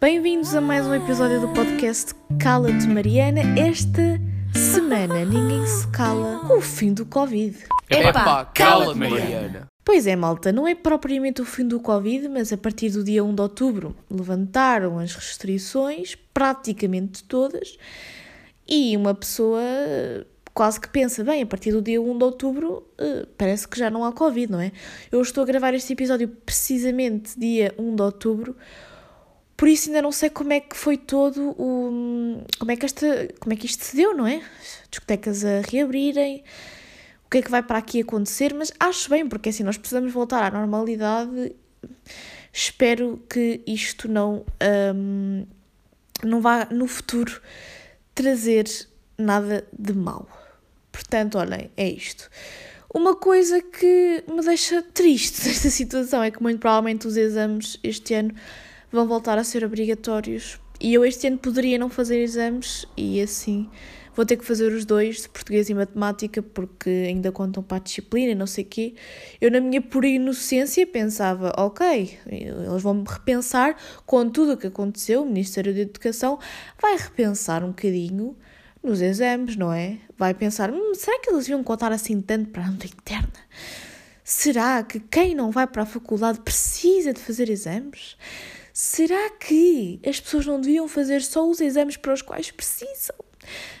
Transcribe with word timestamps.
Bem-vindos 0.00 0.54
a 0.54 0.62
mais 0.62 0.86
um 0.86 0.94
episódio 0.94 1.42
do 1.42 1.48
podcast 1.48 2.14
Cala-te 2.40 2.88
Mariana. 2.88 3.42
Esta 3.60 4.18
semana 4.54 5.26
ninguém 5.26 5.66
se 5.66 5.86
cala 5.88 6.38
com 6.48 6.56
o 6.56 6.60
fim 6.62 6.94
do 6.94 7.04
Covid. 7.04 7.58
Epá, 7.90 8.46
cala-te, 8.46 8.98
Mariana. 8.98 9.68
Pois 9.84 10.06
é, 10.06 10.16
malta, 10.16 10.50
não 10.50 10.66
é 10.66 10.74
propriamente 10.74 11.42
o 11.42 11.44
fim 11.44 11.68
do 11.68 11.78
Covid, 11.78 12.28
mas 12.28 12.50
a 12.50 12.56
partir 12.56 12.88
do 12.88 13.04
dia 13.04 13.22
1 13.22 13.34
de 13.34 13.42
outubro 13.42 13.94
levantaram 14.10 14.98
as 14.98 15.14
restrições, 15.14 16.16
praticamente 16.32 17.22
todas, 17.24 17.76
e 18.66 18.96
uma 18.96 19.14
pessoa 19.14 19.60
quase 20.54 20.80
que 20.80 20.88
pensa, 20.88 21.22
bem, 21.22 21.42
a 21.42 21.46
partir 21.46 21.72
do 21.72 21.82
dia 21.82 22.00
1 22.00 22.16
de 22.16 22.24
outubro 22.24 22.86
eh, 22.96 23.26
parece 23.36 23.68
que 23.68 23.78
já 23.78 23.90
não 23.90 24.02
há 24.02 24.12
Covid, 24.12 24.50
não 24.50 24.60
é? 24.60 24.72
Eu 25.12 25.20
estou 25.20 25.42
a 25.42 25.46
gravar 25.46 25.74
este 25.74 25.92
episódio 25.92 26.26
precisamente 26.26 27.38
dia 27.38 27.74
1 27.78 27.96
de 27.96 28.02
outubro, 28.02 28.56
por 29.60 29.68
isso 29.68 29.90
ainda 29.90 30.00
não 30.00 30.10
sei 30.10 30.30
como 30.30 30.54
é 30.54 30.60
que 30.60 30.74
foi 30.74 30.96
todo 30.96 31.50
o. 31.50 32.42
como 32.58 32.70
é 32.70 32.76
que, 32.76 32.86
esta, 32.86 33.28
como 33.38 33.52
é 33.52 33.56
que 33.56 33.66
isto 33.66 33.84
se 33.84 33.94
deu, 33.94 34.16
não 34.16 34.26
é? 34.26 34.42
Discotecas 34.90 35.44
a 35.44 35.60
reabrirem, 35.60 36.42
o 37.26 37.28
que 37.28 37.36
é 37.36 37.42
que 37.42 37.50
vai 37.50 37.62
para 37.62 37.76
aqui 37.76 38.00
acontecer, 38.00 38.54
mas 38.54 38.72
acho 38.80 39.10
bem, 39.10 39.28
porque 39.28 39.50
assim 39.50 39.62
nós 39.62 39.76
precisamos 39.76 40.14
voltar 40.14 40.42
à 40.42 40.50
normalidade. 40.50 41.54
Espero 42.50 43.22
que 43.28 43.60
isto 43.66 44.08
não, 44.08 44.46
um, 44.94 45.46
não 46.24 46.40
vá 46.40 46.66
no 46.70 46.86
futuro 46.86 47.38
trazer 48.14 48.64
nada 49.18 49.68
de 49.78 49.92
mal. 49.92 50.26
Portanto, 50.90 51.36
olhem, 51.36 51.70
é 51.76 51.86
isto. 51.86 52.30
Uma 52.94 53.14
coisa 53.14 53.60
que 53.60 54.24
me 54.26 54.40
deixa 54.40 54.80
triste 54.80 55.44
nesta 55.46 55.68
situação 55.68 56.22
é 56.22 56.30
que 56.30 56.42
muito 56.42 56.60
provavelmente 56.60 57.06
os 57.06 57.18
exames 57.18 57.78
este 57.82 58.14
ano 58.14 58.34
vão 58.90 59.06
voltar 59.06 59.38
a 59.38 59.44
ser 59.44 59.64
obrigatórios 59.64 60.60
e 60.80 60.94
eu 60.94 61.04
este 61.04 61.26
ano 61.26 61.38
poderia 61.38 61.78
não 61.78 61.90
fazer 61.90 62.20
exames 62.20 62.86
e 62.96 63.20
assim 63.20 63.68
vou 64.14 64.26
ter 64.26 64.36
que 64.36 64.44
fazer 64.44 64.72
os 64.72 64.84
dois, 64.84 65.22
de 65.22 65.28
português 65.28 65.70
e 65.70 65.74
matemática, 65.74 66.42
porque 66.42 66.90
ainda 66.90 67.30
contam 67.32 67.62
para 67.62 67.78
a 67.78 67.80
disciplina, 67.80 68.34
não 68.34 68.46
sei 68.46 68.64
o 68.64 68.66
quê. 68.66 68.94
Eu, 69.40 69.50
na 69.50 69.60
minha 69.60 69.80
pura 69.80 70.06
inocência, 70.06 70.86
pensava, 70.86 71.52
ok, 71.56 72.18
eles 72.26 72.82
vão 72.82 73.02
repensar 73.02 73.76
com 74.04 74.28
tudo 74.28 74.52
o 74.52 74.56
que 74.56 74.66
aconteceu, 74.66 75.22
o 75.22 75.26
Ministério 75.26 75.72
da 75.72 75.80
Educação 75.80 76.38
vai 76.80 76.96
repensar 76.96 77.64
um 77.64 77.68
bocadinho 77.68 78.36
nos 78.82 79.00
exames, 79.00 79.56
não 79.56 79.72
é? 79.72 79.98
Vai 80.18 80.34
pensar, 80.34 80.70
hum, 80.70 80.94
será 80.94 81.18
que 81.20 81.30
eles 81.30 81.48
iam 81.48 81.62
contar 81.62 81.92
assim 81.92 82.20
tanto 82.20 82.50
para 82.50 82.64
a 82.64 82.70
nota 82.70 82.86
interna? 82.86 83.32
Será 84.22 84.82
que 84.82 85.00
quem 85.00 85.34
não 85.34 85.50
vai 85.50 85.66
para 85.66 85.82
a 85.82 85.86
faculdade 85.86 86.40
precisa 86.40 87.12
de 87.12 87.20
fazer 87.20 87.48
exames? 87.48 88.16
Será 88.72 89.30
que 89.30 90.00
as 90.06 90.20
pessoas 90.20 90.46
não 90.46 90.60
deviam 90.60 90.86
fazer 90.88 91.22
só 91.22 91.48
os 91.48 91.60
exames 91.60 91.96
para 91.96 92.12
os 92.12 92.22
quais 92.22 92.50
precisam? 92.50 93.16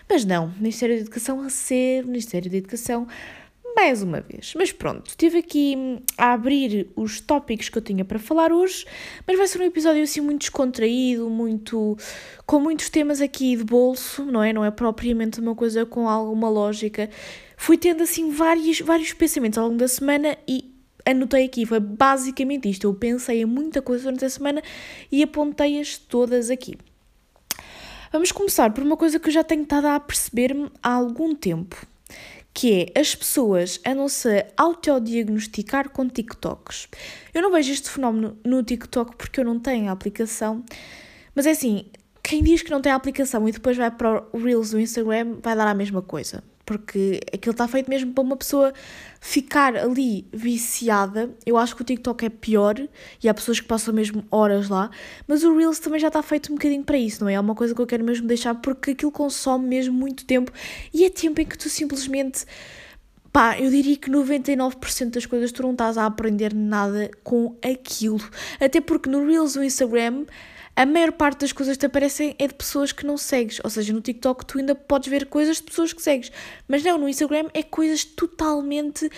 Mas 0.08 0.24
não, 0.24 0.52
Ministério 0.58 0.96
da 0.96 1.02
Educação 1.02 1.40
a 1.40 1.50
ser 1.50 2.04
Ministério 2.04 2.50
da 2.50 2.56
Educação 2.56 3.06
mais 3.74 4.02
uma 4.02 4.20
vez. 4.20 4.52
Mas 4.56 4.72
pronto, 4.72 5.08
estive 5.08 5.38
aqui 5.38 5.74
hum, 5.76 6.00
a 6.18 6.32
abrir 6.32 6.90
os 6.96 7.20
tópicos 7.20 7.68
que 7.68 7.78
eu 7.78 7.82
tinha 7.82 8.04
para 8.04 8.18
falar 8.18 8.52
hoje, 8.52 8.84
mas 9.26 9.38
vai 9.38 9.46
ser 9.46 9.60
um 9.60 9.64
episódio 9.64 10.02
assim 10.02 10.20
muito 10.20 10.40
descontraído, 10.40 11.28
muito 11.30 11.96
com 12.46 12.60
muitos 12.60 12.90
temas 12.90 13.20
aqui 13.20 13.56
de 13.56 13.64
bolso, 13.64 14.24
não 14.24 14.42
é? 14.42 14.52
Não 14.52 14.64
é 14.64 14.70
propriamente 14.70 15.40
uma 15.40 15.54
coisa 15.54 15.86
com 15.86 16.08
alguma 16.08 16.48
lógica. 16.48 17.08
Fui 17.56 17.76
tendo 17.76 18.02
assim 18.02 18.30
vários, 18.30 18.80
vários 18.80 19.12
pensamentos 19.12 19.58
ao 19.58 19.66
longo 19.66 19.78
da 19.78 19.88
semana 19.88 20.36
e 20.48 20.79
anotei 21.04 21.44
aqui, 21.44 21.66
foi 21.66 21.80
basicamente 21.80 22.68
isto. 22.68 22.86
Eu 22.86 22.94
pensei 22.94 23.42
em 23.42 23.44
muita 23.44 23.82
coisa 23.82 24.04
durante 24.04 24.24
a 24.24 24.30
semana 24.30 24.62
e 25.10 25.22
apontei-as 25.22 25.98
todas 25.98 26.50
aqui. 26.50 26.76
Vamos 28.12 28.32
começar 28.32 28.72
por 28.72 28.82
uma 28.82 28.96
coisa 28.96 29.20
que 29.20 29.28
eu 29.28 29.32
já 29.32 29.44
tenho 29.44 29.62
estado 29.62 29.86
a 29.86 30.00
perceber-me 30.00 30.68
há 30.82 30.94
algum 30.94 31.32
tempo, 31.32 31.86
que 32.52 32.90
é 32.94 33.00
as 33.00 33.14
pessoas 33.14 33.80
andam-se 33.86 34.28
a 34.28 34.46
autodiagnosticar 34.56 35.90
com 35.90 36.08
TikToks. 36.08 36.88
Eu 37.32 37.40
não 37.40 37.52
vejo 37.52 37.72
este 37.72 37.88
fenómeno 37.88 38.36
no 38.44 38.64
TikTok 38.64 39.14
porque 39.16 39.38
eu 39.38 39.44
não 39.44 39.60
tenho 39.60 39.88
a 39.88 39.92
aplicação, 39.92 40.64
mas 41.36 41.46
é 41.46 41.52
assim, 41.52 41.86
quem 42.20 42.42
diz 42.42 42.62
que 42.62 42.70
não 42.70 42.82
tem 42.82 42.90
a 42.90 42.96
aplicação 42.96 43.48
e 43.48 43.52
depois 43.52 43.76
vai 43.76 43.90
para 43.90 44.24
o 44.32 44.38
Reels 44.38 44.70
do 44.70 44.80
Instagram 44.80 45.38
vai 45.40 45.54
dar 45.54 45.68
a 45.68 45.74
mesma 45.74 46.02
coisa. 46.02 46.42
Porque 46.70 47.18
aquilo 47.34 47.50
está 47.50 47.66
feito 47.66 47.90
mesmo 47.90 48.12
para 48.12 48.22
uma 48.22 48.36
pessoa 48.36 48.72
ficar 49.20 49.76
ali 49.76 50.24
viciada. 50.32 51.34
Eu 51.44 51.56
acho 51.56 51.74
que 51.74 51.82
o 51.82 51.84
TikTok 51.84 52.24
é 52.24 52.28
pior 52.28 52.76
e 53.20 53.28
há 53.28 53.34
pessoas 53.34 53.58
que 53.58 53.66
passam 53.66 53.92
mesmo 53.92 54.24
horas 54.30 54.68
lá, 54.68 54.88
mas 55.26 55.42
o 55.42 55.56
Reels 55.56 55.80
também 55.80 55.98
já 55.98 56.06
está 56.06 56.22
feito 56.22 56.52
um 56.52 56.54
bocadinho 56.54 56.84
para 56.84 56.96
isso, 56.96 57.24
não 57.24 57.28
é? 57.28 57.34
É 57.34 57.40
uma 57.40 57.56
coisa 57.56 57.74
que 57.74 57.80
eu 57.80 57.86
quero 57.88 58.04
mesmo 58.04 58.24
deixar 58.28 58.54
porque 58.54 58.92
aquilo 58.92 59.10
consome 59.10 59.66
mesmo 59.66 59.92
muito 59.92 60.24
tempo 60.24 60.52
e 60.94 61.04
é 61.04 61.10
tempo 61.10 61.40
em 61.40 61.44
que 61.44 61.58
tu 61.58 61.68
simplesmente 61.68 62.44
Pá, 63.32 63.58
eu 63.58 63.68
diria 63.68 63.96
que 63.96 64.08
99% 64.08 65.10
das 65.10 65.26
coisas 65.26 65.50
tu 65.50 65.62
não 65.62 65.72
estás 65.72 65.98
a 65.98 66.06
aprender 66.06 66.54
nada 66.54 67.10
com 67.24 67.56
aquilo. 67.62 68.20
Até 68.60 68.80
porque 68.80 69.10
no 69.10 69.26
Reels 69.26 69.54
do 69.54 69.64
Instagram 69.64 70.24
a 70.76 70.86
maior 70.86 71.12
parte 71.12 71.40
das 71.40 71.52
coisas 71.52 71.76
que 71.76 71.80
te 71.80 71.86
aparecem 71.86 72.34
é 72.38 72.46
de 72.46 72.54
pessoas 72.54 72.92
que 72.92 73.04
não 73.04 73.16
segues. 73.16 73.60
Ou 73.62 73.70
seja, 73.70 73.92
no 73.92 74.00
TikTok 74.00 74.46
tu 74.46 74.58
ainda 74.58 74.74
podes 74.74 75.08
ver 75.08 75.26
coisas 75.26 75.56
de 75.56 75.64
pessoas 75.64 75.92
que 75.92 76.00
segues. 76.00 76.32
Mas 76.66 76.82
não, 76.82 76.98
no 76.98 77.08
Instagram 77.08 77.48
é 77.52 77.62
coisas 77.62 78.04
totalmente 78.04 79.10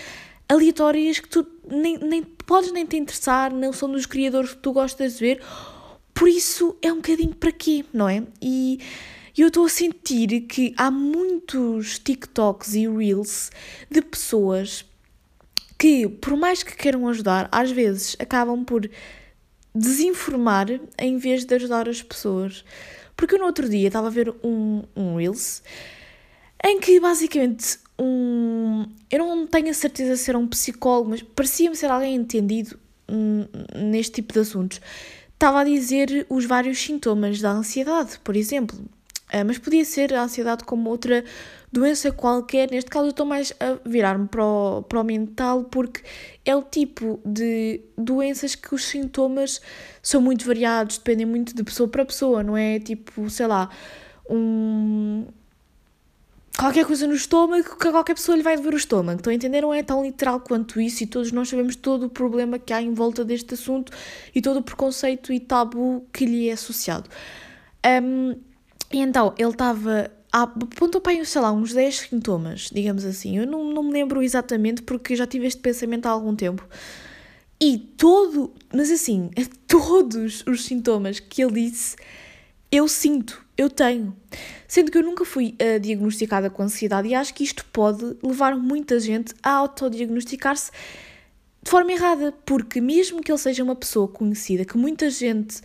aleatórias 0.48 1.18
que 1.18 1.28
tu 1.28 1.46
nem, 1.70 1.98
nem 1.98 2.22
podes 2.22 2.72
nem 2.72 2.84
te 2.84 2.96
interessar, 2.96 3.52
não 3.52 3.72
são 3.72 3.90
dos 3.90 4.06
criadores 4.06 4.50
que 4.50 4.58
tu 4.58 4.72
gostas 4.72 5.14
de 5.14 5.20
ver. 5.20 5.42
Por 6.12 6.28
isso 6.28 6.76
é 6.82 6.92
um 6.92 6.96
bocadinho 6.96 7.34
para 7.34 7.52
quê, 7.52 7.84
não 7.92 8.08
é? 8.08 8.22
E 8.40 8.78
eu 9.36 9.48
estou 9.48 9.64
a 9.64 9.68
sentir 9.68 10.42
que 10.42 10.74
há 10.76 10.90
muitos 10.90 11.98
TikToks 11.98 12.74
e 12.74 12.86
Reels 12.86 13.50
de 13.90 14.02
pessoas 14.02 14.84
que, 15.78 16.06
por 16.06 16.36
mais 16.36 16.62
que 16.62 16.76
queiram 16.76 17.08
ajudar, 17.08 17.48
às 17.50 17.70
vezes 17.70 18.14
acabam 18.20 18.64
por 18.64 18.88
desinformar 19.74 20.66
em 20.98 21.16
vez 21.16 21.44
de 21.44 21.54
ajudar 21.54 21.88
as 21.88 22.02
pessoas. 22.02 22.64
Porque 23.16 23.34
eu 23.34 23.38
no 23.38 23.46
outro 23.46 23.68
dia 23.68 23.86
estava 23.86 24.06
a 24.06 24.10
ver 24.10 24.34
um, 24.42 24.82
um 24.96 25.16
Reels 25.16 25.62
em 26.64 26.78
que 26.78 27.00
basicamente 27.00 27.78
um. 27.98 28.86
Eu 29.10 29.18
não 29.18 29.46
tenho 29.46 29.70
a 29.70 29.74
certeza 29.74 30.16
se 30.16 30.30
era 30.30 30.38
um 30.38 30.46
psicólogo, 30.46 31.10
mas 31.10 31.22
parecia-me 31.22 31.76
ser 31.76 31.90
alguém 31.90 32.14
entendido 32.14 32.78
hum, 33.08 33.46
neste 33.74 34.14
tipo 34.14 34.32
de 34.32 34.40
assuntos. 34.40 34.80
Estava 35.34 35.60
a 35.60 35.64
dizer 35.64 36.26
os 36.28 36.44
vários 36.44 36.80
sintomas 36.80 37.40
da 37.40 37.50
ansiedade, 37.50 38.18
por 38.22 38.36
exemplo. 38.36 38.78
Uh, 39.32 39.44
mas 39.46 39.58
podia 39.58 39.84
ser 39.84 40.14
a 40.14 40.22
ansiedade 40.22 40.64
como 40.64 40.88
outra 40.88 41.24
doença 41.72 42.12
qualquer. 42.12 42.70
Neste 42.70 42.90
caso, 42.90 43.06
eu 43.06 43.10
estou 43.10 43.24
mais 43.24 43.52
a 43.58 43.78
virar-me 43.88 44.28
para 44.28 44.44
o, 44.44 44.82
para 44.82 45.00
o 45.00 45.04
mental 45.04 45.64
porque 45.64 46.02
é 46.44 46.54
o 46.54 46.62
tipo 46.62 47.18
de 47.24 47.80
doenças 47.96 48.54
que 48.54 48.74
os 48.74 48.84
sintomas 48.84 49.60
são 50.02 50.20
muito 50.20 50.44
variados, 50.44 50.98
dependem 50.98 51.24
muito 51.24 51.54
de 51.54 51.64
pessoa 51.64 51.88
para 51.88 52.04
pessoa, 52.04 52.42
não 52.42 52.56
é? 52.56 52.78
Tipo, 52.78 53.28
sei 53.30 53.46
lá, 53.46 53.70
um. 54.28 55.26
Qualquer 56.58 56.84
coisa 56.84 57.06
no 57.06 57.14
estômago 57.14 57.76
que 57.78 57.90
qualquer 57.90 58.14
pessoa 58.14 58.36
lhe 58.36 58.42
vai 58.42 58.58
doer 58.58 58.74
o 58.74 58.76
estômago. 58.76 59.18
Estão 59.18 59.30
a 59.30 59.34
entender? 59.34 59.62
Não 59.62 59.72
é 59.72 59.82
tão 59.82 60.04
literal 60.04 60.38
quanto 60.38 60.78
isso 60.78 61.02
e 61.02 61.06
todos 61.06 61.32
nós 61.32 61.48
sabemos 61.48 61.74
todo 61.76 62.04
o 62.04 62.10
problema 62.10 62.58
que 62.58 62.74
há 62.74 62.82
em 62.82 62.92
volta 62.92 63.24
deste 63.24 63.54
assunto 63.54 63.90
e 64.34 64.42
todo 64.42 64.58
o 64.58 64.62
preconceito 64.62 65.32
e 65.32 65.40
tabu 65.40 66.06
que 66.12 66.26
lhe 66.26 66.50
é 66.50 66.52
associado. 66.52 67.08
Um, 68.02 68.36
e 68.92 69.00
então, 69.00 69.34
ele 69.38 69.48
estava 69.48 70.10
apontou 70.32 71.00
para 71.00 71.24
sei 71.24 71.40
lá, 71.40 71.52
uns 71.52 71.74
10 71.74 71.98
sintomas, 72.08 72.70
digamos 72.72 73.04
assim. 73.04 73.36
Eu 73.36 73.46
não, 73.46 73.64
não 73.72 73.82
me 73.82 73.92
lembro 73.92 74.22
exatamente 74.22 74.82
porque 74.82 75.14
já 75.14 75.26
tive 75.26 75.46
este 75.46 75.60
pensamento 75.60 76.06
há 76.06 76.10
algum 76.10 76.34
tempo. 76.34 76.66
E 77.60 77.78
todo, 77.78 78.52
mas 78.74 78.90
assim, 78.90 79.30
todos 79.68 80.42
os 80.46 80.64
sintomas 80.64 81.20
que 81.20 81.42
ele 81.42 81.68
disse, 81.68 81.96
eu 82.70 82.88
sinto, 82.88 83.44
eu 83.56 83.68
tenho. 83.68 84.16
Sendo 84.66 84.90
que 84.90 84.98
eu 84.98 85.02
nunca 85.02 85.24
fui 85.24 85.54
uh, 85.60 85.78
diagnosticada 85.78 86.48
com 86.48 86.62
ansiedade 86.62 87.08
e 87.08 87.14
acho 87.14 87.34
que 87.34 87.44
isto 87.44 87.64
pode 87.66 88.16
levar 88.22 88.56
muita 88.56 88.98
gente 88.98 89.34
a 89.42 89.50
autodiagnosticar-se 89.50 90.72
de 91.62 91.70
forma 91.70 91.92
errada, 91.92 92.32
porque 92.44 92.80
mesmo 92.80 93.20
que 93.20 93.30
ele 93.30 93.38
seja 93.38 93.62
uma 93.62 93.76
pessoa 93.76 94.08
conhecida, 94.08 94.64
que 94.64 94.76
muita 94.76 95.08
gente 95.08 95.60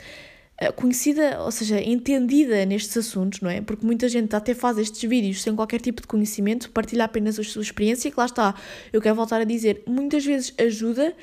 conhecida, 0.76 1.40
ou 1.44 1.52
seja, 1.52 1.80
entendida 1.80 2.66
nestes 2.66 2.98
assuntos, 2.98 3.42
não 3.42 3.50
é? 3.50 3.62
Porque 3.62 3.86
muita 3.86 4.10
gente 4.10 4.36
até 4.36 4.56
faz 4.56 4.78
estes 4.80 5.08
vídeos 5.08 5.44
sem 5.44 5.56
qualquer 5.56 5.80
tipo 5.80 6.02
de 6.02 6.08
conhecimento, 6.08 6.72
partilha 6.72 7.06
apenas 7.06 7.38
a 7.38 7.44
sua 7.44 7.62
experiência, 7.62 8.10
que 8.10 8.20
lá 8.20 8.26
está, 8.26 8.56
eu 8.92 9.00
quero 9.00 9.16
voltar 9.16 9.40
a 9.40 9.44
dizer, 9.44 9.84
muitas 9.86 10.26
vezes 10.26 10.54
ajuda, 10.58 11.14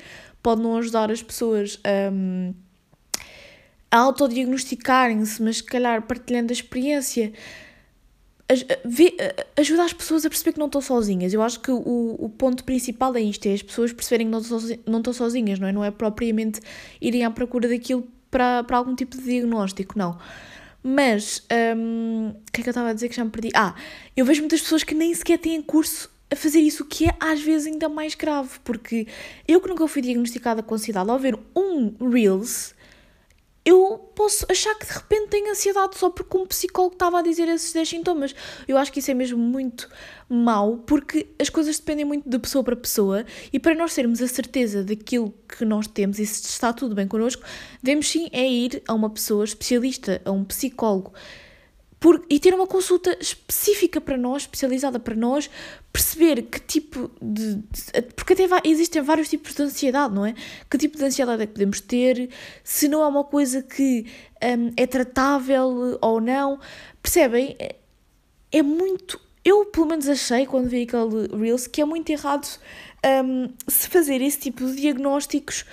pode 0.41 0.61
não 0.61 0.77
ajudar 0.77 1.11
as 1.11 1.21
pessoas 1.21 1.79
um, 2.13 2.53
a 3.91 3.97
autodiagnosticarem-se, 3.97 5.41
mas 5.43 5.57
se 5.57 5.63
calhar 5.63 6.01
partilhando 6.03 6.51
a 6.51 6.53
experiência, 6.53 7.33
ajuda 9.57 9.83
as 9.83 9.91
pessoas 9.91 10.25
a 10.25 10.29
perceber 10.29 10.53
que 10.53 10.59
não 10.59 10.67
estão 10.67 10.81
sozinhas. 10.81 11.33
Eu 11.33 11.41
acho 11.41 11.59
que 11.59 11.71
o, 11.71 12.15
o 12.19 12.29
ponto 12.29 12.63
principal 12.63 13.15
é 13.15 13.21
isto, 13.21 13.47
é 13.47 13.53
as 13.53 13.61
pessoas 13.61 13.91
perceberem 13.91 14.27
que 14.27 14.31
não 14.85 14.99
estão 14.99 15.13
sozinhas, 15.13 15.59
não 15.59 15.67
é? 15.67 15.71
Não 15.73 15.83
é 15.83 15.91
propriamente 15.91 16.61
irem 17.01 17.25
à 17.25 17.31
procura 17.31 17.67
daquilo 17.67 18.07
para, 18.29 18.63
para 18.63 18.77
algum 18.77 18.95
tipo 18.95 19.17
de 19.17 19.23
diagnóstico, 19.23 19.97
não. 19.97 20.17
Mas, 20.83 21.43
hum, 21.75 22.29
o 22.29 22.51
que 22.51 22.61
é 22.61 22.63
que 22.63 22.69
eu 22.69 22.71
estava 22.71 22.89
a 22.89 22.93
dizer 22.93 23.09
que 23.09 23.15
já 23.15 23.25
me 23.25 23.31
perdi? 23.31 23.49
Ah, 23.55 23.73
eu 24.15 24.23
vejo 24.23 24.41
muitas 24.41 24.61
pessoas 24.61 24.83
que 24.83 24.93
nem 24.93 25.11
sequer 25.15 25.39
têm 25.39 25.59
curso 25.59 26.11
a 26.31 26.35
fazer 26.35 26.59
isso, 26.59 26.83
o 26.83 26.85
que 26.85 27.05
é 27.05 27.15
às 27.19 27.41
vezes 27.41 27.65
ainda 27.65 27.89
mais 27.89 28.13
grave, 28.13 28.59
porque 28.63 29.07
eu 29.47 29.59
que 29.59 29.67
nunca 29.67 29.87
fui 29.87 30.01
diagnosticada 30.01 30.61
com 30.61 30.75
ansiedade, 30.75 31.09
ao 31.09 31.17
ver 31.17 31.39
um 31.55 31.95
Reels, 32.07 32.74
eu 33.65 33.97
posso 34.15 34.45
achar 34.47 34.75
que 34.75 34.85
de 34.85 34.93
repente 34.93 35.29
tenho 35.29 35.49
ansiedade 35.49 35.97
só 35.97 36.11
porque 36.11 36.37
um 36.37 36.45
psicólogo 36.45 36.93
estava 36.93 37.17
a 37.17 37.21
dizer 37.23 37.49
esses 37.49 37.73
10 37.73 37.89
sintomas. 37.89 38.35
Eu 38.67 38.77
acho 38.77 38.93
que 38.93 38.99
isso 38.99 39.09
é 39.09 39.13
mesmo 39.15 39.39
muito 39.39 39.89
mau, 40.29 40.77
porque 40.85 41.27
as 41.39 41.49
coisas 41.49 41.79
dependem 41.79 42.05
muito 42.05 42.29
de 42.29 42.37
pessoa 42.37 42.63
para 42.63 42.75
pessoa 42.75 43.25
e 43.51 43.59
para 43.59 43.73
nós 43.73 43.95
termos 43.95 44.21
a 44.21 44.27
certeza 44.27 44.83
daquilo 44.83 45.33
que 45.47 45.65
nós 45.65 45.87
temos 45.87 46.19
e 46.19 46.25
se 46.27 46.47
está 46.47 46.71
tudo 46.71 46.93
bem 46.93 47.07
connosco, 47.07 47.43
devemos 47.81 48.07
sim 48.07 48.29
é 48.31 48.47
ir 48.47 48.83
a 48.87 48.93
uma 48.93 49.09
pessoa 49.09 49.43
especialista, 49.43 50.21
a 50.23 50.31
um 50.31 50.43
psicólogo 50.43 51.11
por, 51.99 52.23
e 52.29 52.39
ter 52.39 52.53
uma 52.53 52.67
consulta 52.67 53.17
específica 53.19 53.99
para 53.99 54.17
nós, 54.17 54.43
especializada 54.43 54.99
para 54.99 55.15
nós, 55.15 55.49
perceber 55.91 56.43
que 56.43 56.59
tipo 56.59 57.09
de. 57.21 57.55
de 57.55 58.01
porque 58.15 58.33
até 58.33 58.47
vai, 58.47 58.61
existem 58.63 59.01
vários 59.01 59.29
tipos 59.29 59.55
de 59.55 59.63
ansiedade, 59.63 60.13
não 60.13 60.25
é? 60.25 60.35
Que 60.69 60.77
tipo 60.77 60.97
de 60.97 61.05
ansiedade 61.05 61.43
é 61.43 61.45
que 61.47 61.53
podemos 61.53 61.79
ter, 61.79 62.29
se 62.63 62.87
não 62.87 63.01
é 63.01 63.07
uma 63.07 63.23
coisa 63.23 63.63
que 63.63 64.05
um, 64.43 64.71
é 64.77 64.85
tratável 64.85 65.97
ou 66.01 66.21
não. 66.21 66.59
Percebem? 67.01 67.55
É, 67.57 67.75
é 68.51 68.61
muito. 68.61 69.19
Eu, 69.43 69.65
pelo 69.65 69.85
menos, 69.85 70.09
achei, 70.09 70.45
quando 70.45 70.67
vi 70.67 70.83
aquele 70.83 71.27
Reels, 71.35 71.67
que 71.67 71.81
é 71.81 71.85
muito 71.85 72.09
errado 72.09 72.47
um, 73.23 73.53
se 73.67 73.87
fazer 73.87 74.21
esse 74.21 74.39
tipo 74.39 74.65
de 74.65 74.75
diagnósticos 74.75 75.65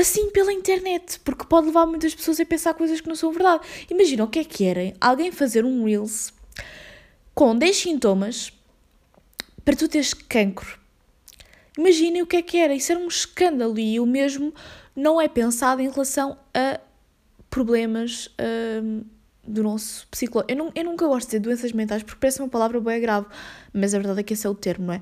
assim 0.00 0.30
pela 0.30 0.52
internet, 0.52 1.20
porque 1.20 1.44
pode 1.44 1.66
levar 1.66 1.86
muitas 1.86 2.14
pessoas 2.14 2.40
a 2.40 2.44
pensar 2.44 2.74
coisas 2.74 3.00
que 3.00 3.08
não 3.08 3.14
são 3.14 3.32
verdade. 3.32 3.66
Imagina 3.90 4.24
o 4.24 4.28
que 4.28 4.38
é 4.38 4.44
que 4.44 4.58
querem 4.58 4.94
alguém 5.00 5.30
fazer 5.30 5.64
um 5.64 5.84
Reels 5.84 6.32
com 7.34 7.56
10 7.56 7.76
sintomas 7.76 8.52
para 9.64 9.76
tu 9.76 9.88
teres 9.88 10.14
cancro. 10.14 10.78
Imaginem 11.78 12.22
o 12.22 12.26
que 12.26 12.36
é 12.36 12.42
que 12.42 12.58
era, 12.58 12.74
isso 12.74 12.92
era 12.92 13.00
um 13.00 13.08
escândalo 13.08 13.78
e 13.78 14.00
o 14.00 14.06
mesmo 14.06 14.52
não 14.94 15.20
é 15.20 15.28
pensado 15.28 15.80
em 15.80 15.88
relação 15.88 16.36
a 16.52 16.80
problemas 17.48 18.28
hum, 18.82 19.02
do 19.46 19.62
nosso 19.62 20.06
psicológico. 20.08 20.52
Eu, 20.52 20.72
eu 20.74 20.84
nunca 20.84 21.06
gosto 21.06 21.26
de 21.26 21.30
dizer 21.30 21.40
doenças 21.40 21.72
mentais 21.72 22.02
porque 22.02 22.20
parece 22.20 22.40
uma 22.40 22.48
palavra 22.48 22.80
bem 22.80 23.00
grave, 23.00 23.26
mas 23.72 23.94
a 23.94 23.98
verdade 23.98 24.20
é 24.20 24.22
que 24.22 24.34
esse 24.34 24.46
é 24.46 24.50
o 24.50 24.54
termo, 24.54 24.86
não 24.86 24.94
é? 24.94 25.00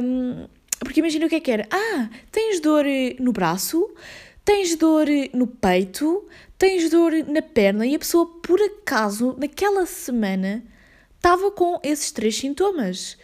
Um, 0.00 0.48
porque 0.84 1.00
imagina 1.00 1.26
o 1.26 1.28
que 1.28 1.36
é 1.36 1.40
que 1.40 1.50
era. 1.50 1.66
Ah, 1.70 2.08
tens 2.30 2.60
dor 2.60 2.86
eh, 2.86 3.16
no 3.18 3.32
braço, 3.32 3.90
tens 4.44 4.76
dor 4.76 5.08
eh, 5.08 5.30
no 5.32 5.46
peito, 5.46 6.26
tens 6.58 6.90
dor 6.90 7.12
na 7.26 7.42
perna 7.42 7.86
e 7.86 7.94
a 7.94 7.98
pessoa, 7.98 8.26
por 8.26 8.60
acaso, 8.60 9.36
naquela 9.38 9.86
semana, 9.86 10.64
estava 11.16 11.50
com 11.50 11.78
esses 11.82 12.10
três 12.10 12.36
sintomas. 12.36 13.16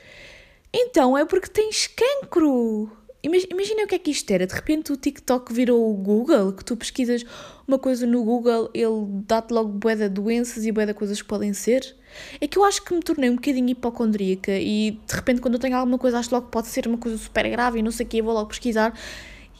Então 0.72 1.16
é 1.16 1.24
porque 1.24 1.48
tens 1.48 1.86
cancro. 1.86 2.90
Imagina 3.22 3.84
o 3.84 3.86
que 3.86 3.96
é 3.96 3.98
que 3.98 4.10
isto 4.10 4.30
era. 4.30 4.46
De 4.46 4.54
repente 4.54 4.92
o 4.92 4.96
TikTok 4.96 5.52
virou 5.52 5.90
o 5.90 5.94
Google, 5.94 6.52
que 6.52 6.64
tu 6.64 6.76
pesquisas 6.76 7.24
uma 7.68 7.78
coisa 7.78 8.06
no 8.06 8.24
Google, 8.24 8.70
ele 8.72 9.06
dá-te 9.26 9.52
logo 9.52 9.68
bué 9.68 9.94
de 9.94 10.08
doenças 10.08 10.64
e 10.64 10.72
bué 10.72 10.86
de 10.86 10.94
coisas 10.94 11.20
que 11.20 11.28
podem 11.28 11.52
ser. 11.52 11.94
É 12.40 12.48
que 12.48 12.58
eu 12.58 12.64
acho 12.64 12.82
que 12.82 12.94
me 12.94 13.02
tornei 13.02 13.28
um 13.28 13.34
bocadinho 13.34 13.68
hipocondríaca 13.68 14.52
e 14.52 14.98
de 15.06 15.14
repente 15.14 15.42
quando 15.42 15.54
eu 15.54 15.60
tenho 15.60 15.76
alguma 15.76 15.98
coisa 15.98 16.18
acho 16.18 16.34
logo 16.34 16.46
que 16.46 16.52
pode 16.52 16.68
ser 16.68 16.86
uma 16.86 16.96
coisa 16.96 17.18
super 17.18 17.48
grave 17.50 17.78
e 17.78 17.82
não 17.82 17.90
sei 17.90 18.06
o 18.06 18.08
que, 18.08 18.22
vou 18.22 18.32
logo 18.32 18.48
pesquisar. 18.48 18.98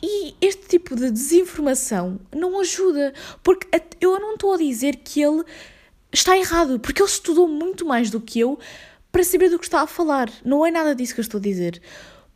E 0.03 0.35
este 0.41 0.67
tipo 0.69 0.97
de 0.97 1.11
desinformação 1.11 2.19
não 2.35 2.59
ajuda, 2.61 3.13
porque 3.43 3.69
eu 4.01 4.19
não 4.19 4.35
estou 4.35 4.55
a 4.55 4.57
dizer 4.57 4.97
que 4.97 5.21
ele 5.21 5.45
está 6.11 6.37
errado, 6.39 6.81
porque 6.81 7.03
ele 7.03 7.11
estudou 7.11 7.47
muito 7.47 7.85
mais 7.85 8.09
do 8.09 8.21
que 8.21 8.41
eu 8.41 8.59
para 9.13 9.23
saber 9.23 9.51
do 9.51 9.59
que 9.59 9.67
está 9.67 9.83
a 9.83 9.87
falar. 9.87 10.31
Não 10.43 10.65
é 10.65 10.71
nada 10.71 10.95
disso 10.95 11.13
que 11.13 11.21
eu 11.21 11.23
estou 11.23 11.39
a 11.39 11.43
dizer 11.43 11.83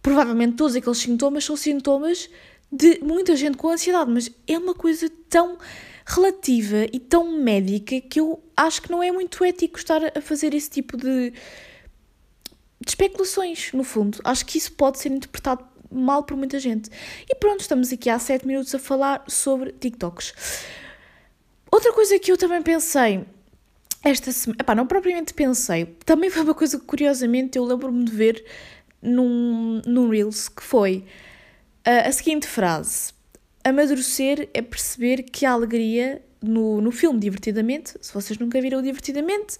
provavelmente 0.02 0.56
todos 0.56 0.75
aqueles 0.75 0.98
sintomas 0.98 1.44
são 1.44 1.56
sintomas 1.56 2.28
de 2.72 3.00
muita 3.02 3.36
gente 3.36 3.58
com 3.58 3.69
ansiedade, 3.69 4.10
mas 4.10 4.30
é 4.46 4.56
uma 4.56 4.74
coisa 4.74 5.10
tão 5.28 5.58
relativa 6.06 6.86
e 6.92 6.98
tão 6.98 7.38
médica 7.38 8.00
que 8.00 8.19
eu 8.19 8.42
acho 8.56 8.82
que 8.82 8.90
não 8.90 9.02
é 9.02 9.12
muito 9.12 9.44
ético 9.44 9.78
estar 9.78 10.00
a 10.16 10.20
fazer 10.20 10.54
esse 10.54 10.70
tipo 10.70 10.96
de, 10.96 11.30
de 11.30 12.88
especulações, 12.88 13.72
no 13.72 13.84
fundo. 13.84 14.19
Acho 14.24 14.46
que 14.46 14.56
isso 14.56 14.72
pode 14.72 14.98
ser 14.98 15.10
interpretado 15.10 15.64
mal 15.90 16.22
por 16.22 16.36
muita 16.36 16.58
gente. 16.58 16.90
E 17.28 17.34
pronto, 17.34 17.60
estamos 17.60 17.92
aqui 17.92 18.08
há 18.08 18.19
7 18.19 18.46
minutos 18.46 18.75
a 18.75 18.78
falar 18.78 19.22
sobre 19.28 19.72
TikToks. 19.72 20.32
Outra 21.70 21.92
coisa 21.92 22.18
que 22.18 22.32
eu 22.32 22.38
também 22.38 22.62
pensei 22.62 23.25
esta 24.02 24.32
semana, 24.32 24.75
não 24.75 24.86
propriamente 24.86 25.32
pensei, 25.32 25.86
também 26.04 26.28
foi 26.28 26.42
uma 26.42 26.54
coisa 26.54 26.78
que 26.78 26.84
curiosamente 26.84 27.56
eu 27.56 27.64
lembro-me 27.64 28.04
de 28.04 28.12
ver 28.12 28.44
num, 29.00 29.80
num 29.86 30.08
Reels 30.08 30.48
que 30.48 30.62
foi 30.62 31.04
a, 31.84 32.08
a 32.08 32.12
seguinte 32.12 32.46
frase: 32.46 33.12
Amadurecer 33.64 34.49
é 34.52 34.62
perceber 34.62 35.23
que 35.23 35.46
a 35.46 35.52
alegria 35.52 36.23
no, 36.43 36.81
no 36.81 36.90
filme 36.90 37.19
Divertidamente, 37.19 37.94
se 38.00 38.12
vocês 38.12 38.38
nunca 38.38 38.61
viram 38.61 38.82
Divertidamente, 38.82 39.58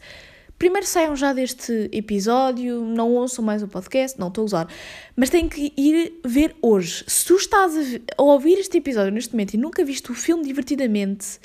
primeiro 0.59 0.87
saiam 0.87 1.15
já 1.15 1.33
deste 1.33 1.89
episódio, 1.93 2.83
não 2.83 3.13
ouçam 3.13 3.45
mais 3.45 3.63
o 3.63 3.69
podcast, 3.69 4.19
não 4.19 4.29
estou 4.29 4.43
a 4.43 4.45
usar, 4.45 4.69
mas 5.17 5.31
têm 5.31 5.49
que 5.49 5.73
ir 5.77 6.21
ver 6.25 6.55
hoje. 6.61 7.05
Se 7.07 7.25
tu 7.25 7.37
estás 7.37 7.77
a, 7.77 8.01
a 8.19 8.23
ouvir 8.23 8.59
este 8.59 8.79
episódio 8.79 9.13
neste 9.13 9.33
momento 9.33 9.55
e 9.55 9.57
nunca 9.57 9.85
viste 9.85 10.11
o 10.11 10.15
filme 10.15 10.45
Divertidamente 10.45 11.39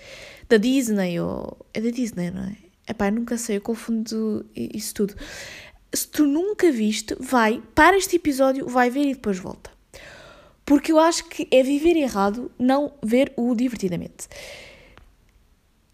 da 0.50 0.58
Disney, 0.58 1.20
ou 1.20 1.58
é 1.74 1.82
da 1.82 1.90
Disney, 1.90 2.32
não 2.32 2.44
é? 2.44 2.56
Epá, 2.90 3.12
nunca 3.12 3.38
sei, 3.38 3.58
eu 3.58 3.62
confundo 3.62 4.46
isso 4.56 4.94
tudo 4.94 5.14
se 5.94 6.08
tu 6.08 6.26
nunca 6.26 6.72
viste, 6.72 7.16
vai, 7.20 7.62
para 7.74 7.98
este 7.98 8.18
episódio, 8.18 8.68
vai 8.68 8.90
ver 8.90 9.06
e 9.06 9.14
depois 9.14 9.40
volta. 9.40 9.77
Porque 10.68 10.92
eu 10.92 11.00
acho 11.00 11.24
que 11.30 11.48
é 11.50 11.64
viver 11.64 11.96
errado 11.96 12.52
não 12.60 12.92
ver 13.02 13.32
o 13.38 13.56
divertidamente. 13.56 14.28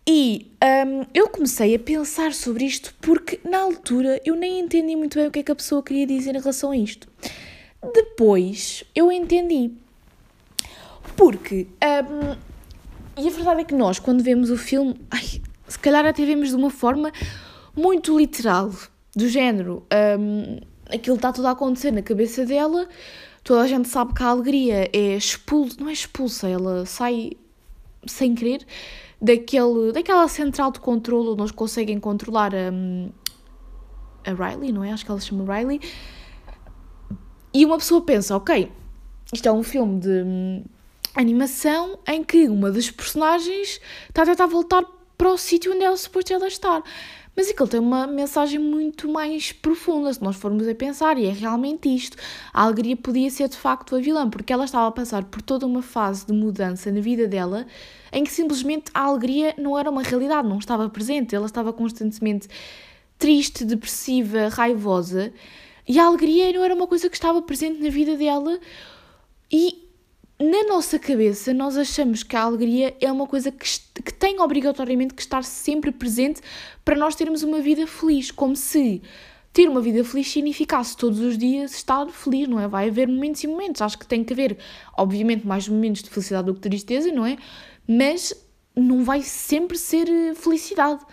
E 0.09 0.51
um, 0.87 1.05
eu 1.13 1.29
comecei 1.29 1.75
a 1.75 1.79
pensar 1.79 2.33
sobre 2.33 2.65
isto 2.65 2.91
porque 2.99 3.39
na 3.47 3.59
altura 3.59 4.19
eu 4.25 4.35
nem 4.35 4.59
entendi 4.59 4.95
muito 4.95 5.19
bem 5.19 5.27
o 5.27 5.31
que 5.31 5.39
é 5.39 5.43
que 5.43 5.51
a 5.51 5.55
pessoa 5.55 5.83
queria 5.83 6.07
dizer 6.07 6.35
em 6.35 6.39
relação 6.39 6.71
a 6.71 6.75
isto. 6.75 7.07
Depois 7.93 8.83
eu 8.95 9.11
entendi. 9.11 9.71
Porque, 11.15 11.67
um, 12.09 12.35
e 13.21 13.27
a 13.27 13.31
verdade 13.31 13.61
é 13.61 13.63
que 13.63 13.75
nós, 13.75 13.99
quando 13.99 14.23
vemos 14.23 14.49
o 14.49 14.57
filme, 14.57 14.95
ai, 15.11 15.39
se 15.67 15.77
calhar 15.77 16.03
até 16.03 16.25
vemos 16.25 16.49
de 16.49 16.55
uma 16.55 16.71
forma 16.71 17.11
muito 17.75 18.17
literal 18.17 18.71
do 19.15 19.29
género, 19.29 19.85
um, 20.19 20.59
aquilo 20.91 21.15
está 21.15 21.31
tudo 21.31 21.47
a 21.47 21.51
acontecer 21.51 21.91
na 21.91 22.01
cabeça 22.01 22.43
dela, 22.43 22.89
toda 23.43 23.61
a 23.61 23.67
gente 23.67 23.87
sabe 23.87 24.13
que 24.13 24.23
a 24.23 24.27
alegria 24.27 24.89
é 24.93 25.15
expulsa, 25.15 25.77
não 25.79 25.89
é 25.89 25.93
expulsa, 25.93 26.47
ela 26.47 26.85
sai 26.85 27.31
sem 28.05 28.35
querer 28.35 28.65
daquele, 29.21 29.91
daquela 29.93 30.27
central 30.27 30.71
de 30.71 30.79
controle 30.79 31.29
onde 31.29 31.41
eles 31.41 31.51
conseguem 31.51 31.99
controlar 31.99 32.53
a, 32.53 32.71
hum, 32.71 33.09
a 34.25 34.31
Riley, 34.31 34.71
não 34.71 34.83
é? 34.83 34.91
Acho 34.91 35.05
que 35.05 35.11
ela 35.11 35.19
se 35.19 35.27
chama 35.27 35.55
Riley. 35.55 35.79
E 37.53 37.65
uma 37.65 37.77
pessoa 37.77 38.01
pensa, 38.01 38.35
ok, 38.35 38.71
isto 39.31 39.47
é 39.47 39.51
um 39.51 39.63
filme 39.63 39.99
de 39.99 40.23
hum, 40.23 40.63
animação 41.15 41.99
em 42.07 42.23
que 42.23 42.47
uma 42.47 42.71
das 42.71 42.89
personagens 42.89 43.79
está 44.09 44.23
a 44.23 44.25
tentar 44.25 44.47
voltar 44.47 44.83
para 45.17 45.29
o 45.29 45.37
sítio 45.37 45.73
onde 45.73 45.83
ela 45.83 45.95
suposto 45.95 46.33
ela 46.33 46.47
estar. 46.47 46.83
Mas 47.35 47.49
aquilo 47.49 47.67
tem 47.67 47.79
uma 47.79 48.05
mensagem 48.05 48.59
muito 48.59 49.07
mais 49.07 49.51
profunda, 49.51 50.13
se 50.13 50.21
nós 50.21 50.35
formos 50.35 50.67
a 50.67 50.75
pensar, 50.75 51.17
e 51.17 51.25
é 51.25 51.31
realmente 51.31 51.93
isto. 51.93 52.15
A 52.53 52.63
alegria 52.63 52.95
podia 52.95 53.29
ser 53.29 53.49
de 53.49 53.57
facto 53.57 53.95
a 53.95 53.99
vilã, 53.99 54.29
porque 54.29 54.53
ela 54.53 54.65
estava 54.65 54.87
a 54.87 54.91
passar 54.91 55.23
por 55.23 55.41
toda 55.41 55.65
uma 55.65 55.81
fase 55.81 56.27
de 56.27 56.33
mudança 56.33 56.91
na 56.91 57.01
vida 57.01 57.27
dela 57.27 57.65
em 58.13 58.23
que 58.23 58.31
simplesmente 58.31 58.91
a 58.93 59.01
alegria 59.01 59.55
não 59.57 59.77
era 59.77 59.89
uma 59.89 60.03
realidade, 60.03 60.47
não 60.47 60.59
estava 60.59 60.87
presente, 60.87 61.33
ela 61.33 61.47
estava 61.47 61.73
constantemente 61.73 62.47
triste, 63.17 63.65
depressiva, 63.65 64.49
raivosa, 64.49 65.33
e 65.87 65.99
a 65.99 66.05
alegria 66.05 66.53
não 66.53 66.63
era 66.63 66.75
uma 66.75 66.87
coisa 66.87 67.09
que 67.09 67.15
estava 67.15 67.41
presente 67.41 67.81
na 67.81 67.89
vida 67.89 68.15
dela. 68.15 68.59
E 69.51 69.82
na 70.39 70.63
nossa 70.67 70.97
cabeça, 70.97 71.53
nós 71.53 71.77
achamos 71.77 72.23
que 72.23 72.35
a 72.35 72.41
alegria 72.41 72.95
é 72.99 73.11
uma 73.11 73.27
coisa 73.27 73.51
que, 73.51 73.65
que 74.03 74.13
tem 74.13 74.39
obrigatoriamente 74.39 75.13
que 75.13 75.21
estar 75.21 75.43
sempre 75.43 75.91
presente 75.91 76.41
para 76.83 76.95
nós 76.95 77.15
termos 77.15 77.43
uma 77.43 77.61
vida 77.61 77.85
feliz, 77.85 78.31
como 78.31 78.55
se 78.55 79.01
ter 79.53 79.69
uma 79.69 79.79
vida 79.79 80.03
feliz 80.03 80.27
significasse 80.29 80.97
todos 80.97 81.19
os 81.19 81.37
dias 81.37 81.75
estar 81.75 82.07
feliz, 82.07 82.47
não 82.47 82.59
é? 82.59 82.67
Vai 82.67 82.89
haver 82.89 83.07
momentos 83.07 83.43
e 83.43 83.47
momentos. 83.47 83.83
Acho 83.83 83.99
que 83.99 84.07
tem 84.07 84.23
que 84.23 84.33
haver, 84.33 84.57
obviamente, 84.97 85.45
mais 85.45 85.69
momentos 85.69 86.01
de 86.01 86.09
felicidade 86.09 86.47
do 86.47 86.55
que 86.55 86.61
tristeza, 86.61 87.11
não 87.11 87.23
é? 87.23 87.37
Mas 87.87 88.33
não 88.75 89.03
vai 89.03 89.21
sempre 89.21 89.77
ser 89.77 90.09
eh, 90.09 90.33
felicidade. 90.33 91.05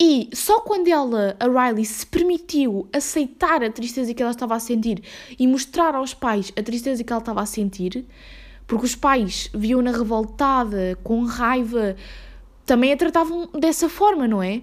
E 0.00 0.28
só 0.32 0.60
quando 0.60 0.88
ela, 0.88 1.36
a 1.38 1.46
Riley, 1.46 1.84
se 1.84 2.04
permitiu 2.04 2.88
aceitar 2.92 3.62
a 3.62 3.70
tristeza 3.70 4.12
que 4.12 4.22
ela 4.22 4.32
estava 4.32 4.54
a 4.54 4.60
sentir 4.60 5.02
e 5.38 5.46
mostrar 5.46 5.94
aos 5.94 6.12
pais 6.12 6.52
a 6.56 6.62
tristeza 6.62 7.04
que 7.04 7.12
ela 7.12 7.20
estava 7.20 7.40
a 7.40 7.46
sentir, 7.46 8.04
porque 8.66 8.86
os 8.86 8.96
pais 8.96 9.48
viam-na 9.54 9.92
revoltada, 9.92 10.98
com 11.04 11.24
raiva, 11.24 11.96
também 12.66 12.92
a 12.92 12.96
tratavam 12.96 13.48
dessa 13.52 13.88
forma, 13.88 14.26
não 14.26 14.42
é? 14.42 14.62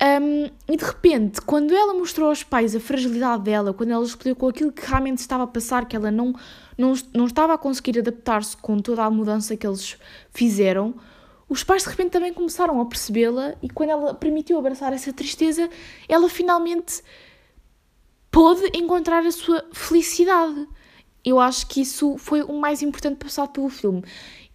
Um, 0.00 0.48
e 0.72 0.76
de 0.76 0.84
repente, 0.84 1.40
quando 1.40 1.74
ela 1.74 1.92
mostrou 1.92 2.28
aos 2.28 2.44
pais 2.44 2.76
a 2.76 2.78
fragilidade 2.78 3.42
dela, 3.42 3.74
quando 3.74 3.90
ela 3.90 4.04
explicou 4.04 4.48
aquilo 4.48 4.70
que 4.70 4.86
realmente 4.86 5.18
estava 5.18 5.42
a 5.42 5.46
passar, 5.46 5.86
que 5.86 5.96
ela 5.96 6.10
não, 6.10 6.34
não, 6.76 6.92
não 7.12 7.26
estava 7.26 7.54
a 7.54 7.58
conseguir 7.58 7.98
adaptar-se 7.98 8.56
com 8.56 8.78
toda 8.78 9.02
a 9.02 9.10
mudança 9.10 9.56
que 9.56 9.66
eles 9.66 9.96
fizeram, 10.30 10.94
os 11.48 11.64
pais 11.64 11.82
de 11.82 11.88
repente 11.88 12.10
também 12.10 12.32
começaram 12.32 12.80
a 12.80 12.86
percebê-la 12.86 13.54
e 13.62 13.68
quando 13.68 13.90
ela 13.90 14.14
permitiu 14.14 14.58
abraçar 14.58 14.92
essa 14.92 15.12
tristeza, 15.12 15.68
ela 16.08 16.28
finalmente 16.28 17.02
pôde 18.30 18.70
encontrar 18.74 19.24
a 19.24 19.30
sua 19.30 19.64
felicidade. 19.72 20.68
Eu 21.24 21.40
acho 21.40 21.66
que 21.66 21.80
isso 21.80 22.16
foi 22.18 22.42
o 22.42 22.52
mais 22.52 22.82
importante 22.82 23.16
passado 23.16 23.50
pelo 23.50 23.68
filme. 23.68 24.02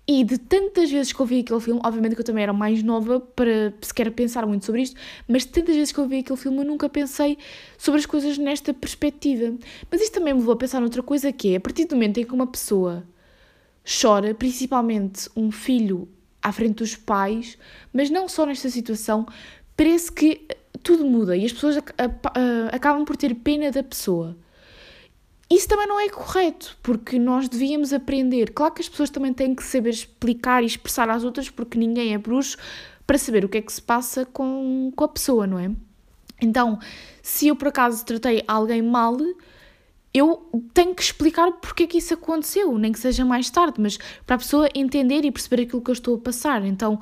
E 0.05 0.23
de 0.23 0.38
tantas 0.38 0.91
vezes 0.91 1.13
que 1.13 1.19
eu 1.19 1.25
vi 1.25 1.39
aquele 1.39 1.62
filme, 1.62 1.79
obviamente 1.83 2.13
que 2.13 2.21
eu 2.21 2.25
também 2.25 2.43
era 2.43 2.51
mais 2.51 2.83
nova 2.83 3.21
para 3.21 3.73
sequer 3.81 4.12
pensar 4.12 4.45
muito 4.45 4.65
sobre 4.65 4.81
isto, 4.81 5.00
mas 5.27 5.45
de 5.45 5.50
tantas 5.50 5.75
vezes 5.75 5.93
que 5.93 6.00
eu 6.00 6.07
vi 6.07 6.19
aquele 6.19 6.38
filme 6.38 6.57
eu 6.57 6.65
nunca 6.65 6.89
pensei 6.89 7.38
sobre 7.77 8.01
as 8.01 8.05
coisas 8.05 8.38
nesta 8.38 8.73
perspectiva. 8.73 9.55
Mas 9.89 10.01
isto 10.01 10.13
também 10.13 10.33
me 10.33 10.41
levou 10.41 10.53
a 10.53 10.57
pensar 10.57 10.81
noutra 10.81 11.01
coisa 11.01 11.31
que 11.31 11.53
é, 11.53 11.55
a 11.55 11.59
partir 11.59 11.85
do 11.85 11.95
momento 11.95 12.19
em 12.19 12.25
que 12.25 12.33
uma 12.33 12.45
pessoa 12.45 13.03
chora, 14.01 14.33
principalmente 14.35 15.29
um 15.38 15.51
filho 15.51 16.07
à 16.43 16.51
frente 16.51 16.75
dos 16.75 16.95
pais, 16.95 17.57
mas 17.93 18.09
não 18.09 18.27
só 18.27 18.45
nesta 18.45 18.69
situação, 18.69 19.25
parece 19.77 20.12
que 20.12 20.45
tudo 20.83 21.05
muda 21.05 21.35
e 21.38 21.45
as 21.45 21.53
pessoas 21.53 21.77
acabam 22.71 23.05
por 23.05 23.15
ter 23.15 23.33
pena 23.35 23.71
da 23.71 23.81
pessoa. 23.81 24.35
Isso 25.50 25.67
também 25.67 25.88
não 25.88 26.00
é 26.00 26.09
correto, 26.09 26.77
porque 26.81 27.19
nós 27.19 27.47
devíamos 27.47 27.93
aprender. 27.93 28.51
Claro 28.51 28.73
que 28.73 28.81
as 28.81 28.89
pessoas 28.89 29.09
também 29.09 29.33
têm 29.33 29.53
que 29.53 29.63
saber 29.63 29.91
explicar 29.91 30.63
e 30.63 30.65
expressar 30.65 31.09
às 31.09 31.23
outras, 31.23 31.50
porque 31.50 31.77
ninguém 31.77 32.13
é 32.13 32.17
bruxo 32.17 32.57
para 33.05 33.17
saber 33.17 33.45
o 33.45 33.50
que 33.50 33.59
é 33.59 33.62
que 33.62 33.71
se 33.71 33.81
passa 33.81 34.25
com, 34.25 34.91
com 34.95 35.03
a 35.03 35.07
pessoa, 35.07 35.45
não 35.45 35.59
é? 35.59 35.69
Então, 36.41 36.79
se 37.21 37.47
eu 37.47 37.55
por 37.55 37.67
acaso 37.67 38.03
tratei 38.03 38.43
alguém 38.47 38.81
mal, 38.81 39.17
eu 40.13 40.48
tenho 40.74 40.93
que 40.93 41.01
explicar 41.01 41.51
porque 41.53 41.84
é 41.84 41.88
que 41.88 41.98
isso 41.98 42.13
aconteceu, 42.13 42.77
nem 42.77 42.91
que 42.91 43.00
seja 43.00 43.25
mais 43.25 43.50
tarde, 43.50 43.82
mas 43.82 43.98
para 44.25 44.36
a 44.36 44.39
pessoa 44.39 44.70
entender 44.75 45.25
e 45.25 45.32
perceber 45.32 45.63
aquilo 45.63 45.82
que 45.82 45.89
eu 45.89 45.93
estou 45.93 46.15
a 46.15 46.20
passar. 46.20 46.63
Então, 46.63 47.00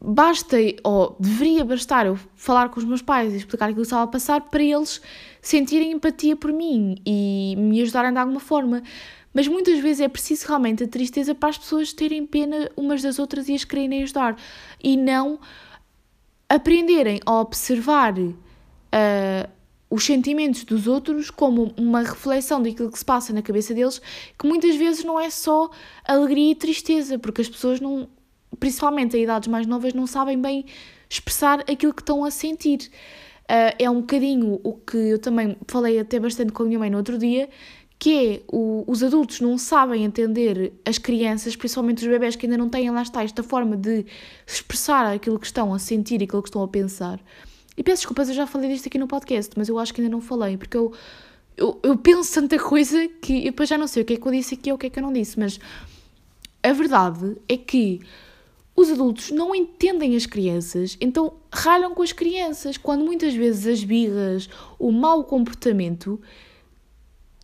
basta, 0.00 0.56
ou 0.82 1.16
deveria 1.20 1.64
bastar, 1.64 2.06
eu 2.06 2.18
falar 2.34 2.70
com 2.70 2.78
os 2.78 2.84
meus 2.86 3.02
pais 3.02 3.34
e 3.34 3.36
explicar 3.36 3.66
aquilo 3.66 3.82
que 3.82 3.86
estava 3.86 4.04
a 4.04 4.06
passar 4.06 4.40
para 4.40 4.62
eles 4.62 5.00
sentirem 5.42 5.92
empatia 5.92 6.34
por 6.36 6.52
mim 6.52 6.96
e 7.04 7.54
me 7.58 7.82
ajudarem 7.82 8.12
de 8.12 8.18
alguma 8.18 8.40
forma. 8.40 8.82
Mas 9.34 9.46
muitas 9.46 9.78
vezes 9.80 10.00
é 10.00 10.08
preciso 10.08 10.46
realmente 10.46 10.82
a 10.82 10.88
tristeza 10.88 11.34
para 11.34 11.50
as 11.50 11.58
pessoas 11.58 11.92
terem 11.92 12.24
pena 12.24 12.70
umas 12.74 13.02
das 13.02 13.18
outras 13.18 13.50
e 13.50 13.54
as 13.54 13.64
quererem 13.64 14.02
ajudar 14.02 14.36
e 14.82 14.96
não 14.96 15.38
aprenderem 16.48 17.20
a 17.26 17.40
observar 17.40 18.18
uh, 18.18 19.55
os 19.96 20.04
sentimentos 20.04 20.62
dos 20.62 20.86
outros 20.86 21.30
como 21.30 21.72
uma 21.74 22.02
reflexão 22.02 22.62
daquilo 22.62 22.92
que 22.92 22.98
se 22.98 23.04
passa 23.04 23.32
na 23.32 23.40
cabeça 23.40 23.72
deles, 23.72 23.98
que 24.38 24.46
muitas 24.46 24.76
vezes 24.76 25.02
não 25.02 25.18
é 25.18 25.30
só 25.30 25.70
alegria 26.04 26.52
e 26.52 26.54
tristeza, 26.54 27.18
porque 27.18 27.40
as 27.40 27.48
pessoas 27.48 27.80
não, 27.80 28.06
principalmente 28.60 29.16
em 29.16 29.22
idades 29.22 29.48
mais 29.48 29.66
novas, 29.66 29.94
não 29.94 30.06
sabem 30.06 30.38
bem 30.38 30.66
expressar 31.08 31.60
aquilo 31.60 31.94
que 31.94 32.02
estão 32.02 32.24
a 32.24 32.30
sentir. 32.30 32.90
Uh, 33.44 33.72
é 33.78 33.88
um 33.88 34.00
bocadinho 34.00 34.60
o 34.62 34.74
que 34.74 34.98
eu 34.98 35.18
também 35.18 35.56
falei 35.66 35.98
até 35.98 36.20
bastante 36.20 36.52
com 36.52 36.64
a 36.64 36.66
minha 36.66 36.78
mãe 36.78 36.90
no 36.90 36.98
outro 36.98 37.16
dia, 37.16 37.48
que 37.98 38.12
é 38.12 38.42
o, 38.48 38.84
os 38.86 39.02
adultos 39.02 39.40
não 39.40 39.56
sabem 39.56 40.04
entender 40.04 40.74
as 40.84 40.98
crianças, 40.98 41.56
principalmente 41.56 42.02
os 42.02 42.06
bebés 42.06 42.36
que 42.36 42.44
ainda 42.44 42.58
não 42.58 42.68
têm 42.68 42.90
lá 42.90 43.00
está 43.00 43.24
esta 43.24 43.42
forma 43.42 43.78
de 43.78 44.04
expressar 44.46 45.06
aquilo 45.06 45.38
que 45.38 45.46
estão 45.46 45.72
a 45.72 45.78
sentir 45.78 46.20
e 46.20 46.24
aquilo 46.24 46.42
que 46.42 46.50
estão 46.50 46.62
a 46.62 46.68
pensar. 46.68 47.18
E 47.76 47.82
peço 47.82 48.02
desculpas, 48.02 48.28
eu 48.28 48.34
já 48.34 48.46
falei 48.46 48.70
disto 48.70 48.86
aqui 48.86 48.98
no 48.98 49.06
podcast, 49.06 49.52
mas 49.56 49.68
eu 49.68 49.78
acho 49.78 49.92
que 49.92 50.00
ainda 50.00 50.10
não 50.10 50.20
falei, 50.20 50.56
porque 50.56 50.76
eu, 50.76 50.92
eu, 51.56 51.78
eu 51.82 51.96
penso 51.98 52.32
tanta 52.32 52.58
coisa 52.58 53.06
que 53.20 53.42
depois 53.42 53.68
já 53.68 53.76
não 53.76 53.86
sei 53.86 54.02
o 54.02 54.06
que 54.06 54.14
é 54.14 54.16
que 54.16 54.26
eu 54.26 54.32
disse 54.32 54.54
aqui 54.54 54.70
ou 54.70 54.76
o 54.76 54.78
que 54.78 54.86
é 54.86 54.90
que 54.90 54.98
eu 54.98 55.02
não 55.02 55.12
disse, 55.12 55.38
mas 55.38 55.60
a 56.62 56.72
verdade 56.72 57.36
é 57.48 57.56
que 57.56 58.00
os 58.74 58.90
adultos 58.90 59.30
não 59.30 59.54
entendem 59.54 60.16
as 60.16 60.26
crianças, 60.26 60.96
então 61.00 61.34
ralham 61.52 61.94
com 61.94 62.02
as 62.02 62.12
crianças, 62.12 62.76
quando 62.76 63.04
muitas 63.04 63.34
vezes 63.34 63.66
as 63.66 63.84
birras, 63.84 64.50
o 64.78 64.92
mau 64.92 65.24
comportamento, 65.24 66.20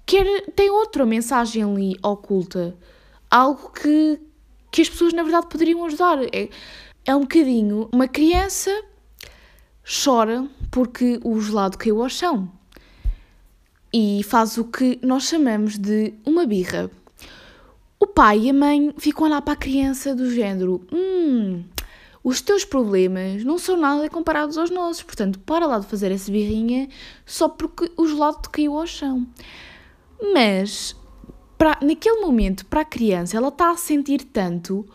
quer, 0.05 0.51
tem 0.55 0.71
outra 0.71 1.07
mensagem 1.07 1.63
ali 1.63 1.97
oculta. 2.03 2.77
Algo 3.31 3.71
que, 3.73 4.21
que 4.71 4.83
as 4.83 4.91
pessoas, 4.91 5.15
na 5.15 5.23
verdade, 5.23 5.47
poderiam 5.49 5.83
ajudar. 5.87 6.23
É, 6.25 6.51
é 7.07 7.17
um 7.17 7.21
bocadinho. 7.21 7.89
Uma 7.91 8.07
criança 8.07 8.71
chora 9.85 10.47
porque 10.71 11.21
o 11.25 11.41
gelado 11.41 11.77
caiu 11.77 12.03
ao 12.03 12.09
chão 12.09 12.51
e 13.93 14.23
faz 14.25 14.57
o 14.57 14.65
que 14.65 14.99
nós 15.03 15.25
chamamos 15.25 15.77
de 15.77 16.15
uma 16.25 16.47
birra. 16.47 16.91
O 18.01 18.07
pai 18.07 18.41
e 18.41 18.51
a 18.51 18.55
mãe 18.55 18.93
ficam 18.99 19.27
olhar 19.27 19.43
para 19.43 19.53
a 19.53 19.57
criança 19.57 20.15
do 20.15 20.31
género: 20.31 20.85
Hum, 20.93 21.63
os 22.25 22.41
teus 22.41 22.65
problemas 22.65 23.45
não 23.45 23.59
são 23.59 23.77
nada 23.77 24.09
comparados 24.09 24.57
aos 24.57 24.71
nossos, 24.71 25.03
portanto, 25.03 25.39
para 25.41 25.67
lá 25.67 25.79
de 25.79 25.87
fazer 25.87 26.11
essa 26.11 26.31
birrinha 26.31 26.89
só 27.27 27.49
porque 27.49 27.93
o 27.97 28.07
gelado 28.07 28.49
caiu 28.51 28.79
ao 28.79 28.87
chão. 28.87 29.27
Mas, 30.33 30.97
para, 31.59 31.79
naquele 31.83 32.21
momento, 32.21 32.65
para 32.67 32.81
a 32.81 32.85
criança, 32.85 33.37
ela 33.37 33.49
está 33.49 33.71
a 33.71 33.77
sentir 33.77 34.25
tanto 34.25 34.87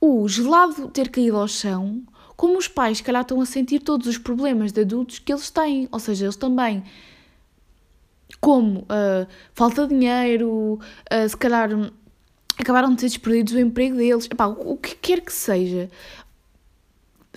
o 0.00 0.28
gelado 0.28 0.88
ter 0.88 1.08
caído 1.08 1.36
ao 1.36 1.48
chão, 1.48 2.02
como 2.36 2.58
os 2.58 2.68
pais, 2.68 2.98
se 2.98 3.02
calhar, 3.02 3.22
estão 3.22 3.40
a 3.40 3.46
sentir 3.46 3.80
todos 3.80 4.06
os 4.06 4.18
problemas 4.18 4.72
de 4.72 4.80
adultos 4.80 5.18
que 5.18 5.32
eles 5.32 5.50
têm. 5.50 5.88
Ou 5.90 5.98
seja, 5.98 6.26
eles 6.26 6.36
também 6.36 6.82
como 8.40 8.80
uh, 8.80 9.26
falta 9.54 9.86
de 9.86 9.94
dinheiro, 9.94 10.78
uh, 11.10 11.28
se 11.28 11.36
calhar 11.36 11.70
acabaram 12.58 12.94
de 12.94 13.00
ser 13.00 13.08
despedidos 13.08 13.54
do 13.54 13.60
emprego 13.60 13.96
deles, 13.96 14.26
Epá, 14.30 14.46
o 14.46 14.76
que 14.76 14.94
quer 14.96 15.20
que 15.20 15.32
seja, 15.32 15.90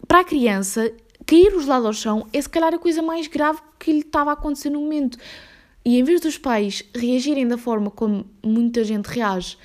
para 0.08 0.20
a 0.20 0.24
criança, 0.24 0.92
cair 1.26 1.56
os 1.56 1.66
lados 1.66 1.86
ao 1.86 1.94
chão 1.94 2.28
é 2.34 2.42
se 2.42 2.50
calhar 2.50 2.74
a 2.74 2.80
coisa 2.80 3.02
mais 3.02 3.28
grave 3.28 3.60
que 3.80 3.92
lhe 3.92 4.00
estava 4.00 4.32
a 4.32 4.34
acontecer 4.34 4.70
no 4.70 4.82
momento. 4.82 5.18
E 5.84 5.98
em 5.98 6.04
vez 6.04 6.20
dos 6.20 6.38
pais 6.38 6.84
reagirem 6.94 7.48
da 7.48 7.58
forma 7.58 7.90
como 7.90 8.26
muita 8.44 8.84
gente 8.84 9.06
reage 9.06 9.58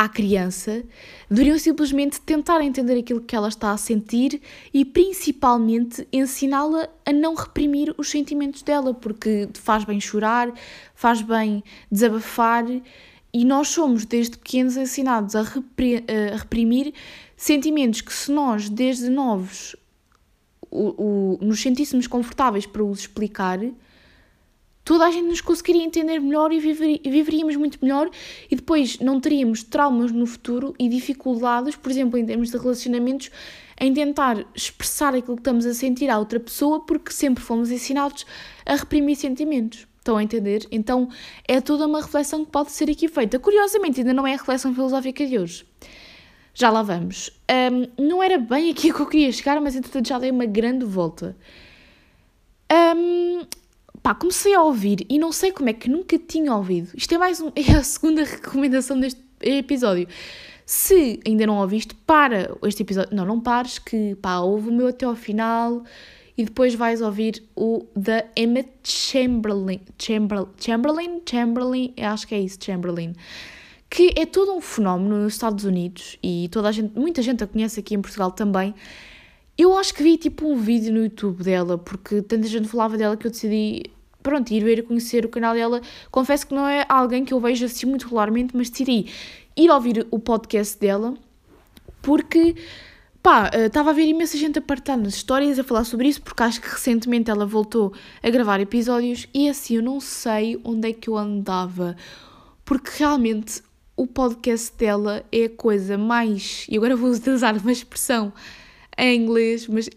à 0.00 0.08
criança, 0.08 0.82
deveriam 1.28 1.58
simplesmente 1.58 2.22
tentar 2.22 2.62
entender 2.62 2.98
aquilo 2.98 3.20
que 3.20 3.36
ela 3.36 3.48
está 3.48 3.70
a 3.70 3.76
sentir 3.76 4.40
e 4.72 4.82
principalmente 4.82 6.08
ensiná-la 6.10 6.88
a 7.04 7.12
não 7.12 7.34
reprimir 7.34 7.94
os 7.98 8.08
sentimentos 8.08 8.62
dela, 8.62 8.94
porque 8.94 9.50
faz 9.52 9.84
bem 9.84 10.00
chorar, 10.00 10.50
faz 10.94 11.20
bem 11.20 11.62
desabafar 11.92 12.64
e 13.30 13.44
nós 13.44 13.68
somos, 13.68 14.06
desde 14.06 14.38
pequenos, 14.38 14.78
ensinados 14.78 15.36
a, 15.36 15.42
reprimir 16.34 16.94
sentimentos 17.36 18.00
que, 18.00 18.14
se 18.14 18.32
nós, 18.32 18.70
desde 18.70 19.10
novos, 19.10 19.76
o, 20.70 21.36
o, 21.38 21.38
nos 21.42 21.60
sentíssemos 21.60 22.06
confortáveis 22.06 22.64
para 22.64 22.82
os 22.82 23.00
explicar, 23.00 23.58
toda 24.90 25.06
a 25.06 25.10
gente 25.12 25.28
nos 25.28 25.40
conseguiria 25.40 25.84
entender 25.84 26.18
melhor 26.18 26.50
e, 26.52 26.58
viver, 26.58 27.00
viveríamos 27.04 27.54
muito 27.54 27.78
melhor 27.80 28.10
e 28.50 28.56
depois 28.56 28.98
não 28.98 29.20
teríamos 29.20 29.62
traumas 29.62 30.10
no 30.10 30.26
futuro 30.26 30.74
e 30.80 30.88
dificuldades, 30.88 31.76
por 31.76 31.92
exemplo, 31.92 32.18
em 32.18 32.26
termos 32.26 32.50
de 32.50 32.58
relacionamentos, 32.58 33.30
em 33.80 33.94
tentar 33.94 34.44
expressar 34.52 35.14
aquilo 35.14 35.36
que 35.36 35.42
estamos 35.42 35.64
a 35.64 35.72
sentir 35.74 36.10
à 36.10 36.18
outra 36.18 36.40
pessoa 36.40 36.80
porque 36.84 37.12
sempre 37.12 37.40
fomos 37.40 37.70
ensinados 37.70 38.26
a 38.66 38.74
reprimir 38.74 39.14
sentimentos. 39.14 39.86
Estão 39.98 40.16
a 40.16 40.24
entender? 40.24 40.66
Então 40.72 41.08
é 41.46 41.60
toda 41.60 41.86
uma 41.86 42.00
reflexão 42.00 42.44
que 42.44 42.50
pode 42.50 42.72
ser 42.72 42.90
aqui 42.90 43.06
feita. 43.06 43.38
Curiosamente, 43.38 44.00
ainda 44.00 44.12
não 44.12 44.26
é 44.26 44.34
a 44.34 44.38
reflexão 44.38 44.74
filosófica 44.74 45.24
de 45.24 45.38
hoje. 45.38 45.64
Já 46.52 46.68
lá 46.68 46.82
vamos. 46.82 47.30
Um, 47.48 48.06
não 48.08 48.20
era 48.20 48.38
bem 48.38 48.72
aqui 48.72 48.90
que 48.92 49.00
eu 49.00 49.06
queria 49.06 49.30
chegar, 49.30 49.60
mas 49.60 49.76
entretanto 49.76 50.08
já 50.08 50.18
dei 50.18 50.32
uma 50.32 50.46
grande 50.46 50.84
volta. 50.84 51.36
Um, 52.72 53.46
pá, 54.02 54.14
comecei 54.14 54.54
a 54.54 54.62
ouvir 54.62 55.06
e 55.08 55.18
não 55.18 55.32
sei 55.32 55.52
como 55.52 55.68
é 55.68 55.72
que 55.72 55.88
nunca 55.88 56.18
tinha 56.18 56.54
ouvido. 56.54 56.90
Isto 56.94 57.14
é 57.14 57.18
mais 57.18 57.40
um, 57.40 57.50
é 57.56 57.72
a 57.72 57.82
segunda 57.82 58.24
recomendação 58.24 58.98
deste 58.98 59.20
episódio. 59.40 60.08
Se 60.64 61.18
ainda 61.26 61.46
não 61.46 61.58
ouviste, 61.58 61.94
para 62.06 62.56
este 62.64 62.82
episódio. 62.82 63.14
Não, 63.14 63.24
não 63.24 63.40
pares, 63.40 63.78
que 63.78 64.14
pá, 64.16 64.38
ouve 64.38 64.68
o 64.68 64.72
meu 64.72 64.88
até 64.88 65.04
ao 65.04 65.16
final 65.16 65.84
e 66.40 66.44
depois 66.44 66.74
vais 66.74 67.02
ouvir 67.02 67.42
o 67.54 67.84
da 67.94 68.24
Emma 68.36 68.64
Chamberlain, 68.82 69.80
Chamberlain, 69.98 70.48
Chamberlain, 70.58 71.22
Chamberlain, 71.28 71.94
acho 71.98 72.26
que 72.26 72.34
é 72.34 72.40
isso, 72.40 72.58
Chamberlain, 72.62 73.14
que 73.90 74.14
é 74.16 74.24
todo 74.24 74.54
um 74.54 74.60
fenómeno 74.60 75.18
nos 75.18 75.34
Estados 75.34 75.64
Unidos 75.64 76.16
e 76.22 76.48
toda 76.50 76.68
a 76.68 76.72
gente, 76.72 76.98
muita 76.98 77.20
gente 77.20 77.44
a 77.44 77.46
conhece 77.46 77.80
aqui 77.80 77.94
em 77.94 78.00
Portugal 78.00 78.30
também. 78.30 78.74
Eu 79.62 79.76
acho 79.76 79.92
que 79.92 80.02
vi 80.02 80.16
tipo 80.16 80.48
um 80.50 80.56
vídeo 80.56 80.90
no 80.90 81.02
YouTube 81.02 81.44
dela, 81.44 81.76
porque 81.76 82.22
tanta 82.22 82.48
gente 82.48 82.66
falava 82.66 82.96
dela 82.96 83.14
que 83.14 83.26
eu 83.26 83.30
decidi 83.30 83.82
pronto, 84.22 84.50
ir 84.50 84.64
ver 84.64 84.82
conhecer 84.84 85.26
o 85.26 85.28
canal 85.28 85.52
dela. 85.52 85.82
Confesso 86.10 86.46
que 86.46 86.54
não 86.54 86.66
é 86.66 86.86
alguém 86.88 87.26
que 87.26 87.34
eu 87.34 87.38
vejo 87.38 87.66
assim 87.66 87.84
muito 87.84 88.04
regularmente, 88.04 88.56
mas 88.56 88.70
decidi 88.70 89.12
ir 89.54 89.70
ouvir 89.70 90.06
o 90.10 90.18
podcast 90.18 90.78
dela 90.78 91.12
porque 92.00 92.54
pá, 93.22 93.50
estava 93.54 93.90
a 93.90 93.92
ver 93.92 94.06
imensa 94.06 94.38
gente 94.38 94.58
a 94.58 94.62
partilhar 94.62 94.96
nas 94.96 95.16
histórias 95.16 95.58
a 95.58 95.62
falar 95.62 95.84
sobre 95.84 96.08
isso, 96.08 96.22
porque 96.22 96.42
acho 96.42 96.58
que 96.58 96.66
recentemente 96.66 97.30
ela 97.30 97.44
voltou 97.44 97.92
a 98.22 98.30
gravar 98.30 98.60
episódios 98.60 99.28
e 99.34 99.46
assim 99.46 99.76
eu 99.76 99.82
não 99.82 100.00
sei 100.00 100.58
onde 100.64 100.88
é 100.88 100.92
que 100.94 101.10
eu 101.10 101.18
andava, 101.18 101.94
porque 102.64 102.92
realmente 102.96 103.62
o 103.94 104.06
podcast 104.06 104.74
dela 104.78 105.22
é 105.30 105.44
a 105.44 105.50
coisa 105.50 105.98
mais. 105.98 106.64
E 106.66 106.78
agora 106.78 106.96
vou 106.96 107.10
utilizar 107.10 107.54
uma 107.58 107.70
expressão 107.70 108.32
em 109.00 109.16
inglês, 109.22 109.66
mas 109.66 109.88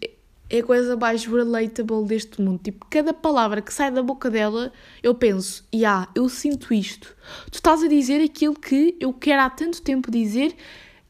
é 0.48 0.58
a 0.58 0.62
coisa 0.62 0.96
mais 0.96 1.24
relatable 1.26 2.04
deste 2.04 2.40
mundo. 2.40 2.60
Tipo, 2.62 2.86
cada 2.88 3.12
palavra 3.12 3.60
que 3.60 3.72
sai 3.72 3.90
da 3.90 4.02
boca 4.02 4.30
dela, 4.30 4.72
eu 5.02 5.14
penso, 5.14 5.64
ya, 5.72 5.78
yeah, 5.78 6.10
eu 6.14 6.28
sinto 6.28 6.72
isto. 6.72 7.14
Tu 7.50 7.56
estás 7.56 7.82
a 7.82 7.88
dizer 7.88 8.22
aquilo 8.22 8.54
que 8.54 8.96
eu 8.98 9.12
quero 9.12 9.42
há 9.42 9.50
tanto 9.50 9.82
tempo 9.82 10.10
dizer 10.10 10.56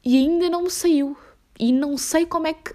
e 0.04 0.16
ainda 0.16 0.50
não 0.50 0.64
me 0.64 0.70
saiu. 0.70 1.16
E 1.58 1.72
não 1.72 1.96
sei 1.96 2.26
como 2.26 2.48
é 2.48 2.52
que 2.52 2.74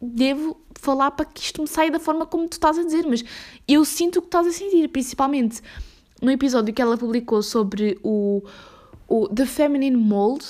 devo 0.00 0.60
falar 0.74 1.12
para 1.12 1.24
que 1.24 1.40
isto 1.40 1.62
me 1.62 1.68
saia 1.68 1.90
da 1.90 2.00
forma 2.00 2.26
como 2.26 2.48
tu 2.48 2.54
estás 2.54 2.78
a 2.78 2.82
dizer, 2.82 3.06
mas 3.06 3.24
eu 3.66 3.84
sinto 3.84 4.18
o 4.18 4.22
que 4.22 4.28
estás 4.28 4.46
a 4.46 4.52
sentir, 4.52 4.88
principalmente 4.88 5.62
no 6.20 6.30
episódio 6.30 6.74
que 6.74 6.82
ela 6.82 6.96
publicou 6.96 7.42
sobre 7.42 7.98
o, 8.02 8.42
o 9.08 9.28
The 9.28 9.46
Feminine 9.46 9.96
Mold. 9.96 10.44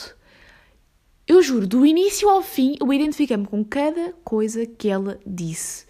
Eu 1.29 1.43
juro, 1.43 1.67
do 1.67 1.85
início 1.85 2.29
ao 2.29 2.41
fim, 2.41 2.77
eu 2.81 2.93
identifiquei-me 2.93 3.47
com 3.47 3.65
cada 3.65 4.13
coisa 4.23 4.65
que 4.65 4.89
ela 4.89 5.19
disse. 5.27 5.85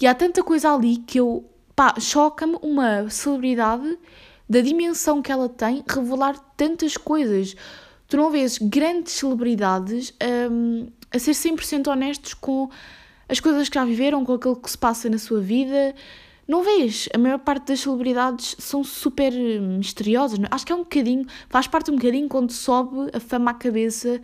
E 0.00 0.08
há 0.08 0.14
tanta 0.14 0.42
coisa 0.42 0.74
ali 0.74 0.96
que 0.96 1.20
eu. 1.20 1.48
pá, 1.76 1.94
choca-me 2.00 2.58
uma 2.60 3.08
celebridade 3.08 3.96
da 4.48 4.60
dimensão 4.60 5.22
que 5.22 5.30
ela 5.30 5.48
tem 5.48 5.84
revelar 5.88 6.36
tantas 6.56 6.96
coisas. 6.96 7.54
Tu 8.08 8.16
não 8.16 8.28
vês 8.28 8.58
grandes 8.58 9.12
celebridades 9.12 10.12
um, 10.50 10.88
a 11.12 11.18
ser 11.18 11.30
100% 11.30 11.86
honestos 11.86 12.34
com 12.34 12.68
as 13.28 13.38
coisas 13.38 13.68
que 13.68 13.76
já 13.76 13.84
viveram, 13.84 14.24
com 14.24 14.32
aquilo 14.32 14.56
que 14.56 14.68
se 14.68 14.76
passa 14.76 15.08
na 15.08 15.16
sua 15.16 15.40
vida. 15.40 15.94
Não 16.46 16.64
vês? 16.64 17.08
A 17.14 17.18
maior 17.18 17.38
parte 17.38 17.68
das 17.68 17.80
celebridades 17.80 18.56
são 18.58 18.82
super 18.82 19.32
hum, 19.32 19.78
misteriosas. 19.78 20.40
É? 20.40 20.42
Acho 20.50 20.66
que 20.66 20.72
é 20.72 20.74
um 20.74 20.80
bocadinho, 20.80 21.24
faz 21.48 21.68
parte 21.68 21.92
um 21.92 21.94
bocadinho 21.94 22.28
quando 22.28 22.50
sobe 22.50 23.10
a 23.12 23.20
fama 23.20 23.52
à 23.52 23.54
cabeça. 23.54 24.20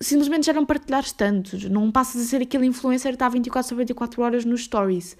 Simplesmente 0.00 0.46
já 0.46 0.52
não 0.52 0.64
partilhares 0.64 1.12
tantos. 1.12 1.64
Não 1.64 1.90
passas 1.90 2.22
a 2.22 2.24
ser 2.24 2.42
aquele 2.42 2.66
influencer 2.66 3.12
que 3.12 3.16
está 3.16 3.28
24 3.28 3.68
sobre 3.68 3.84
24 3.84 4.22
horas 4.22 4.44
nos 4.44 4.64
stories. 4.64 5.16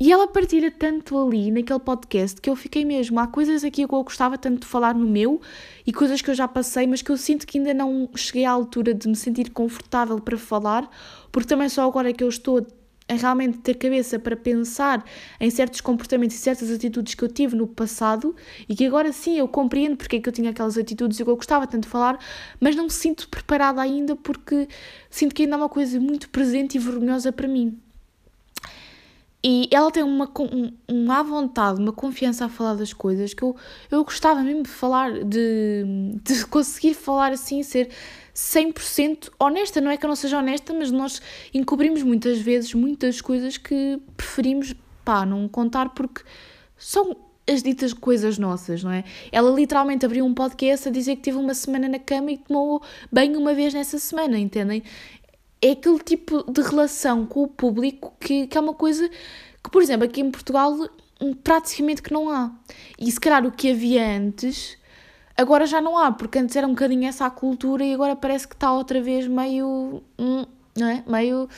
E 0.00 0.12
ela 0.12 0.28
partilha 0.28 0.70
tanto 0.70 1.18
ali 1.18 1.50
naquele 1.50 1.80
podcast 1.80 2.40
que 2.40 2.48
eu 2.48 2.54
fiquei 2.54 2.84
mesmo. 2.84 3.18
Há 3.18 3.26
coisas 3.26 3.64
aqui 3.64 3.84
que 3.84 3.92
eu 3.92 4.04
gostava 4.04 4.38
tanto 4.38 4.60
de 4.60 4.66
falar 4.66 4.94
no 4.94 5.04
meu 5.04 5.40
e 5.84 5.92
coisas 5.92 6.22
que 6.22 6.30
eu 6.30 6.34
já 6.34 6.46
passei, 6.46 6.86
mas 6.86 7.02
que 7.02 7.10
eu 7.10 7.16
sinto 7.16 7.44
que 7.44 7.58
ainda 7.58 7.74
não 7.74 8.08
cheguei 8.14 8.44
à 8.44 8.50
altura 8.52 8.94
de 8.94 9.08
me 9.08 9.16
sentir 9.16 9.50
confortável 9.50 10.20
para 10.20 10.38
falar, 10.38 10.88
porque 11.32 11.48
também 11.48 11.68
só 11.68 11.84
agora 11.84 12.10
é 12.10 12.12
que 12.12 12.22
eu 12.22 12.28
estou 12.28 12.64
a 13.08 13.14
realmente 13.14 13.58
ter 13.58 13.74
cabeça 13.74 14.18
para 14.18 14.36
pensar 14.36 15.04
em 15.40 15.50
certos 15.50 15.80
comportamentos 15.80 16.36
e 16.36 16.38
certas 16.38 16.70
atitudes 16.70 17.14
que 17.14 17.24
eu 17.24 17.28
tive 17.28 17.56
no 17.56 17.66
passado 17.66 18.36
e 18.68 18.74
que 18.74 18.84
agora 18.84 19.12
sim 19.12 19.38
eu 19.38 19.48
compreendo 19.48 19.96
porque 19.96 20.16
é 20.16 20.20
que 20.20 20.28
eu 20.28 20.32
tinha 20.32 20.50
aquelas 20.50 20.76
atitudes 20.76 21.18
e 21.18 21.24
que 21.24 21.30
eu 21.30 21.36
gostava 21.36 21.66
tanto 21.66 21.84
de 21.84 21.88
falar, 21.88 22.18
mas 22.60 22.76
não 22.76 22.84
me 22.84 22.90
sinto 22.90 23.28
preparada 23.28 23.80
ainda 23.80 24.14
porque 24.14 24.68
sinto 25.10 25.34
que 25.34 25.42
ainda 25.42 25.54
é 25.54 25.58
uma 25.58 25.68
coisa 25.68 25.98
muito 25.98 26.28
presente 26.28 26.76
e 26.76 26.78
vergonhosa 26.78 27.32
para 27.32 27.48
mim. 27.48 27.80
E 29.42 29.68
ela 29.70 29.90
tem 29.90 30.02
uma, 30.02 30.28
uma 30.88 31.22
vontade, 31.22 31.80
uma 31.80 31.92
confiança 31.92 32.46
a 32.46 32.48
falar 32.48 32.74
das 32.74 32.92
coisas 32.92 33.32
que 33.32 33.42
eu, 33.42 33.54
eu 33.88 34.02
gostava 34.02 34.42
mesmo 34.42 34.64
de 34.64 34.68
falar, 34.68 35.24
de, 35.24 35.84
de 36.24 36.44
conseguir 36.46 36.94
falar 36.94 37.32
assim, 37.32 37.62
ser 37.62 37.88
100% 38.38 39.30
honesta. 39.38 39.80
Não 39.80 39.90
é 39.90 39.96
que 39.96 40.04
eu 40.04 40.08
não 40.08 40.16
seja 40.16 40.38
honesta, 40.38 40.72
mas 40.72 40.90
nós 40.90 41.20
encobrimos 41.52 42.02
muitas 42.02 42.38
vezes 42.38 42.72
muitas 42.72 43.20
coisas 43.20 43.56
que 43.58 44.00
preferimos, 44.16 44.74
pá, 45.04 45.26
não 45.26 45.48
contar 45.48 45.88
porque 45.90 46.22
são 46.76 47.16
as 47.50 47.62
ditas 47.62 47.94
coisas 47.94 48.38
nossas, 48.38 48.84
não 48.84 48.92
é? 48.92 49.04
Ela 49.32 49.50
literalmente 49.50 50.04
abriu 50.04 50.24
um 50.24 50.34
podcast 50.34 50.88
a 50.88 50.90
dizer 50.92 51.16
que 51.16 51.22
teve 51.22 51.38
uma 51.38 51.54
semana 51.54 51.88
na 51.88 51.98
cama 51.98 52.30
e 52.30 52.36
tomou 52.36 52.82
banho 53.10 53.40
uma 53.40 53.54
vez 53.54 53.72
nessa 53.72 53.98
semana, 53.98 54.38
entendem? 54.38 54.82
é 55.60 55.72
aquele 55.72 55.98
tipo 55.98 56.44
de 56.50 56.62
relação 56.62 57.26
com 57.26 57.42
o 57.42 57.48
público 57.48 58.14
que, 58.20 58.46
que 58.46 58.56
é 58.56 58.60
uma 58.60 58.74
coisa 58.74 59.08
que, 59.08 59.70
por 59.70 59.82
exemplo, 59.82 60.04
aqui 60.04 60.20
em 60.20 60.30
Portugal 60.30 60.88
praticamente 61.42 62.00
que 62.00 62.12
não 62.12 62.30
há. 62.30 62.52
E 62.98 63.10
se 63.10 63.18
calhar 63.18 63.44
o 63.44 63.50
que 63.50 63.72
havia 63.72 64.16
antes, 64.16 64.78
agora 65.38 65.64
já 65.66 65.80
não 65.80 65.96
há, 65.96 66.10
porque 66.10 66.38
antes 66.38 66.56
era 66.56 66.66
um 66.66 66.70
bocadinho 66.70 67.08
essa 67.08 67.24
a 67.24 67.30
cultura 67.30 67.84
e 67.84 67.94
agora 67.94 68.16
parece 68.16 68.46
que 68.46 68.54
está 68.54 68.72
outra 68.72 69.00
vez 69.00 69.26
meio. 69.28 70.02
Hum, 70.18 70.44
não 70.76 70.86
é? 70.88 71.04
Meio. 71.06 71.48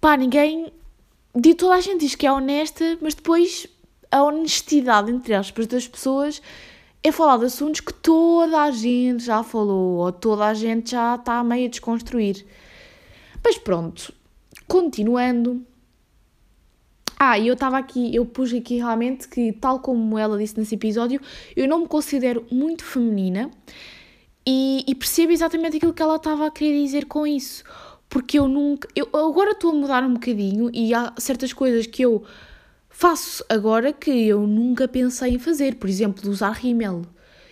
Pá, 0.00 0.16
ninguém. 0.16 0.72
De 1.34 1.54
toda 1.54 1.74
a 1.74 1.80
gente 1.80 2.00
diz 2.00 2.14
que 2.14 2.26
é 2.26 2.32
honesta, 2.32 2.96
mas 3.02 3.14
depois 3.14 3.66
a 4.10 4.22
honestidade 4.22 5.10
entre 5.10 5.34
aspas 5.34 5.66
das 5.66 5.86
pessoas 5.86 6.40
é 7.02 7.12
falar 7.12 7.36
de 7.36 7.44
assuntos 7.44 7.80
que 7.80 7.92
toda 7.92 8.62
a 8.62 8.70
gente 8.70 9.24
já 9.24 9.42
falou 9.42 9.98
ou 9.98 10.10
toda 10.10 10.46
a 10.46 10.54
gente 10.54 10.92
já 10.92 11.16
está 11.16 11.44
meio 11.44 11.66
a 11.66 11.70
desconstruir. 11.70 12.46
Mas 13.44 13.58
pronto, 13.58 14.12
continuando. 14.66 15.64
Ah, 17.18 17.36
e 17.36 17.48
eu 17.48 17.54
estava 17.54 17.76
aqui, 17.76 18.14
eu 18.14 18.24
pus 18.24 18.52
aqui 18.54 18.76
realmente 18.76 19.26
que, 19.26 19.52
tal 19.52 19.80
como 19.80 20.16
ela 20.16 20.38
disse 20.38 20.56
nesse 20.56 20.76
episódio, 20.76 21.20
eu 21.56 21.66
não 21.66 21.80
me 21.80 21.88
considero 21.88 22.46
muito 22.50 22.84
feminina 22.84 23.50
e, 24.46 24.84
e 24.86 24.94
percebo 24.94 25.32
exatamente 25.32 25.78
aquilo 25.78 25.92
que 25.92 26.00
ela 26.00 26.16
estava 26.16 26.46
a 26.46 26.50
querer 26.50 26.80
dizer 26.80 27.06
com 27.06 27.26
isso. 27.26 27.64
Porque 28.08 28.38
eu 28.38 28.48
nunca. 28.48 28.88
Eu 28.94 29.08
agora 29.12 29.50
estou 29.50 29.72
a 29.72 29.74
mudar 29.74 30.02
um 30.04 30.14
bocadinho 30.14 30.70
e 30.72 30.94
há 30.94 31.12
certas 31.18 31.52
coisas 31.52 31.86
que 31.86 32.02
eu 32.02 32.24
faço 32.88 33.44
agora 33.48 33.92
que 33.92 34.10
eu 34.10 34.46
nunca 34.46 34.88
pensei 34.88 35.34
em 35.34 35.38
fazer, 35.38 35.74
por 35.74 35.88
exemplo, 35.88 36.30
usar 36.30 36.52
rímel. 36.52 37.02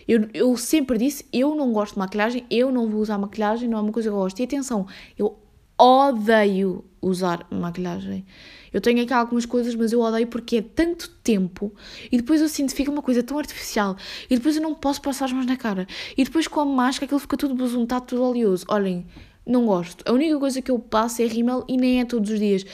Eu, 0.07 0.29
eu 0.33 0.55
sempre 0.57 0.97
disse, 0.97 1.25
eu 1.33 1.53
não 1.53 1.73
gosto 1.73 1.93
de 1.93 1.99
maquilhagem, 1.99 2.45
eu 2.49 2.71
não 2.71 2.89
vou 2.89 3.01
usar 3.01 3.17
maquilhagem, 3.17 3.69
não 3.69 3.77
é 3.77 3.81
uma 3.81 3.91
coisa 3.91 4.09
que 4.09 4.15
eu 4.15 4.19
gosto. 4.19 4.39
E 4.39 4.43
atenção, 4.43 4.87
eu 5.17 5.37
odeio 5.77 6.85
usar 7.01 7.45
maquilhagem. 7.51 8.25
Eu 8.73 8.81
tenho 8.81 9.01
aqui 9.01 9.13
algumas 9.13 9.45
coisas, 9.45 9.75
mas 9.75 9.91
eu 9.91 10.01
odeio 10.01 10.27
porque 10.27 10.57
é 10.57 10.61
tanto 10.61 11.09
tempo 11.23 11.73
e 12.11 12.17
depois 12.17 12.41
eu 12.41 12.49
sinto 12.49 12.73
fica 12.73 12.91
uma 12.91 13.01
coisa 13.01 13.23
tão 13.23 13.37
artificial 13.37 13.95
e 14.29 14.35
depois 14.35 14.55
eu 14.55 14.61
não 14.61 14.73
posso 14.73 15.01
passar 15.01 15.25
as 15.25 15.31
mãos 15.31 15.45
na 15.45 15.57
cara 15.57 15.87
e 16.17 16.23
depois 16.23 16.47
com 16.47 16.59
a 16.59 16.65
máscara 16.65 17.05
aquilo 17.05 17.19
fica 17.19 17.37
tudo 17.37 17.55
besuntado, 17.55 18.05
tudo 18.05 18.23
oleoso. 18.23 18.65
Olhem, 18.67 19.05
não 19.45 19.65
gosto. 19.65 20.03
A 20.09 20.13
única 20.13 20.37
coisa 20.37 20.61
que 20.61 20.71
eu 20.71 20.79
passo 20.79 21.21
é 21.21 21.25
rímel 21.25 21.63
e 21.67 21.77
nem 21.77 22.01
é 22.01 22.05
todos 22.05 22.29
os 22.29 22.39
dias 22.39 22.65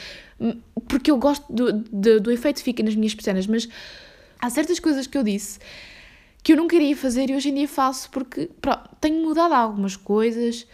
porque 0.88 1.12
eu 1.12 1.18
gosto 1.18 1.46
do, 1.52 1.72
do, 1.72 2.20
do 2.20 2.32
efeito 2.32 2.58
que 2.58 2.64
fica 2.64 2.84
nas 2.84 2.96
minhas 2.96 3.16
pestanas, 3.16 3.48
mas 3.48 3.68
há 4.40 4.50
certas 4.50 4.80
coisas 4.80 5.08
que 5.08 5.18
eu 5.18 5.24
disse 5.24 5.60
que 6.42 6.52
eu 6.52 6.58
não 6.58 6.68
queria 6.68 6.96
fazer 6.96 7.30
e 7.30 7.36
hoje 7.36 7.50
em 7.50 7.56
dia 7.56 7.68
faço 7.68 8.10
porque 8.10 8.50
pronto, 8.60 8.90
tenho 9.00 9.24
mudado 9.24 9.54
algumas 9.54 9.96
coisas, 9.96 10.68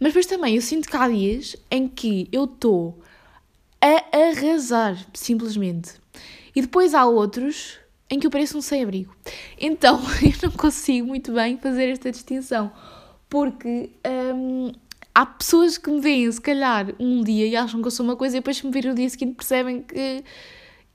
mas 0.00 0.08
depois 0.08 0.26
também 0.26 0.56
eu 0.56 0.62
sinto 0.62 0.88
que 0.88 0.96
há 0.96 1.08
dias 1.08 1.56
em 1.70 1.86
que 1.86 2.28
eu 2.32 2.44
estou 2.44 3.00
a 3.84 4.30
arrasar, 4.30 4.96
simplesmente. 5.12 5.92
E 6.56 6.62
depois 6.62 6.94
há 6.94 7.04
outros 7.04 7.78
em 8.08 8.18
que 8.18 8.26
eu 8.26 8.30
pareço 8.30 8.56
um 8.56 8.62
sem-abrigo. 8.62 9.14
Então 9.60 10.00
eu 10.22 10.48
não 10.48 10.56
consigo 10.56 11.06
muito 11.06 11.32
bem 11.32 11.58
fazer 11.58 11.90
esta 11.90 12.10
distinção, 12.10 12.72
porque 13.28 13.90
hum, 14.34 14.72
há 15.14 15.26
pessoas 15.26 15.76
que 15.76 15.90
me 15.90 16.00
veem, 16.00 16.32
se 16.32 16.40
calhar, 16.40 16.94
um 16.98 17.22
dia 17.22 17.46
e 17.46 17.54
acham 17.54 17.82
que 17.82 17.86
eu 17.86 17.90
sou 17.90 18.04
uma 18.04 18.16
coisa 18.16 18.36
e 18.36 18.40
depois 18.40 18.62
me 18.62 18.70
viram 18.70 18.92
o 18.92 18.94
dia 18.94 19.08
seguinte 19.10 19.34
percebem 19.34 19.82
que 19.82 20.24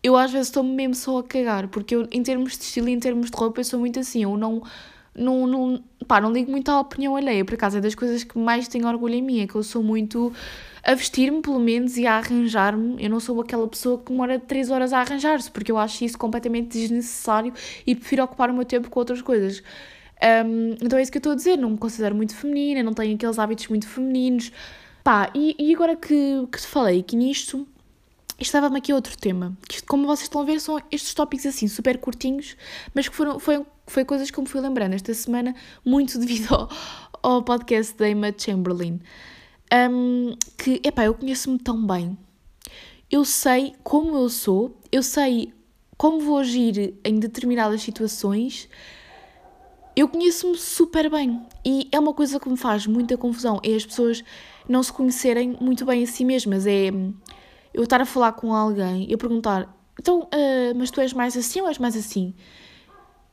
eu 0.02 0.16
às 0.18 0.32
vezes 0.32 0.48
estou-me 0.48 0.72
mesmo 0.72 0.96
só 0.96 1.20
a 1.20 1.24
cagar, 1.24 1.68
porque 1.68 1.96
eu, 1.96 2.08
em 2.12 2.24
termos 2.24 2.58
de 2.58 2.64
estilo 2.64 2.90
e 2.90 2.94
em 2.94 3.00
termos 3.00 3.30
de 3.30 3.38
roupa, 3.38 3.60
eu 3.60 3.66
sou 3.66 3.80
muito 3.80 4.00
assim, 4.00 4.24
eu 4.24 4.36
não, 4.38 4.64
não, 5.20 5.46
não, 5.46 5.84
pá, 6.08 6.22
não 6.22 6.32
ligo 6.32 6.50
muito 6.50 6.70
à 6.70 6.80
opinião 6.80 7.16
alheia, 7.16 7.44
por 7.44 7.54
acaso 7.54 7.78
é 7.78 7.82
das 7.82 7.96
coisas 7.96 8.24
que 8.24 8.38
mais 8.38 8.68
tenho 8.68 8.88
orgulho 8.88 9.16
em 9.16 9.22
mim, 9.22 9.42
é 9.42 9.48
que 9.48 9.56
eu 9.56 9.64
sou 9.64 9.84
muito 9.84 10.34
a 10.84 10.94
vestir-me, 10.94 11.42
pelo 11.42 11.60
menos, 11.60 11.98
e 11.98 12.08
a 12.08 12.18
arranjar-me, 12.18 12.96
eu 13.04 13.10
não 13.10 13.20
sou 13.20 13.40
aquela 13.42 13.68
pessoa 13.68 13.98
que 14.00 14.12
demora 14.12 14.40
3 14.40 14.72
horas 14.72 14.94
a 14.94 15.00
arranjar-se, 15.00 15.52
porque 15.52 15.72
eu 15.72 15.78
acho 15.78 16.04
isso 16.04 16.18
completamente 16.18 16.80
desnecessário 16.80 17.54
e 17.86 17.96
prefiro 17.96 18.24
ocupar 18.24 18.50
o 18.50 18.54
meu 18.54 18.66
tempo 18.66 18.90
com 18.90 19.00
outras 19.00 19.22
coisas. 19.22 19.62
Um, 20.22 20.76
então 20.82 21.00
é 21.00 21.02
isso 21.02 21.12
que 21.12 21.18
eu 21.18 21.22
estou 21.22 21.34
a 21.34 21.36
dizer, 21.36 21.58
não 21.58 21.72
me 21.72 21.78
considero 21.78 22.16
muito 22.16 22.36
feminina, 22.36 22.84
não 22.84 22.94
tenho 22.94 23.16
aqueles 23.16 23.38
hábitos 23.40 23.68
muito 23.68 23.88
femininos. 23.88 24.52
Pá, 25.04 25.32
e, 25.34 25.56
e 25.60 25.74
agora 25.74 25.96
que, 25.96 26.48
que 26.52 26.60
te 26.60 26.68
falei 26.68 27.00
aqui 27.00 27.16
nisto, 27.16 27.68
estava-me 28.40 28.78
aqui 28.78 28.94
outro 28.94 29.18
tema, 29.18 29.58
que 29.68 29.82
como 29.84 30.06
vocês 30.06 30.24
estão 30.24 30.42
a 30.42 30.44
ver 30.44 30.60
são 30.60 30.82
estes 30.92 31.14
tópicos 31.14 31.46
assim, 31.46 31.68
super 31.68 31.98
curtinhos, 31.98 32.56
mas 32.94 33.08
que 33.08 33.16
foram, 33.16 33.40
foi, 33.40 33.66
foi 33.90 34.06
coisas 34.06 34.32
que 34.32 34.40
me 34.40 34.48
fui 34.48 34.62
lembrando 34.62 34.94
esta 34.94 35.14
semana, 35.14 35.56
muito 35.84 36.18
devido 36.20 36.54
ao, 36.54 36.70
ao 37.22 37.44
podcast 37.44 37.96
da 37.98 38.10
Emma 38.10 38.34
Chamberlain. 38.36 39.00
Um, 39.92 40.36
que, 40.58 40.82
epá, 40.84 41.06
eu 41.06 41.14
conheço-me 41.14 41.60
tão 41.60 41.86
bem. 41.86 42.18
Eu 43.12 43.26
sei 43.26 43.74
como 43.84 44.16
eu 44.18 44.30
sou, 44.30 44.80
eu 44.92 45.02
sei 45.02 45.54
como 45.98 46.22
vou 46.22 46.38
agir 46.38 46.94
em 47.04 47.20
determinadas 47.20 47.82
situações, 47.82 48.70
eu 49.96 50.08
conheço-me 50.08 50.58
super 50.58 51.10
bem. 51.10 51.46
E 51.66 51.88
é 51.92 52.00
uma 52.00 52.14
coisa 52.14 52.40
que 52.40 52.48
me 52.48 52.56
faz 52.56 52.88
muita 52.88 53.18
confusão, 53.18 53.60
é 53.64 53.76
as 53.76 53.86
pessoas 53.86 54.24
não 54.68 54.82
se 54.82 54.94
conhecerem 54.94 55.58
muito 55.60 55.86
bem 55.86 56.04
a 56.04 56.08
si 56.08 56.24
mesmas. 56.24 56.66
É 56.66 56.90
eu 57.74 57.84
estar 57.84 58.02
a 58.02 58.06
falar 58.06 58.32
com 58.34 58.54
alguém 58.54 59.12
e 59.12 59.18
perguntar, 59.18 59.76
então, 60.00 60.22
uh, 60.22 60.76
mas 60.76 60.90
tu 60.90 61.02
és 61.02 61.14
mais 61.14 61.36
assim 61.36 61.62
ou 61.62 61.68
és 61.68 61.78
mais 61.78 61.96
assim? 61.96 62.34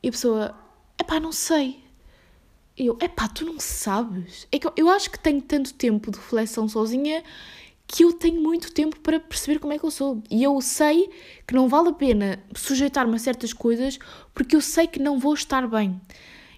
E 0.01 0.09
a 0.09 0.11
pessoa, 0.11 0.55
epá, 0.99 1.19
não 1.19 1.31
sei. 1.31 1.83
E 2.77 2.85
eu, 2.85 2.97
epá, 3.01 3.27
tu 3.27 3.45
não 3.45 3.59
sabes? 3.59 4.47
É 4.51 4.59
que 4.59 4.67
eu, 4.67 4.73
eu 4.77 4.89
acho 4.89 5.09
que 5.09 5.19
tenho 5.19 5.41
tanto 5.41 5.73
tempo 5.73 6.11
de 6.11 6.17
reflexão 6.17 6.69
sozinha 6.69 7.23
que 7.87 8.03
eu 8.03 8.11
tenho 8.11 8.41
muito 8.41 8.71
tempo 8.73 8.99
para 8.99 9.19
perceber 9.19 9.59
como 9.59 9.73
é 9.73 9.79
que 9.79 9.85
eu 9.85 9.91
sou. 9.91 10.21
E 10.29 10.43
eu 10.43 10.59
sei 10.61 11.09
que 11.47 11.55
não 11.55 11.69
vale 11.69 11.89
a 11.89 11.93
pena 11.93 12.43
sujeitar-me 12.53 13.15
a 13.15 13.19
certas 13.19 13.53
coisas 13.53 13.97
porque 14.33 14.55
eu 14.55 14.61
sei 14.61 14.85
que 14.87 14.99
não 14.99 15.17
vou 15.17 15.33
estar 15.33 15.65
bem. 15.67 15.99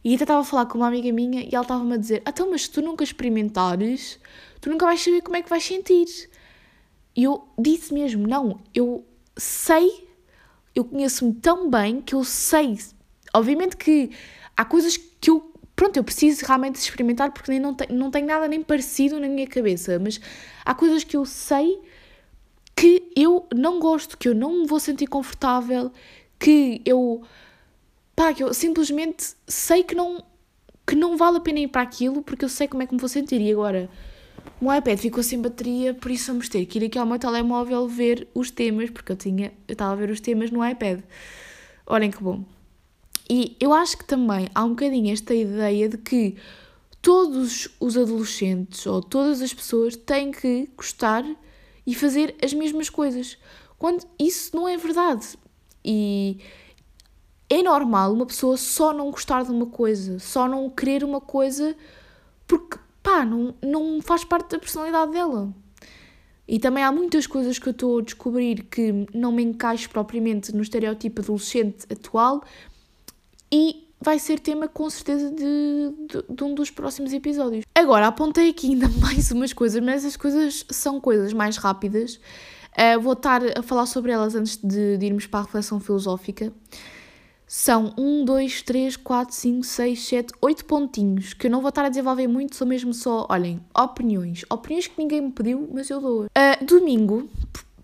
E 0.04 0.15
até 0.15 0.23
estava 0.23 0.41
a 0.41 0.43
falar 0.43 0.65
com 0.65 0.78
uma 0.78 0.88
amiga 0.88 1.12
minha 1.12 1.43
e 1.43 1.49
ela 1.54 1.62
estava-me 1.62 1.93
a 1.93 1.97
dizer: 1.97 2.23
Então, 2.28 2.49
mas 2.49 2.63
se 2.63 2.71
tu 2.71 2.82
nunca 2.82 3.04
experimentares, 3.04 4.19
tu 4.60 4.69
nunca 4.69 4.86
vais 4.86 5.02
saber 5.02 5.21
como 5.21 5.38
é 5.38 5.41
que 5.41 5.49
vais 5.49 5.63
sentir. 5.63 6.08
E 7.15 7.23
eu 7.23 7.47
disse 7.58 7.93
mesmo: 7.93 8.28
Não, 8.28 8.60
eu 8.73 9.06
sei, 9.38 10.08
eu 10.73 10.84
conheço-me 10.84 11.34
tão 11.34 11.69
bem 11.69 12.02
que 12.02 12.15
eu 12.15 12.23
sei. 12.23 12.78
Obviamente 13.34 13.78
que 13.78 14.12
há 14.56 14.65
coisas 14.65 14.98
que 14.98 15.30
eu 15.30 15.50
pronto, 15.80 15.96
eu 15.96 16.04
preciso 16.04 16.46
realmente 16.46 16.76
experimentar 16.76 17.32
porque 17.32 17.50
nem 17.50 17.60
não, 17.60 17.74
te, 17.74 17.89
não 17.89 18.12
tenho 18.12 18.28
nada 18.28 18.50
nem 18.50 18.62
parecido 18.62 19.18
na 19.18 19.30
minha 19.30 19.48
cabeça, 19.48 19.98
mas 19.98 20.20
há 20.65 20.74
coisas 20.76 21.06
que 21.06 21.15
eu 21.15 21.26
sei 21.26 21.80
que 22.76 23.12
eu 23.15 23.48
não 23.56 23.80
gosto, 23.80 24.18
que 24.18 24.28
eu 24.28 24.36
não 24.36 24.62
me 24.62 24.68
vou 24.68 24.80
sentir 24.80 25.08
confortável, 25.08 25.89
que 26.38 26.82
eu, 26.86 27.22
pá, 28.13 28.34
que 28.34 28.44
eu 28.44 28.54
simplesmente 28.54 29.34
sei 29.48 29.84
que 29.84 29.96
não, 29.96 30.22
que 30.86 30.96
não 30.96 31.15
vale 31.15 31.38
a 31.38 31.39
pena 31.39 31.60
ir 31.60 31.70
para 31.70 31.82
aquilo 31.82 32.22
porque 32.22 32.44
eu 32.44 32.50
sei 32.50 32.68
como 32.68 32.84
é 32.84 32.86
que 32.86 32.94
me 32.94 33.00
vou 33.00 33.10
sentir. 33.10 33.39
E 33.39 33.52
agora, 33.52 33.89
o 34.62 34.74
iPad 34.74 35.00
ficou 35.00 35.24
sem 35.24 35.42
bateria, 35.42 35.94
por 35.94 36.12
isso 36.12 36.32
vamos 36.32 36.50
ter 36.50 36.65
que 36.65 36.80
ir 36.80 36.86
aqui 36.88 37.00
ao 37.00 37.06
meu 37.06 37.18
telemóvel 37.18 37.88
ver 37.88 38.28
os 38.34 38.52
temas, 38.52 38.89
porque 38.89 39.13
eu 39.13 39.15
tinha, 39.15 39.54
eu 39.65 39.74
estava 39.74 39.94
a 39.94 39.96
ver 39.96 40.10
os 40.10 40.20
temas 40.20 40.52
no 40.52 40.65
iPad. 40.65 41.00
Olhem 41.86 42.12
que 42.12 42.22
bom. 42.22 42.59
E 43.30 43.56
eu 43.60 43.72
acho 43.72 43.98
que 43.98 44.06
também 44.06 44.50
há 44.56 44.63
um 44.63 44.70
bocadinho 44.70 45.13
esta 45.13 45.36
ideia 45.36 45.88
de 45.88 45.98
que 45.98 46.36
todos 47.02 47.70
os 47.80 47.96
adolescentes 47.96 48.86
ou 48.88 49.02
todas 49.02 49.42
as 49.42 49.54
pessoas 49.54 49.96
têm 49.96 50.32
que 50.32 50.70
gostar 50.76 51.24
e 51.86 51.94
fazer 51.94 52.36
as 52.44 52.54
mesmas 52.54 52.89
coisas, 52.89 53.38
quando 53.78 54.06
isso 54.20 54.56
não 54.56 54.68
é 54.68 54.78
verdade. 54.78 55.38
E 55.86 56.39
é 57.50 57.62
normal 57.62 58.13
uma 58.13 58.26
pessoa 58.26 58.58
só 58.58 58.94
não 58.94 59.12
gostar 59.12 59.44
de 59.44 59.52
uma 59.52 59.65
coisa, 59.65 60.20
só 60.20 60.48
não 60.48 60.70
querer 60.70 61.04
uma 61.04 61.22
coisa 61.22 61.76
porque, 62.48 62.78
pá, 63.02 63.24
não, 63.24 63.54
não 63.62 64.02
faz 64.02 64.24
parte 64.24 64.52
da 64.52 64.60
personalidade 64.60 65.12
dela. 65.12 65.54
E 66.48 66.58
também 66.58 66.84
há 66.84 66.92
muitas 66.92 67.28
coisas 67.28 67.60
que 67.60 67.68
eu 67.68 67.72
estou 67.72 68.00
a 68.00 68.02
descobrir 68.02 68.63
que 68.63 69.06
não 69.13 69.32
me 69.32 69.44
encaixo 69.44 69.88
propriamente 69.88 70.52
no 70.52 70.63
estereótipo 70.63 71.22
adolescente 71.22 71.86
atual, 71.92 72.44
e 73.51 73.88
vai 74.01 74.17
ser 74.17 74.39
tema 74.39 74.67
com 74.67 74.89
certeza 74.89 75.29
de, 75.29 75.43
de, 76.07 76.35
de, 76.35 76.43
um 76.43 76.53
dos 76.53 76.71
próximos 76.71 77.12
episódios. 77.12 77.65
Agora, 77.75 78.07
apontei 78.07 78.49
aqui 78.49 78.71
ainda 78.71 78.88
mais 78.99 79.31
umas 79.31 79.53
coisas, 79.53 79.83
mas 79.83 80.05
as 80.05 80.15
coisas 80.15 80.65
são 80.69 80.99
coisas 80.99 81.33
mais 81.33 81.57
rápidas. 81.57 82.19
Uh, 82.77 82.99
vou 83.01 83.13
estar 83.13 83.41
a 83.57 83.62
falar 83.62 83.85
sobre 83.85 84.12
elas 84.12 84.35
antes 84.35 84.57
de, 84.57 84.97
de 84.97 85.05
irmos 85.05 85.25
para 85.25 85.41
a 85.41 85.43
reflexão 85.43 85.79
filosófica. 85.79 86.53
São 87.45 87.93
1, 87.97 88.25
2, 88.25 88.62
3, 88.62 88.95
4, 88.95 89.35
5, 89.35 89.63
6, 89.63 90.07
7, 90.07 90.33
8 90.39 90.65
pontinhos 90.65 91.33
que 91.33 91.47
eu 91.47 91.51
não 91.51 91.62
vou 91.62 91.69
estar 91.69 91.83
a 91.83 91.89
desenvolver 91.89 92.27
muito, 92.27 92.55
são 92.55 92.67
mesmo 92.67 92.93
só, 92.93 93.25
olhem, 93.27 93.59
opiniões. 93.75 94.45
Opiniões 94.51 94.85
que 94.85 95.01
ninguém 95.01 95.19
me 95.19 95.31
pediu, 95.31 95.67
mas 95.73 95.89
eu 95.89 95.99
dou. 95.99 96.25
Uh, 96.25 96.65
domingo, 96.65 97.27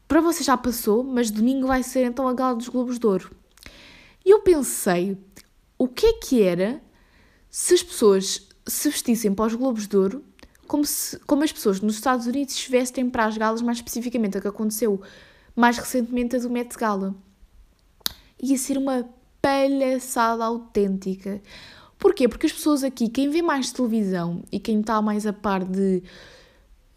para 0.08 0.22
você 0.22 0.44
já 0.44 0.56
passou, 0.56 1.04
mas 1.04 1.32
domingo 1.32 1.66
vai 1.66 1.82
ser 1.82 2.06
então 2.06 2.28
a 2.28 2.34
gala 2.34 2.56
dos 2.56 2.70
Globos 2.70 3.00
de 3.00 3.08
Ouro. 3.08 3.32
E 4.24 4.30
eu 4.30 4.42
pensei, 4.42 5.18
o 5.78 5.88
que 5.88 6.06
é 6.06 6.14
que 6.14 6.42
era 6.42 6.82
se 7.50 7.74
as 7.74 7.84
pessoas 7.84 8.48
se 8.66 8.90
vestissem 8.90 9.34
para 9.34 9.46
os 9.46 9.56
Globos 9.56 9.88
de 9.88 9.96
Ouro 9.96 10.24
como, 10.68 10.86
se, 10.86 11.18
como 11.20 11.44
as 11.44 11.52
pessoas 11.52 11.80
nos 11.82 11.96
Estados 11.96 12.26
Unidos 12.26 12.56
se 12.56 12.70
vestem 12.70 13.10
para 13.10 13.26
as 13.26 13.38
galas, 13.38 13.62
mais 13.62 13.78
especificamente 13.78 14.38
a 14.38 14.42
que 14.42 14.48
aconteceu 14.48 15.02
mais 15.56 15.78
recentemente 15.78 16.36
a 16.36 16.40
do 16.40 16.50
Met 16.50 16.76
Gala. 16.78 17.16
Ia 18.42 18.58
ser 18.58 18.78
uma 18.78 19.08
palhaçada 19.42 20.44
autêntica. 20.44 21.42
Porquê? 21.98 22.28
Porque 22.28 22.48
as 22.48 22.52
pessoas 22.52 22.84
aqui, 22.84 23.08
quem 23.08 23.30
vê 23.30 23.42
mais 23.42 23.72
televisão 23.72 24.44
e 24.52 24.60
quem 24.60 24.82
está 24.82 25.02
mais 25.02 25.26
a 25.26 25.32
par 25.32 25.64
de 25.64 26.04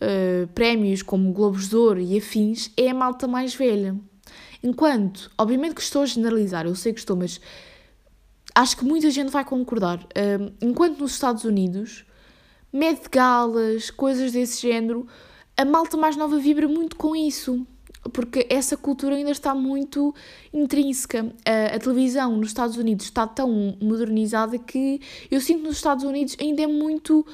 uh, 0.03 0.47
prémios 0.55 1.03
como 1.03 1.33
Globos 1.33 1.69
de 1.69 1.77
Ouro 1.77 2.01
e 2.01 2.19
afins, 2.19 2.73
é 2.77 2.91
a 2.91 2.95
malta 2.95 3.29
mais 3.29 3.55
velha. 3.55 3.97
Enquanto, 4.62 5.31
obviamente 5.38 5.75
que 5.75 5.83
estou 5.83 6.03
a 6.03 6.07
generalizar, 6.07 6.67
eu 6.67 6.75
sei 6.75 6.93
que 6.93 6.99
estou, 6.99 7.17
mas 7.17 7.41
acho 8.59 8.77
que 8.77 8.85
muita 8.85 9.09
gente 9.09 9.31
vai 9.31 9.44
concordar. 9.44 10.01
Um, 10.01 10.68
enquanto 10.68 10.99
nos 10.99 11.12
Estados 11.12 11.44
Unidos, 11.44 12.05
Met 12.73 13.09
Galas, 13.09 13.88
coisas 13.88 14.33
desse 14.33 14.61
género, 14.61 15.07
a 15.57 15.64
malta 15.64 15.97
mais 15.97 16.16
nova 16.16 16.37
vibra 16.38 16.66
muito 16.66 16.97
com 16.97 17.14
isso. 17.14 17.64
Porque 18.12 18.47
essa 18.51 18.77
cultura 18.77 19.14
ainda 19.14 19.31
está 19.31 19.55
muito 19.55 20.12
intrínseca. 20.53 21.33
A, 21.44 21.77
a 21.77 21.79
televisão 21.79 22.37
nos 22.37 22.49
Estados 22.49 22.77
Unidos 22.77 23.07
está 23.07 23.29
tão 23.29 23.77
modernizada 23.81 24.59
que 24.59 25.01
eu 25.31 25.40
sinto 25.40 25.62
nos 25.62 25.77
Estados 25.77 26.05
Unidos 26.05 26.37
ainda 26.40 26.62
é 26.62 26.66
muito 26.66 27.25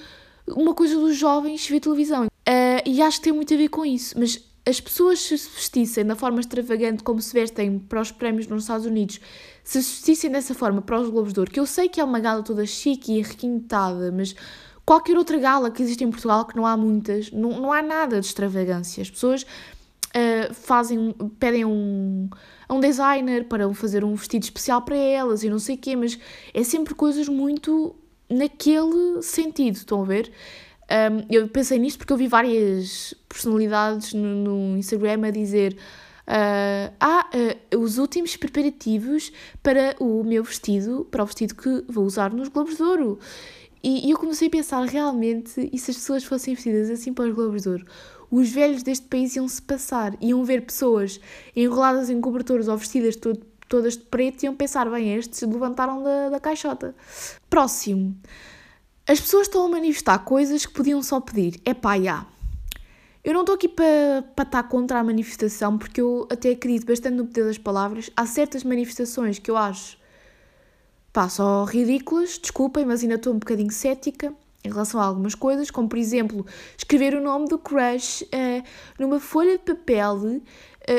uma 0.47 0.75
coisa 0.75 0.95
dos 0.97 1.17
jovens 1.17 1.67
ver 1.67 1.81
televisão. 1.81 2.27
Uh, 2.27 2.83
e 2.85 3.01
acho 3.01 3.19
que 3.19 3.25
tem 3.25 3.33
muito 3.33 3.55
a 3.55 3.57
ver 3.57 3.69
com 3.69 3.85
isso. 3.87 4.15
Mas 4.19 4.43
as 4.67 4.81
pessoas 4.81 5.21
se 5.21 5.37
vestissem 5.37 6.05
da 6.05 6.17
forma 6.17 6.41
extravagante 6.41 7.03
como 7.03 7.21
se 7.21 7.33
vestem 7.33 7.79
para 7.79 8.01
os 8.01 8.11
prémios 8.11 8.47
nos 8.47 8.65
Estados 8.65 8.87
Unidos, 8.87 9.21
se 9.65 9.79
vestissem 9.79 10.31
dessa 10.31 10.55
forma 10.55 10.83
para 10.83 11.01
os 11.01 11.09
Globos 11.09 11.33
de 11.33 11.41
Ouro, 11.41 11.51
que 11.51 11.59
eu 11.59 11.67
sei 11.67 11.89
que 11.89 12.01
é 12.01 12.05
uma 12.05 12.21
gala 12.21 12.43
toda 12.43 12.67
chique 12.67 13.15
e 13.15 13.23
requintada, 13.23 14.13
mas 14.13 14.37
qualquer 14.85 15.17
outra 15.17 15.39
gala 15.39 15.71
que 15.71 15.83
existe 15.83 16.05
em 16.05 16.11
Portugal, 16.11 16.45
que 16.45 16.55
não 16.55 16.67
há 16.67 16.77
muitas, 16.77 17.33
não, 17.33 17.59
não 17.61 17.73
há 17.73 17.83
nada 17.83 18.21
de 18.21 18.27
extravagância. 18.27 19.01
As 19.03 19.11
pessoas 19.11 19.43
uh, 19.43 20.53
fazem, 20.53 21.15
pedem 21.41 21.65
um, 21.65 22.29
a 22.69 22.75
um 22.75 22.81
designer 22.81 23.49
para 23.49 23.73
fazer 23.73 24.05
um 24.05 24.15
vestido 24.15 24.43
especial 24.43 24.83
para 24.83 24.97
elas 24.97 25.43
e 25.43 25.49
não 25.49 25.59
sei 25.59 25.77
o 25.77 25.79
quê, 25.79 25.97
mas 25.97 26.19
é 26.53 26.63
sempre 26.63 26.95
coisas 26.95 27.27
muito 27.27 27.97
naquele 28.29 29.23
sentido, 29.23 29.77
estão 29.77 30.03
a 30.03 30.05
ver? 30.05 30.31
Um, 30.85 31.25
eu 31.31 31.49
pensei 31.49 31.79
nisto 31.79 31.97
porque 31.99 32.13
eu 32.13 32.17
vi 32.19 32.29
várias 32.29 33.15
personalidades 33.27 34.13
no, 34.13 34.29
no 34.73 34.77
Instagram 34.77 35.27
a 35.27 35.31
dizer 35.31 35.77
uh, 36.29 36.95
ah, 37.01 37.29
uh, 37.73 37.79
os 37.79 37.99
últimos 37.99 38.37
preparativos 38.37 39.33
para 39.63 39.97
o 40.01 40.23
meu 40.25 40.43
vestido, 40.45 41.07
para 41.11 41.23
o 41.23 41.27
vestido 41.27 41.55
que 41.55 41.85
vou 41.89 42.05
usar 42.05 42.33
nos 42.33 42.49
Globos 42.49 42.77
de 42.77 42.83
Ouro. 42.83 43.19
E, 43.83 44.09
e 44.09 44.11
eu 44.11 44.19
comecei 44.19 44.49
a 44.49 44.51
pensar 44.51 44.85
realmente, 44.87 45.69
e 45.73 45.79
se 45.79 45.91
as 45.91 45.97
pessoas 45.99 46.25
fossem 46.25 46.55
vestidas 46.55 46.89
assim 46.89 47.13
para 47.13 47.27
os 47.27 47.35
Globos 47.35 47.63
de 47.63 47.69
Ouro, 47.69 47.87
os 48.31 48.51
velhos 48.51 48.83
deste 48.83 49.07
país 49.07 49.37
iam 49.37 49.47
se 49.47 49.61
passar, 49.61 50.17
iam 50.21 50.43
ver 50.45 50.65
pessoas 50.65 51.21
enroladas 51.55 52.09
em 52.11 52.21
cobertores 52.21 52.67
ou 52.67 52.77
vestidas 52.77 53.17
todas 53.69 53.97
de 53.97 54.05
preto 54.05 54.43
e 54.43 54.47
iam 54.47 54.57
pensar, 54.57 54.91
bem, 54.91 55.15
estes 55.15 55.43
levantaram 55.43 56.03
da, 56.03 56.31
da 56.31 56.41
caixota. 56.41 56.95
Próximo. 57.49 58.17
As 59.07 59.21
pessoas 59.21 59.47
estão 59.47 59.67
a 59.67 59.69
manifestar 59.69 60.19
coisas 60.21 60.65
que 60.65 60.73
podiam 60.73 61.03
só 61.03 61.21
pedir. 61.21 61.61
É 61.65 61.75
pá, 61.75 62.01
já. 62.01 62.27
Eu 63.25 63.33
não 63.33 63.41
estou 63.41 63.55
aqui 63.55 63.69
para 63.69 64.23
pa 64.37 64.43
estar 64.43 64.63
contra 64.65 64.99
a 64.99 65.05
manifestação, 65.05 65.79
porque 65.79 65.99
eu 65.99 66.29
até 66.31 66.51
acredito 66.51 66.87
bastante 66.87 67.15
no 67.15 67.25
poder 67.25 67.45
das 67.45 67.57
palavras. 67.57 68.11
Há 68.15 68.27
certas 68.27 68.63
manifestações 68.63 69.39
que 69.39 69.51
eu 69.51 69.57
acho 69.57 69.97
pá, 71.11 71.27
só 71.29 71.65
ridículas, 71.65 72.39
desculpem, 72.39 72.85
mas 72.85 73.03
ainda 73.03 73.15
estou 73.15 73.33
um 73.33 73.39
bocadinho 73.39 73.71
cética 73.71 74.35
em 74.63 74.69
relação 74.69 75.01
a 75.01 75.05
algumas 75.05 75.35
coisas, 75.35 75.71
como 75.71 75.89
por 75.89 75.99
exemplo 75.99 76.45
escrever 76.77 77.15
o 77.15 77.21
nome 77.21 77.49
do 77.49 77.59
crush 77.59 78.25
uh, 78.25 78.63
numa 78.99 79.19
folha 79.19 79.57
de 79.57 79.65
papel 79.65 80.43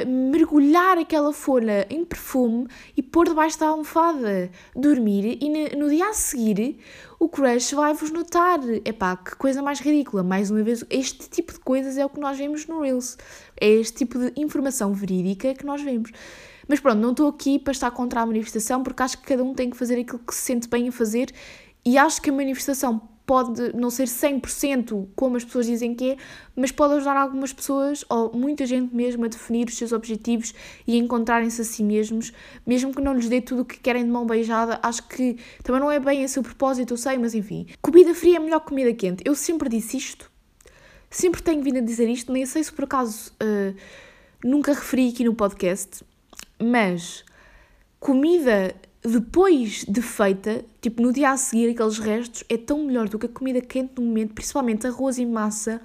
mergulhar 0.06 0.98
aquela 0.98 1.32
folha 1.32 1.86
em 1.90 2.04
perfume 2.04 2.68
e 2.98 3.04
pôr 3.04 3.28
debaixo 3.28 3.60
da 3.60 3.68
almofada, 3.68 4.50
dormir 4.76 5.38
e 5.42 5.76
no, 5.76 5.90
dia 5.90 6.10
a 6.10 6.14
seguir 6.14 6.80
o 7.20 7.30
crush 7.30 7.74
vai-vos 7.74 8.12
notar. 8.12 8.60
Epá, 8.84 9.16
que 9.16 9.36
coisa 9.36 9.62
mais 9.62 9.80
ridícula. 9.80 10.24
Mais 10.24 10.50
uma 10.50 10.64
vez, 10.64 10.84
este 10.90 11.30
tipo 11.30 11.54
de 11.54 11.60
coisas 11.60 11.98
é 11.98 12.06
o 12.06 12.10
que 12.10 12.20
nós 12.20 12.38
vemos 12.38 12.66
no 12.68 12.82
Reels. 12.82 13.18
É 13.60 13.70
este 13.70 13.98
tipo 13.98 14.20
de 14.20 14.34
informação 14.40 14.94
verídica 14.94 15.54
que 15.54 15.66
nós 15.66 15.82
vemos. 15.82 16.12
Mas 16.68 16.80
pronto, 16.80 17.00
não 17.00 17.12
estou 17.12 17.30
aqui 17.30 17.60
para 17.60 17.72
estar 17.72 17.92
contra 17.92 18.22
a 18.22 18.26
manifestação 18.26 18.82
porque 18.82 19.04
acho 19.04 19.18
que 19.20 19.28
cada 19.28 19.44
um 19.44 19.54
tem 19.54 19.70
que 19.70 19.78
fazer 19.78 20.00
aquilo 20.00 20.20
que 20.20 20.34
se 20.34 20.42
sente 20.42 20.68
bem 20.68 20.88
a 20.88 20.92
fazer 20.92 21.32
e 21.86 21.98
acho 21.98 22.22
que 22.22 22.30
a 22.30 22.34
manifestação 22.34 23.15
pode 23.26 23.76
não 23.76 23.90
ser 23.90 24.06
100% 24.06 25.08
como 25.16 25.36
as 25.36 25.44
pessoas 25.44 25.66
dizem 25.66 25.96
que 25.96 26.12
é, 26.12 26.18
mas 26.56 26.72
pode 26.72 26.94
ajudar 26.96 27.18
algumas 27.18 27.52
pessoas, 27.52 28.06
ou 28.08 28.32
muita 28.34 28.66
gente 28.66 28.96
mesmo, 28.96 29.26
a 29.26 29.28
definir 29.28 29.68
os 29.68 29.78
seus 29.78 29.92
objetivos 29.92 30.54
e 30.86 30.98
encontrarem-se 30.98 31.62
a 31.62 31.64
si 31.64 31.84
mesmos, 31.84 32.32
mesmo 32.66 32.94
que 32.94 33.02
não 33.02 33.14
lhes 33.14 33.28
dê 33.28 33.42
tudo 33.42 33.64
o 33.64 33.66
que 33.66 33.80
querem 33.80 34.04
de 34.04 34.12
mão 34.12 34.26
beijada. 34.26 34.80
Acho 34.84 35.08
que 35.08 35.38
também 35.64 35.82
não 35.82 35.92
é 35.92 36.00
bem 36.00 36.24
esse 36.24 36.40
o 36.40 36.44
propósito, 36.44 36.94
eu 36.94 36.98
sei, 36.98 37.18
mas 37.18 37.34
enfim. 37.34 37.66
Comida 37.82 38.14
fria 38.14 38.38
é 38.38 38.40
melhor 38.40 38.60
que 38.60 38.68
comida 38.68 38.94
quente. 38.94 39.24
Eu 39.26 39.36
sempre 39.36 39.70
disse 39.70 39.98
isto, 39.98 40.32
sempre 41.10 41.42
tenho 41.42 41.64
vindo 41.64 41.80
a 41.80 41.82
dizer 41.82 42.08
isto, 42.08 42.32
nem 42.32 42.46
sei 42.46 42.64
se 42.64 42.72
por 42.72 42.86
acaso 42.86 43.32
uh, 43.42 43.76
nunca 44.44 44.74
referi 44.74 45.10
aqui 45.10 45.24
no 45.24 45.34
podcast, 45.34 46.04
mas 46.62 47.24
comida 48.00 48.76
depois 49.06 49.86
de 49.88 50.02
feita, 50.02 50.66
tipo 50.82 51.02
no 51.02 51.14
dia 51.14 51.32
a 51.32 51.38
seguir, 51.38 51.70
aqueles 51.70 52.00
restos, 52.00 52.44
é 52.50 52.58
tão 52.58 52.84
melhor 52.86 53.08
do 53.08 53.20
que 53.20 53.28
a 53.28 53.30
comida 53.30 53.62
quente 53.62 53.94
no 53.98 54.06
momento, 54.06 54.34
principalmente 54.34 54.88
arroz 54.88 55.18
e 55.18 55.26
massa. 55.26 55.82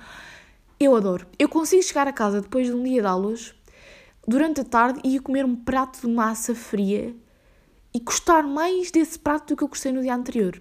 Eu 0.78 0.96
adoro. 0.96 1.26
Eu 1.38 1.48
consigo 1.48 1.82
chegar 1.82 2.08
a 2.08 2.12
casa 2.12 2.40
depois 2.40 2.66
de 2.66 2.72
um 2.72 2.82
dia 2.82 3.02
de 3.02 3.06
aulas, 3.06 3.54
durante 4.26 4.60
a 4.60 4.64
tarde, 4.64 5.00
e 5.04 5.18
comer 5.18 5.44
um 5.44 5.54
prato 5.54 6.00
de 6.00 6.08
massa 6.08 6.54
fria 6.54 7.14
e 7.92 8.00
gostar 8.00 8.42
mais 8.42 8.90
desse 8.90 9.18
prato 9.18 9.48
do 9.48 9.56
que 9.56 9.64
eu 9.64 9.68
gostei 9.68 9.92
no 9.92 10.00
dia 10.00 10.14
anterior. 10.14 10.60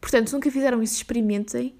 Portanto, 0.00 0.28
se 0.28 0.34
nunca 0.34 0.50
fizeram 0.50 0.82
isso, 0.82 0.94
experimentem, 0.94 1.74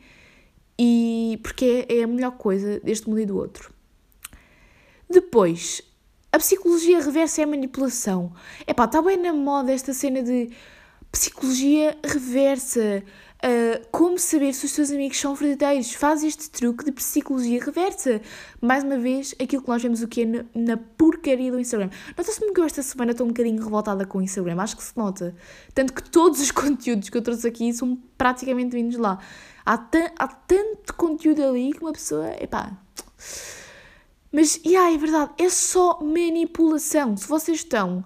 e 0.79 1.39
porque 1.43 1.87
é, 1.89 1.99
é 1.99 2.03
a 2.05 2.07
melhor 2.07 2.33
coisa 2.33 2.81
deste 2.81 3.09
mundo 3.09 3.21
e 3.21 3.27
do 3.27 3.37
outro. 3.37 3.73
Depois, 5.11 5.83
a 6.35 6.39
psicologia 6.39 7.01
reversa 7.01 7.43
é 7.43 7.45
a 7.45 7.47
manipulação. 7.47 8.33
É 8.67 8.75
pá, 8.75 8.87
está 8.87 9.01
bem 9.01 9.17
na 9.17 9.33
moda 9.33 9.71
esta 9.71 9.95
cena 9.95 10.21
de 10.21 10.51
psicologia 11.13 11.97
reversa. 12.05 13.05
Uh, 13.37 13.87
como 13.93 14.19
saber 14.19 14.53
se 14.53 14.67
os 14.67 14.73
teus 14.73 14.91
amigos 14.91 15.21
são 15.21 15.37
verdadeiros? 15.37 15.95
Faz 15.95 16.25
este 16.25 16.51
truque 16.51 16.85
de 16.85 16.91
psicologia 16.91 17.65
reversa. 17.65 18.21
Mais 18.61 18.83
uma 18.83 18.99
vez, 18.99 19.33
aquilo 19.41 19.63
que 19.63 19.69
nós 19.69 19.81
vemos 19.81 20.03
o 20.03 20.09
que 20.09 20.23
é 20.23 20.25
na, 20.25 20.45
na 20.57 20.77
porcaria 20.77 21.53
do 21.53 21.61
Instagram. 21.61 21.91
Nota-se-me 22.19 22.53
que 22.53 22.59
eu 22.61 22.65
esta 22.65 22.83
semana 22.83 23.13
estou 23.13 23.27
um 23.27 23.29
bocadinho 23.29 23.63
revoltada 23.63 24.05
com 24.05 24.19
o 24.19 24.23
Instagram. 24.23 24.61
Acho 24.61 24.77
que 24.77 24.83
se 24.83 24.97
nota. 24.97 25.37
Tanto 25.73 25.93
que 25.93 26.03
todos 26.03 26.41
os 26.41 26.51
conteúdos 26.51 27.11
que 27.11 27.17
eu 27.17 27.23
trouxe 27.23 27.47
aqui 27.47 27.73
são 27.73 27.97
praticamente 28.19 28.75
vindos 28.75 28.99
lá. 28.99 29.21
Há, 29.65 29.75
há 30.19 30.27
tanto 30.27 30.95
conteúdo 30.95 31.45
ali 31.45 31.73
que 31.73 31.81
uma 31.81 31.93
pessoa. 31.93 32.29
Epá. 32.41 32.77
Mas, 34.35 34.61
yeah, 34.67 34.93
é 34.93 34.99
verdade, 34.99 35.31
é 35.39 35.49
só 35.49 36.01
manipulação. 36.03 37.17
Se 37.17 37.29
vocês 37.29 37.59
estão 37.59 38.05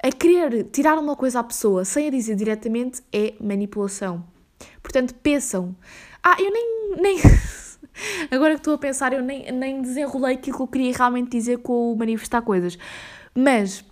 a 0.00 0.08
querer 0.12 0.68
tirar 0.70 0.96
uma 0.96 1.16
coisa 1.16 1.40
à 1.40 1.42
pessoa 1.42 1.84
sem 1.84 2.06
a 2.06 2.10
dizer 2.10 2.36
diretamente, 2.36 3.02
é 3.12 3.34
manipulação. 3.40 4.24
Portanto, 4.80 5.16
pensam. 5.16 5.74
Ah, 6.22 6.36
eu 6.38 6.52
nem. 6.52 6.96
nem... 7.00 7.18
Agora 8.30 8.54
que 8.54 8.60
estou 8.60 8.74
a 8.74 8.78
pensar, 8.78 9.12
eu 9.14 9.20
nem, 9.20 9.50
nem 9.50 9.82
desenrolei 9.82 10.36
aquilo 10.36 10.58
que 10.58 10.62
eu 10.62 10.68
queria 10.68 10.92
realmente 10.96 11.32
dizer 11.32 11.58
com 11.58 11.92
o 11.92 11.96
manifestar 11.96 12.42
coisas. 12.42 12.78
Mas 13.34 13.84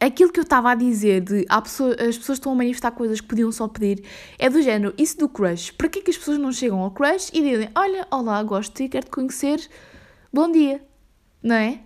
aquilo 0.00 0.32
que 0.32 0.40
eu 0.40 0.44
estava 0.44 0.70
a 0.70 0.74
dizer 0.74 1.20
de 1.20 1.44
pessoa, 1.62 1.92
as 2.00 2.16
pessoas 2.16 2.38
estão 2.38 2.52
a 2.52 2.54
manifestar 2.54 2.92
coisas 2.92 3.20
que 3.20 3.28
podiam 3.28 3.52
só 3.52 3.68
pedir 3.68 4.02
é 4.38 4.48
do 4.48 4.62
género, 4.62 4.94
isso 4.96 5.18
do 5.18 5.28
crush. 5.28 5.70
Para 5.70 5.90
que 5.90 5.98
é 5.98 6.02
as 6.08 6.16
pessoas 6.16 6.38
não 6.38 6.50
chegam 6.50 6.80
ao 6.80 6.90
crush 6.90 7.28
e 7.34 7.42
dizem: 7.42 7.68
Olha, 7.74 8.08
olá, 8.10 8.42
gosto 8.42 8.70
de 8.70 8.84
ti, 8.84 8.88
quero 8.88 9.04
te 9.04 9.10
conhecer, 9.10 9.68
bom 10.32 10.50
dia 10.50 10.80
não 11.44 11.54
é? 11.54 11.78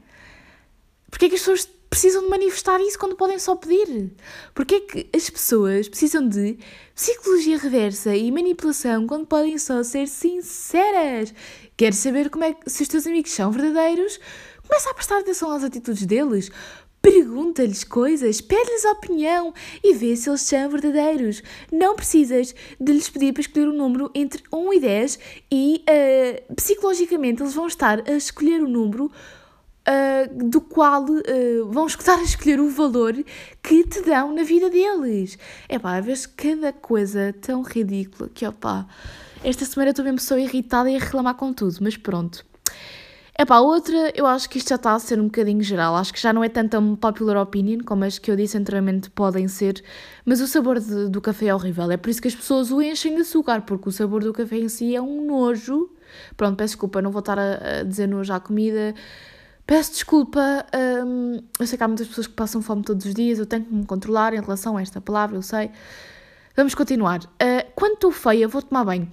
Porquê 1.11 1.27
é 1.27 1.29
que 1.29 1.35
as 1.35 1.40
pessoas 1.40 1.68
precisam 1.90 2.23
de 2.23 2.29
manifestar 2.29 2.81
isso 2.81 2.99
quando 2.99 3.16
podem 3.16 3.38
só 3.38 3.57
pedir? 3.57 4.12
Porquê 4.55 4.77
é 4.77 4.81
que 4.81 5.09
as 5.12 5.29
pessoas 5.29 5.88
precisam 5.88 6.27
de 6.29 6.59
psicologia 6.94 7.59
reversa 7.59 8.14
e 8.14 8.31
manipulação 8.31 9.07
quando 9.07 9.27
podem 9.27 9.59
só 9.59 9.83
ser 9.83 10.07
sinceras? 10.07 11.35
Queres 11.77 11.99
saber 11.99 12.31
como 12.31 12.44
é 12.44 12.55
que, 12.55 12.71
se 12.71 12.83
os 12.83 12.88
teus 12.88 13.07
amigos 13.07 13.33
são 13.33 13.51
verdadeiros? 13.51 14.21
Começa 14.66 14.90
a 14.90 14.94
prestar 14.94 15.18
atenção 15.18 15.51
às 15.51 15.64
atitudes 15.64 16.07
deles. 16.07 16.51
Pergunta-lhes 17.01 17.85
coisas, 17.85 18.40
pede-lhes 18.40 18.85
opinião 18.85 19.55
e 19.83 19.94
vê 19.94 20.14
se 20.14 20.29
eles 20.29 20.42
são 20.42 20.68
verdadeiros. 20.68 21.42
Não 21.73 21.94
precisas 21.94 22.55
de 22.79 22.92
lhes 22.92 23.09
pedir 23.09 23.33
para 23.33 23.40
escolher 23.40 23.68
um 23.68 23.73
número 23.73 24.11
entre 24.14 24.42
1 24.53 24.75
e 24.75 24.81
10 24.81 25.18
e 25.51 25.85
uh, 25.88 26.55
psicologicamente 26.55 27.42
eles 27.42 27.55
vão 27.55 27.66
estar 27.66 28.03
a 28.07 28.12
escolher 28.12 28.61
o 28.61 28.68
número 28.68 29.11
uh, 29.88 30.48
do 30.48 30.61
qual 30.61 31.05
uh, 31.05 31.70
vão 31.70 31.87
escutar 31.87 32.18
a 32.18 32.22
escolher 32.22 32.61
o 32.61 32.68
valor 32.68 33.14
que 33.62 33.85
te 33.85 34.03
dão 34.03 34.35
na 34.35 34.42
vida 34.42 34.68
deles. 34.68 35.38
É 35.68 35.79
pá, 35.79 36.01
vês 36.01 36.27
cada 36.27 36.72
coisa 36.72 37.35
tão 37.40 37.62
ridícula 37.62 38.29
que, 38.29 38.46
opá, 38.46 38.87
esta 39.42 39.64
semana 39.64 39.90
estou 39.90 40.05
mesmo 40.05 40.20
só 40.20 40.38
irritada 40.38 40.90
e 40.90 40.96
a 40.96 40.98
reclamar 40.98 41.35
com 41.35 41.53
tudo, 41.53 41.77
mas 41.81 41.96
pronto. 41.96 42.44
É 43.40 43.44
pá, 43.44 43.61
outra, 43.61 44.12
eu 44.16 44.27
acho 44.27 44.51
que 44.51 44.59
isto 44.59 44.70
já 44.70 44.74
está 44.74 44.94
a 44.94 44.98
ser 44.98 45.20
um 45.20 45.27
bocadinho 45.27 45.62
geral. 45.62 45.94
Acho 45.94 46.12
que 46.12 46.20
já 46.20 46.33
não 46.33 46.42
é 46.42 46.48
tanto 46.48 46.77
uma 46.77 46.96
popular 46.96 47.37
opinion 47.40 47.79
como 47.85 48.05
as 48.05 48.18
que 48.18 48.33
eu 48.33 48.35
disse 48.35 48.59
anteriormente 48.59 49.09
podem 49.11 49.46
ser, 49.46 49.81
mas 50.24 50.40
o 50.40 50.48
sabor 50.48 50.81
de, 50.81 51.09
do 51.09 51.20
café 51.20 51.46
é 51.46 51.55
horrível. 51.55 51.88
É 51.88 51.96
por 51.96 52.11
isso 52.11 52.20
que 52.20 52.27
as 52.27 52.35
pessoas 52.35 52.72
o 52.72 52.83
enchem 52.83 53.14
de 53.14 53.20
açúcar, 53.20 53.62
porque 53.62 53.88
o 53.88 53.92
sabor 53.92 54.24
do 54.24 54.33
café 54.33 54.57
em 54.57 54.68
si 54.68 54.96
é 54.96 55.01
um 55.01 55.24
nojo. 55.24 55.88
Pronto, 56.37 56.57
peço 56.57 56.72
desculpa, 56.72 57.01
não 57.01 57.12
vou 57.12 57.20
estar 57.20 57.38
a, 57.38 57.79
a 57.79 57.83
dizer 57.85 58.09
nojo 58.09 58.33
à 58.33 58.40
comida. 58.40 58.92
Peço 59.68 59.92
desculpa, 59.92 60.64
hum, 61.04 61.42
eu 61.61 61.66
sei 61.66 61.76
que 61.76 61.85
há 61.85 61.87
muitas 61.87 62.09
pessoas 62.09 62.26
que 62.26 62.33
passam 62.33 62.62
fome 62.62 62.83
todos 62.83 63.04
os 63.04 63.12
dias, 63.12 63.38
eu 63.38 63.44
tenho 63.44 63.66
que 63.66 63.74
me 63.74 63.85
controlar 63.85 64.33
em 64.33 64.40
relação 64.40 64.78
a 64.78 64.81
esta 64.81 64.98
palavra, 64.98 65.37
eu 65.37 65.42
sei. 65.42 65.70
Vamos 66.57 66.74
continuar. 66.74 67.22
Uh, 67.24 67.70
quando 67.74 67.92
estou 67.92 68.11
feia, 68.11 68.48
vou 68.48 68.62
tomar 68.62 68.83
banho. 68.87 69.07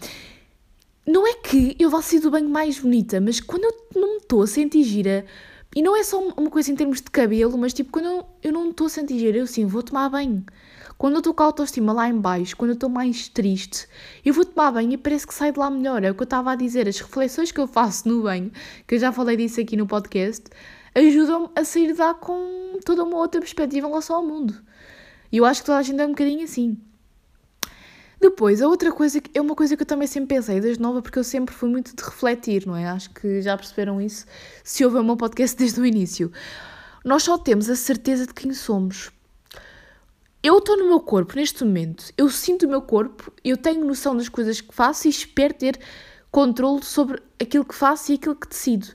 Não 1.05 1.27
é 1.27 1.33
que 1.33 1.75
eu 1.77 1.89
vá 1.89 2.01
sair 2.01 2.21
do 2.21 2.31
banho 2.31 2.47
mais 2.47 2.79
bonita, 2.79 3.19
mas 3.19 3.41
quando 3.41 3.65
eu 3.65 3.75
não 3.99 4.11
me 4.13 4.17
estou 4.19 4.43
a 4.43 4.47
sentir 4.47 4.83
gira, 4.83 5.25
e 5.75 5.81
não 5.81 5.93
é 5.93 6.05
só 6.05 6.25
uma 6.25 6.49
coisa 6.49 6.71
em 6.71 6.75
termos 6.77 7.01
de 7.01 7.11
cabelo, 7.11 7.57
mas 7.57 7.73
tipo, 7.73 7.91
quando 7.91 8.05
eu, 8.05 8.25
eu 8.41 8.53
não 8.53 8.69
estou 8.69 8.87
a 8.87 8.89
sentir 8.89 9.19
gira, 9.19 9.37
eu 9.37 9.47
sim, 9.47 9.65
vou 9.65 9.83
tomar 9.83 10.07
banho. 10.07 10.41
Quando 10.97 11.15
eu 11.15 11.19
estou 11.19 11.34
com 11.34 11.43
a 11.43 11.47
autoestima 11.47 11.91
lá 11.91 12.08
em 12.08 12.17
baixo, 12.17 12.55
quando 12.55 12.71
eu 12.71 12.75
estou 12.75 12.89
mais 12.89 13.27
triste, 13.27 13.88
eu 14.23 14.34
vou 14.34 14.45
tomar 14.45 14.71
banho 14.71 14.93
e 14.93 14.97
parece 14.97 15.27
que 15.27 15.34
sai 15.34 15.51
de 15.51 15.60
lá 15.60 15.69
melhor. 15.69 16.03
É 16.03 16.12
o 16.12 16.15
que 16.15 16.21
eu 16.21 16.25
estava 16.25 16.51
a 16.51 16.55
dizer. 16.55 16.88
As 16.88 16.99
reflexões 16.99 17.51
que 17.51 17.60
eu 17.60 17.67
faço 17.67 18.08
no 18.08 18.23
banho, 18.23 18.49
que 18.88 18.95
eu 18.95 18.99
já 18.99 19.12
falei 19.12 19.36
disso 19.36 19.60
aqui 19.60 19.75
no 19.75 19.86
podcast, 19.86 20.45
ajudam-me 20.95 21.49
a 21.53 21.65
sair 21.65 21.91
de 21.91 21.99
lá 21.99 22.13
com 22.13 22.79
toda 22.86 23.03
uma 23.03 23.17
outra 23.17 23.41
perspectiva 23.41 23.88
em 23.88 23.89
relação 23.89 24.15
ao 24.15 24.25
mundo. 24.25 24.55
E 25.31 25.38
eu 25.38 25.45
acho 25.45 25.62
que 25.62 25.65
toda 25.65 25.79
a 25.79 25.84
gente 25.84 25.99
é 25.99 26.05
um 26.05 26.12
bocadinho 26.12 26.45
assim. 26.45 26.77
Depois, 28.21 28.62
a 28.62 28.67
outra 28.67 28.91
coisa 28.91 29.21
é 29.34 29.41
uma 29.41 29.53
coisa 29.53 29.75
que 29.75 29.84
eu 29.84 29.88
também 29.88 30.08
sempre 30.08 30.36
pensei 30.36 30.62
desde 30.62 30.81
nova, 30.81 31.01
porque 31.01 31.19
eu 31.19 31.23
sempre 31.23 31.53
fui 31.53 31.69
muito 31.69 31.93
de 31.93 32.01
refletir, 32.01 32.65
não 32.65 32.75
é? 32.75 32.88
Acho 32.88 33.10
que 33.10 33.41
já 33.41 33.58
perceberam 33.58 34.01
isso 34.01 34.25
se 34.63 34.86
ouvem 34.86 35.01
o 35.01 35.03
meu 35.03 35.17
podcast 35.17 35.58
desde 35.58 35.79
o 35.81 35.86
início. 35.86 36.31
Nós 37.03 37.23
só 37.23 37.38
temos 37.38 37.69
a 37.69 37.75
certeza 37.75 38.25
de 38.25 38.34
quem 38.34 38.53
somos 38.53 39.12
eu 40.45 40.60
estou 40.60 40.77
no 40.77 40.86
meu 40.86 40.99
corpo 40.99 41.36
neste 41.36 41.63
momento, 41.63 42.13
eu 42.15 42.29
sinto 42.29 42.67
o 42.67 42.69
meu 42.69 42.79
corpo, 42.79 43.34
eu 43.43 43.58
tenho 43.58 43.84
noção 43.84 44.15
das 44.15 44.29
coisas 44.29 44.62
que 44.62 44.75
faço 44.75 45.08
e 45.08 45.10
espero 45.10 45.55
ter 45.55 45.79
controle 46.29 46.86
sobre 46.86 47.19
aquilo 47.41 47.65
que 47.65 47.73
faço 47.73 48.12
e 48.12 48.15
aquilo 48.15 48.36
que 48.36 48.47
decido. 48.47 48.88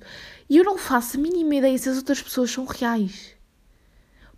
E 0.49 0.59
eu 0.59 0.65
não 0.65 0.79
faço 0.79 1.17
a 1.17 1.21
mínima 1.21 1.57
ideia 1.57 1.77
se 1.77 1.89
as 1.89 1.97
outras 1.97 2.23
pessoas 2.23 2.53
são 2.53 2.65
reais. 2.67 3.35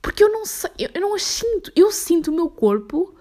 Porque 0.01 0.25
eu 0.25 0.33
não 0.33 0.47
sei, 0.47 0.71
eu 0.79 1.01
não 1.03 1.15
as 1.15 1.23
sinto. 1.23 1.71
Eu 1.77 1.91
sinto 1.91 2.31
o 2.31 2.35
meu 2.35 2.49
corpo, 2.49 3.15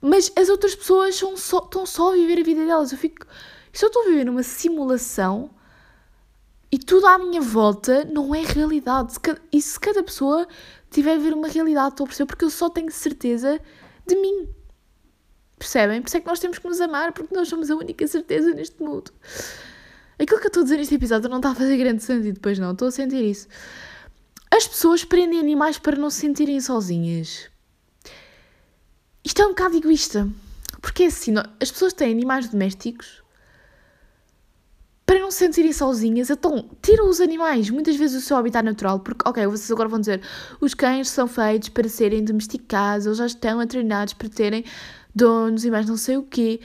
mas 0.00 0.32
as 0.34 0.48
outras 0.48 0.74
pessoas 0.74 1.14
são 1.14 1.36
só, 1.36 1.58
estão 1.58 1.84
só 1.84 2.10
a 2.12 2.14
viver 2.14 2.40
a 2.40 2.42
vida 2.42 2.64
delas. 2.64 2.90
Eu 2.90 2.96
fico. 2.96 3.26
Se 3.70 3.84
eu 3.84 3.88
estou 3.88 4.02
a 4.02 4.06
viver 4.06 4.24
numa 4.24 4.42
simulação 4.42 5.50
e 6.72 6.78
tudo 6.78 7.06
à 7.06 7.18
minha 7.18 7.42
volta 7.42 8.04
não 8.04 8.34
é 8.34 8.42
realidade. 8.42 9.14
E 9.52 9.60
se 9.60 9.78
cada 9.78 10.02
pessoa 10.02 10.48
tiver 10.94 11.14
a 11.14 11.18
ver 11.18 11.34
uma 11.34 11.48
realidade, 11.48 11.90
estou 11.90 12.04
a 12.04 12.06
perceber, 12.06 12.26
porque 12.26 12.44
eu 12.44 12.50
só 12.50 12.70
tenho 12.70 12.90
certeza 12.90 13.60
de 14.06 14.14
mim. 14.16 14.48
Percebem? 15.58 16.00
Por 16.00 16.08
isso 16.08 16.16
é 16.16 16.20
que 16.20 16.26
nós 16.26 16.38
temos 16.38 16.58
que 16.58 16.68
nos 16.68 16.80
amar, 16.80 17.12
porque 17.12 17.34
nós 17.34 17.48
somos 17.48 17.70
a 17.70 17.74
única 17.74 18.06
certeza 18.06 18.52
neste 18.54 18.82
mundo. 18.82 19.10
Aquilo 20.18 20.38
que 20.38 20.46
eu 20.46 20.48
estou 20.48 20.60
a 20.60 20.64
dizer 20.64 20.76
neste 20.76 20.94
episódio 20.94 21.28
não 21.28 21.38
está 21.38 21.50
a 21.50 21.54
fazer 21.54 21.76
grande 21.76 22.02
sentido, 22.02 22.34
depois 22.34 22.58
não, 22.58 22.72
estou 22.72 22.88
a 22.88 22.90
sentir 22.92 23.24
isso. 23.24 23.48
As 24.50 24.68
pessoas 24.68 25.04
prendem 25.04 25.40
animais 25.40 25.78
para 25.78 25.96
não 25.96 26.10
se 26.10 26.20
sentirem 26.20 26.60
sozinhas. 26.60 27.50
Isto 29.24 29.42
é 29.42 29.46
um 29.46 29.48
bocado 29.48 29.76
egoísta. 29.76 30.28
Porque 30.80 31.04
é 31.04 31.06
assim, 31.06 31.34
as 31.60 31.72
pessoas 31.72 31.94
têm 31.94 32.12
animais 32.12 32.48
domésticos 32.48 33.23
para 35.06 35.18
não 35.18 35.30
se 35.30 35.38
sentirem 35.38 35.72
sozinhas, 35.72 36.30
então 36.30 36.68
tiram 36.80 37.08
os 37.08 37.20
animais 37.20 37.68
muitas 37.68 37.96
vezes 37.96 38.22
do 38.22 38.26
seu 38.26 38.36
habitat 38.36 38.64
natural, 38.64 39.00
porque, 39.00 39.28
ok, 39.28 39.46
vocês 39.46 39.70
agora 39.70 39.88
vão 39.88 40.00
dizer 40.00 40.22
os 40.60 40.72
cães 40.72 41.08
são 41.08 41.26
feitos 41.26 41.68
para 41.68 41.88
serem 41.88 42.24
domesticados, 42.24 43.06
eles 43.06 43.18
já 43.18 43.26
estão 43.26 43.66
treinados 43.66 44.14
para 44.14 44.28
terem 44.28 44.64
donos 45.14 45.64
e 45.64 45.70
mais 45.70 45.86
não 45.86 45.96
sei 45.96 46.16
o 46.16 46.22
quê. 46.22 46.60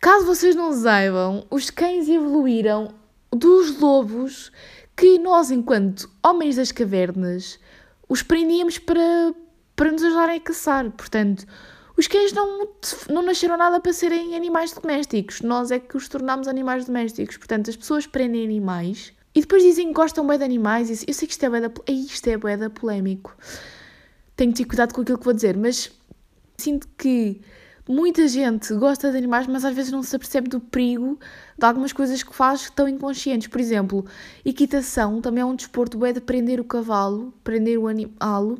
Caso 0.00 0.26
vocês 0.26 0.54
não 0.54 0.72
saibam, 0.72 1.44
os 1.50 1.70
cães 1.70 2.08
evoluíram 2.08 2.94
dos 3.32 3.80
lobos 3.80 4.52
que 4.96 5.18
nós, 5.18 5.50
enquanto 5.50 6.08
homens 6.24 6.56
das 6.56 6.70
cavernas, 6.70 7.58
os 8.08 8.22
prendíamos 8.22 8.78
para, 8.78 9.34
para 9.74 9.92
nos 9.92 10.02
ajudarem 10.02 10.36
a 10.36 10.40
caçar. 10.40 10.90
Portanto, 10.92 11.44
Os 11.98 12.06
cães 12.06 12.32
não, 12.32 12.68
não 13.10 13.22
nasceram 13.22 13.56
nada 13.56 13.80
para 13.80 13.92
serem 13.92 14.36
animais 14.36 14.72
domésticos. 14.72 15.40
Nós 15.40 15.72
é 15.72 15.80
que 15.80 15.96
os 15.96 16.08
tornamos 16.08 16.46
animais 16.46 16.84
domésticos. 16.84 17.36
Portanto, 17.36 17.70
as 17.70 17.74
pessoas 17.74 18.06
prendem 18.06 18.44
animais 18.44 19.12
e 19.34 19.40
depois 19.40 19.64
dizem 19.64 19.88
que 19.88 19.94
gostam 19.94 20.24
bem 20.24 20.38
de 20.38 20.44
animais. 20.44 20.90
Eu 20.90 21.12
sei 21.12 21.26
que 21.26 21.32
isto 21.32 21.44
é 21.44 21.50
bué 21.50 21.60
isto 21.88 22.28
é 22.28 22.36
bué 22.36 22.68
polémico. 22.68 23.36
Tenho 24.36 24.52
que 24.52 24.58
ter 24.58 24.64
cuidado 24.66 24.94
com 24.94 25.00
aquilo 25.00 25.18
que 25.18 25.24
vou 25.24 25.34
dizer, 25.34 25.56
mas 25.56 25.90
sinto 26.56 26.86
que 26.96 27.40
muita 27.88 28.28
gente 28.28 28.72
gosta 28.74 29.10
de 29.10 29.18
animais, 29.18 29.48
mas 29.48 29.64
às 29.64 29.74
vezes 29.74 29.90
não 29.90 30.04
se 30.04 30.14
apercebe 30.14 30.48
do 30.48 30.60
perigo 30.60 31.18
de 31.58 31.66
algumas 31.66 31.92
coisas 31.92 32.22
que 32.22 32.32
faz 32.32 32.62
que 32.62 32.70
estão 32.70 32.88
inconscientes. 32.88 33.48
Por 33.48 33.60
exemplo, 33.60 34.06
equitação 34.44 35.20
também 35.20 35.42
é 35.42 35.44
um 35.44 35.56
desporto 35.56 35.98
bué 35.98 36.12
de 36.12 36.20
prender 36.20 36.60
o 36.60 36.64
cavalo, 36.64 37.34
prender 37.42 37.76
o 37.76 37.88
animal 37.88 38.56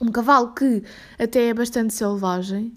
um 0.00 0.10
cavalo 0.10 0.54
que 0.54 0.82
até 1.18 1.48
é 1.48 1.54
bastante 1.54 1.94
selvagem. 1.94 2.76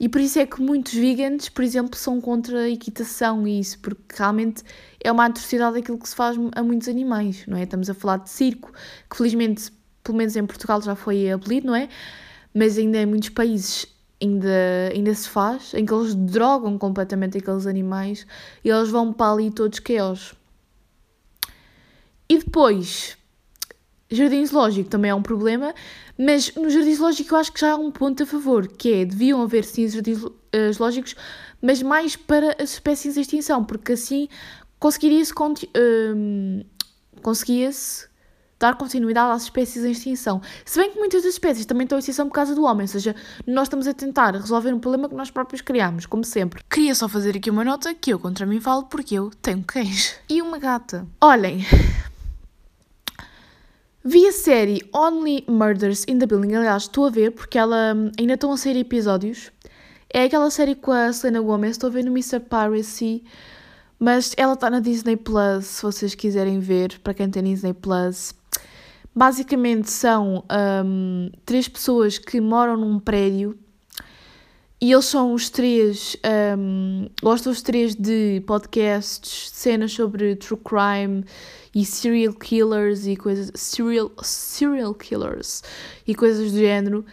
E 0.00 0.08
por 0.08 0.20
isso 0.20 0.38
é 0.38 0.46
que 0.46 0.60
muitos 0.60 0.92
vegans, 0.92 1.48
por 1.48 1.62
exemplo, 1.62 1.96
são 1.96 2.20
contra 2.20 2.62
a 2.62 2.68
equitação 2.68 3.46
e 3.46 3.60
isso, 3.60 3.78
porque 3.78 4.16
realmente 4.16 4.62
é 5.02 5.10
uma 5.10 5.26
atrocidade 5.26 5.78
aquilo 5.78 5.98
que 5.98 6.08
se 6.08 6.16
faz 6.16 6.36
a 6.54 6.62
muitos 6.62 6.88
animais, 6.88 7.46
não 7.46 7.56
é? 7.56 7.62
Estamos 7.62 7.88
a 7.88 7.94
falar 7.94 8.18
de 8.18 8.28
circo, 8.28 8.72
que 9.08 9.16
felizmente, 9.16 9.72
pelo 10.02 10.18
menos 10.18 10.34
em 10.34 10.44
Portugal, 10.44 10.82
já 10.82 10.96
foi 10.96 11.30
abolido, 11.30 11.68
não 11.68 11.76
é? 11.76 11.88
Mas 12.52 12.76
ainda 12.76 12.98
em 12.98 13.06
muitos 13.06 13.28
países 13.28 13.86
ainda, 14.20 14.90
ainda 14.92 15.14
se 15.14 15.28
faz, 15.28 15.74
em 15.74 15.84
que 15.84 15.92
eles 15.92 16.14
drogam 16.14 16.78
completamente 16.78 17.38
aqueles 17.38 17.66
animais 17.66 18.26
e 18.64 18.68
eles 18.68 18.90
vão 18.90 19.12
para 19.12 19.32
ali 19.32 19.50
todos 19.50 19.78
queos. 19.78 20.34
E 22.28 22.38
depois, 22.38 23.16
jardim 24.10 24.44
zoológico 24.44 24.88
também 24.88 25.10
é 25.10 25.14
um 25.14 25.22
problema, 25.22 25.74
mas 26.18 26.54
no 26.54 26.70
jardim 26.70 26.94
zoológico 26.94 27.34
eu 27.34 27.38
acho 27.38 27.52
que 27.52 27.60
já 27.60 27.72
há 27.72 27.76
um 27.76 27.90
ponto 27.90 28.22
a 28.22 28.26
favor, 28.26 28.68
que 28.68 28.92
é, 28.92 29.04
deviam 29.04 29.42
haver 29.42 29.64
sim 29.64 29.88
jardins 29.88 30.24
eh, 30.52 30.72
zoológicos, 30.72 31.16
mas 31.60 31.82
mais 31.82 32.16
para 32.16 32.54
as 32.62 32.72
espécies 32.72 33.16
em 33.16 33.20
extinção, 33.20 33.64
porque 33.64 33.92
assim 33.92 34.28
conseguiria-se 34.78 35.32
um, 35.32 35.54
ehm, 35.74 36.66
conseguia-se 37.22 38.06
dar 38.58 38.76
continuidade 38.76 39.32
às 39.32 39.42
espécies 39.44 39.84
em 39.84 39.90
extinção. 39.90 40.40
Se 40.64 40.78
bem 40.78 40.90
que 40.90 40.98
muitas 40.98 41.22
das 41.22 41.32
espécies 41.32 41.66
também 41.66 41.84
estão 41.84 41.98
em 41.98 42.00
extinção 42.00 42.28
por 42.28 42.34
causa 42.34 42.54
do 42.54 42.64
homem, 42.64 42.82
ou 42.82 42.88
seja, 42.88 43.14
nós 43.46 43.64
estamos 43.64 43.86
a 43.86 43.94
tentar 43.94 44.34
resolver 44.34 44.72
um 44.72 44.78
problema 44.78 45.08
que 45.08 45.14
nós 45.14 45.30
próprios 45.30 45.60
criamos, 45.60 46.06
como 46.06 46.24
sempre. 46.24 46.62
Queria 46.70 46.94
só 46.94 47.08
fazer 47.08 47.36
aqui 47.36 47.50
uma 47.50 47.64
nota 47.64 47.94
que 47.94 48.12
eu 48.12 48.18
contra 48.18 48.46
mim 48.46 48.60
falo 48.60 48.84
porque 48.84 49.14
eu 49.14 49.30
tenho 49.42 49.62
cães 49.64 50.16
e 50.28 50.40
uma 50.40 50.58
gata. 50.58 51.06
Olhem, 51.20 51.64
Vi 54.06 54.26
a 54.26 54.32
série 54.32 54.82
Only 54.92 55.46
Murders 55.48 56.04
in 56.06 56.18
the 56.18 56.26
Building, 56.26 56.54
aliás, 56.56 56.82
estou 56.82 57.06
a 57.06 57.10
ver 57.10 57.30
porque 57.30 57.56
ela 57.56 57.94
hum, 57.96 58.12
ainda 58.20 58.34
estão 58.34 58.52
a 58.52 58.56
sair 58.58 58.76
episódios. 58.76 59.50
É 60.12 60.24
aquela 60.24 60.50
série 60.50 60.74
com 60.74 60.92
a 60.92 61.10
Selena 61.10 61.40
Gomez, 61.40 61.72
estou 61.72 61.88
a 61.88 61.90
ver 61.90 62.04
no 62.04 62.10
Mr. 62.10 62.38
Piracy, 62.38 63.24
mas 63.98 64.34
ela 64.36 64.52
está 64.52 64.68
na 64.68 64.80
Disney 64.80 65.16
Plus, 65.16 65.64
se 65.64 65.82
vocês 65.82 66.14
quiserem 66.14 66.60
ver, 66.60 66.98
para 66.98 67.14
quem 67.14 67.30
tem 67.30 67.44
Disney 67.44 67.72
Plus. 67.72 68.34
Basicamente 69.16 69.90
são 69.90 70.44
um, 70.84 71.30
três 71.46 71.66
pessoas 71.66 72.18
que 72.18 72.42
moram 72.42 72.76
num 72.76 72.98
prédio 72.98 73.58
e 74.82 74.92
eles 74.92 75.06
são 75.06 75.32
os 75.32 75.48
três, 75.48 76.14
um, 76.58 77.08
gostam 77.22 77.50
os 77.50 77.62
três 77.62 77.94
de 77.94 78.42
podcasts, 78.46 79.50
cenas 79.50 79.92
sobre 79.92 80.36
true 80.36 80.60
crime 80.62 81.24
e 81.74 81.84
serial 81.84 82.34
killers 82.34 83.06
e 83.06 83.16
coisas 83.16 83.50
serial, 83.54 84.12
serial 84.22 84.94
killers 84.94 85.62
e 86.06 86.14
coisas 86.14 86.52
do 86.52 86.58
género, 86.58 87.04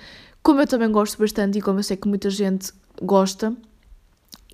como 0.44 0.62
eu 0.62 0.68
também 0.68 0.92
gosto 0.92 1.18
bastante 1.18 1.58
e 1.58 1.62
como 1.62 1.80
eu 1.80 1.84
sei 1.84 1.98
que 1.98 2.08
muita 2.08 2.30
gente 2.30 2.72
gosta. 3.02 3.56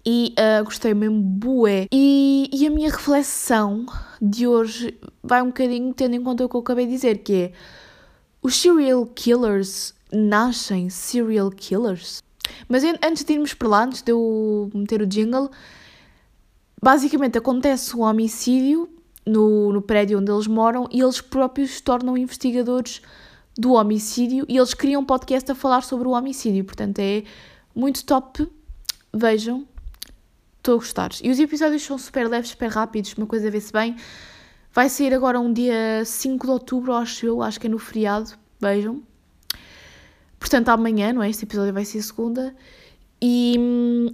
E 0.05 0.33
uh, 0.39 0.63
gostei 0.63 0.93
mesmo 0.93 1.21
bué. 1.21 1.87
E, 1.91 2.49
e 2.53 2.65
a 2.65 2.69
minha 2.69 2.89
reflexão 2.89 3.85
de 4.21 4.47
hoje 4.47 4.97
vai 5.21 5.41
um 5.41 5.47
bocadinho 5.47 5.93
tendo 5.93 6.15
em 6.15 6.23
conta 6.23 6.45
o 6.45 6.49
que 6.49 6.55
eu 6.55 6.61
acabei 6.61 6.85
de 6.85 6.93
dizer, 6.93 7.17
que 7.17 7.33
é 7.33 7.51
os 8.41 8.55
serial 8.55 9.05
killers 9.05 9.93
nascem 10.09 10.89
serial 10.89 11.51
killers? 11.51 12.23
Mas 12.69 12.83
antes 13.03 13.25
de 13.25 13.33
irmos 13.33 13.53
para 13.53 13.67
lá, 13.67 13.83
antes 13.83 14.01
de 14.01 14.13
eu 14.13 14.71
meter 14.73 15.01
o 15.01 15.05
jingle, 15.05 15.51
basicamente 16.81 17.37
acontece 17.37 17.93
um 17.97 18.01
homicídio 18.01 18.89
no, 19.27 19.73
no 19.73 19.81
prédio 19.81 20.19
onde 20.19 20.31
eles 20.31 20.47
moram 20.47 20.87
e 20.91 21.01
eles 21.01 21.19
próprios 21.19 21.71
se 21.71 21.83
tornam 21.83 22.17
investigadores 22.17 23.01
do 23.57 23.73
homicídio 23.73 24.45
e 24.47 24.57
eles 24.57 24.73
criam 24.73 25.01
um 25.01 25.05
podcast 25.05 25.51
a 25.51 25.55
falar 25.55 25.81
sobre 25.81 26.07
o 26.07 26.11
homicídio. 26.11 26.63
Portanto, 26.63 26.99
é 26.99 27.23
muito 27.75 28.05
top. 28.05 28.49
Vejam. 29.13 29.67
Estou 30.57 30.75
a 30.75 30.77
gostar. 30.77 31.11
E 31.21 31.29
os 31.29 31.39
episódios 31.39 31.83
são 31.83 31.97
super 31.97 32.27
leves, 32.27 32.51
super 32.51 32.69
rápidos, 32.69 33.13
uma 33.17 33.25
coisa 33.25 33.47
a 33.47 33.51
ver-se 33.51 33.71
bem. 33.71 33.95
Vai 34.71 34.89
sair 34.89 35.13
agora 35.13 35.39
um 35.39 35.51
dia 35.51 36.03
5 36.05 36.45
de 36.45 36.51
outubro, 36.51 36.93
acho 36.93 37.25
eu, 37.25 37.41
acho 37.41 37.59
que 37.59 37.67
é 37.67 37.69
no 37.69 37.79
feriado. 37.79 38.31
Vejam. 38.59 39.01
Portanto, 40.39 40.69
amanhã, 40.69 41.13
não 41.13 41.23
é? 41.23 41.29
Este 41.29 41.45
episódio 41.45 41.73
vai 41.73 41.85
ser 41.85 42.01
segunda. 42.01 42.55
E, 43.21 43.55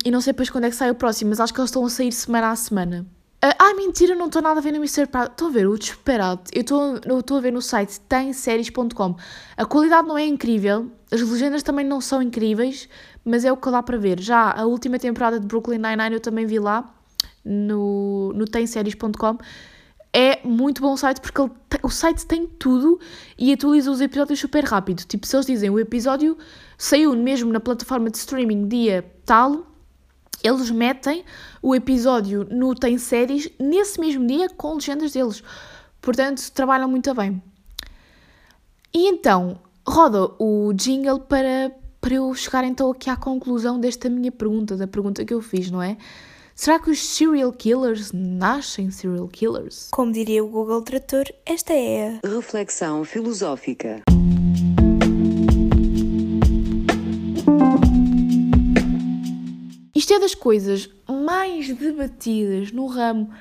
e 0.05 0.11
não 0.11 0.21
sei 0.21 0.31
depois 0.31 0.49
quando 0.49 0.65
é 0.65 0.69
que 0.69 0.75
sai 0.75 0.89
o 0.89 0.95
próximo, 0.95 1.31
mas 1.31 1.39
acho 1.39 1.53
que 1.53 1.59
eles 1.59 1.69
estão 1.69 1.85
a 1.85 1.89
sair 1.89 2.11
semana 2.11 2.51
a 2.51 2.55
semana. 2.55 3.05
Uh, 3.43 3.51
ah, 3.59 3.73
mentira, 3.73 4.15
não 4.15 4.27
estou 4.27 4.41
nada 4.41 4.61
a 4.61 4.63
ver 4.63 4.71
no 4.71 4.77
Mr. 4.77 5.05
Prado. 5.05 5.31
Estou 5.31 5.49
a 5.49 5.51
ver 5.51 5.67
o 5.67 5.77
Desesperado. 5.77 6.43
Eu 6.53 6.61
estou 7.19 7.37
a 7.37 7.41
ver 7.41 7.51
no 7.51 7.61
site 7.61 7.99
temséries.com. 7.99 9.17
A 9.57 9.65
qualidade 9.65 10.07
não 10.07 10.17
é 10.17 10.25
incrível, 10.25 10.89
as 11.11 11.19
legendas 11.21 11.61
também 11.61 11.85
não 11.85 11.99
são 11.99 12.21
incríveis, 12.21 12.87
mas 13.25 13.43
é 13.43 13.51
o 13.51 13.57
que 13.57 13.69
dá 13.69 13.83
para 13.83 13.97
ver. 13.97 14.17
Já 14.21 14.49
a 14.49 14.65
última 14.65 14.97
temporada 14.97 15.41
de 15.41 15.45
Brooklyn 15.45 15.77
Nine-Nine 15.77 16.13
eu 16.13 16.21
também 16.21 16.45
vi 16.45 16.57
lá, 16.57 16.89
no, 17.43 18.31
no 18.33 18.45
temséries.com. 18.45 19.37
É 20.13 20.39
muito 20.47 20.81
bom 20.81 20.93
o 20.93 20.97
site 20.97 21.19
porque 21.19 21.41
ele, 21.41 21.51
o 21.81 21.89
site 21.89 22.25
tem 22.25 22.47
tudo 22.47 22.97
e 23.37 23.51
atualiza 23.51 23.91
os 23.91 23.99
episódios 23.99 24.39
super 24.39 24.63
rápido. 24.63 25.03
Tipo, 25.03 25.27
se 25.27 25.35
eles 25.35 25.45
dizem 25.45 25.69
o 25.69 25.79
episódio 25.79 26.37
saiu 26.77 27.13
mesmo 27.13 27.51
na 27.51 27.59
plataforma 27.59 28.09
de 28.09 28.17
streaming 28.17 28.69
dia 28.69 29.03
tal, 29.25 29.72
eles 30.43 30.69
metem 30.69 31.23
o 31.61 31.73
episódio 31.73 32.45
no 32.51 32.75
Tem 32.75 32.97
Séries 32.97 33.49
nesse 33.57 33.99
mesmo 33.99 34.27
dia 34.27 34.49
com 34.49 34.73
legendas 34.73 35.13
deles. 35.13 35.41
Portanto, 36.01 36.51
trabalham 36.51 36.89
muito 36.89 37.13
bem. 37.13 37.41
E 38.93 39.07
então, 39.07 39.59
roda 39.87 40.29
o 40.37 40.73
jingle 40.73 41.21
para, 41.21 41.71
para 42.01 42.15
eu 42.15 42.33
chegar 42.35 42.63
então 42.65 42.91
aqui 42.91 43.09
à 43.09 43.15
conclusão 43.15 43.79
desta 43.79 44.09
minha 44.09 44.31
pergunta, 44.31 44.75
da 44.75 44.85
pergunta 44.85 45.23
que 45.25 45.33
eu 45.33 45.41
fiz, 45.41 45.71
não 45.71 45.81
é? 45.81 45.97
Será 46.55 46.77
que 46.77 46.91
os 46.91 46.99
serial 47.03 47.51
killers 47.51 48.11
nascem 48.13 48.91
serial 48.91 49.27
killers? 49.27 49.87
Como 49.89 50.11
diria 50.11 50.43
o 50.43 50.47
Google 50.47 50.83
Trator, 50.83 51.25
esta 51.47 51.73
é 51.73 52.19
a 52.23 52.27
reflexão 52.27 53.03
filosófica. 53.03 54.02
Isto 60.03 60.15
é 60.15 60.19
das 60.19 60.35
coisas 60.35 60.89
mais 61.07 61.73
debatidas 61.73 62.73
no 62.73 62.87
ramo 62.87 63.33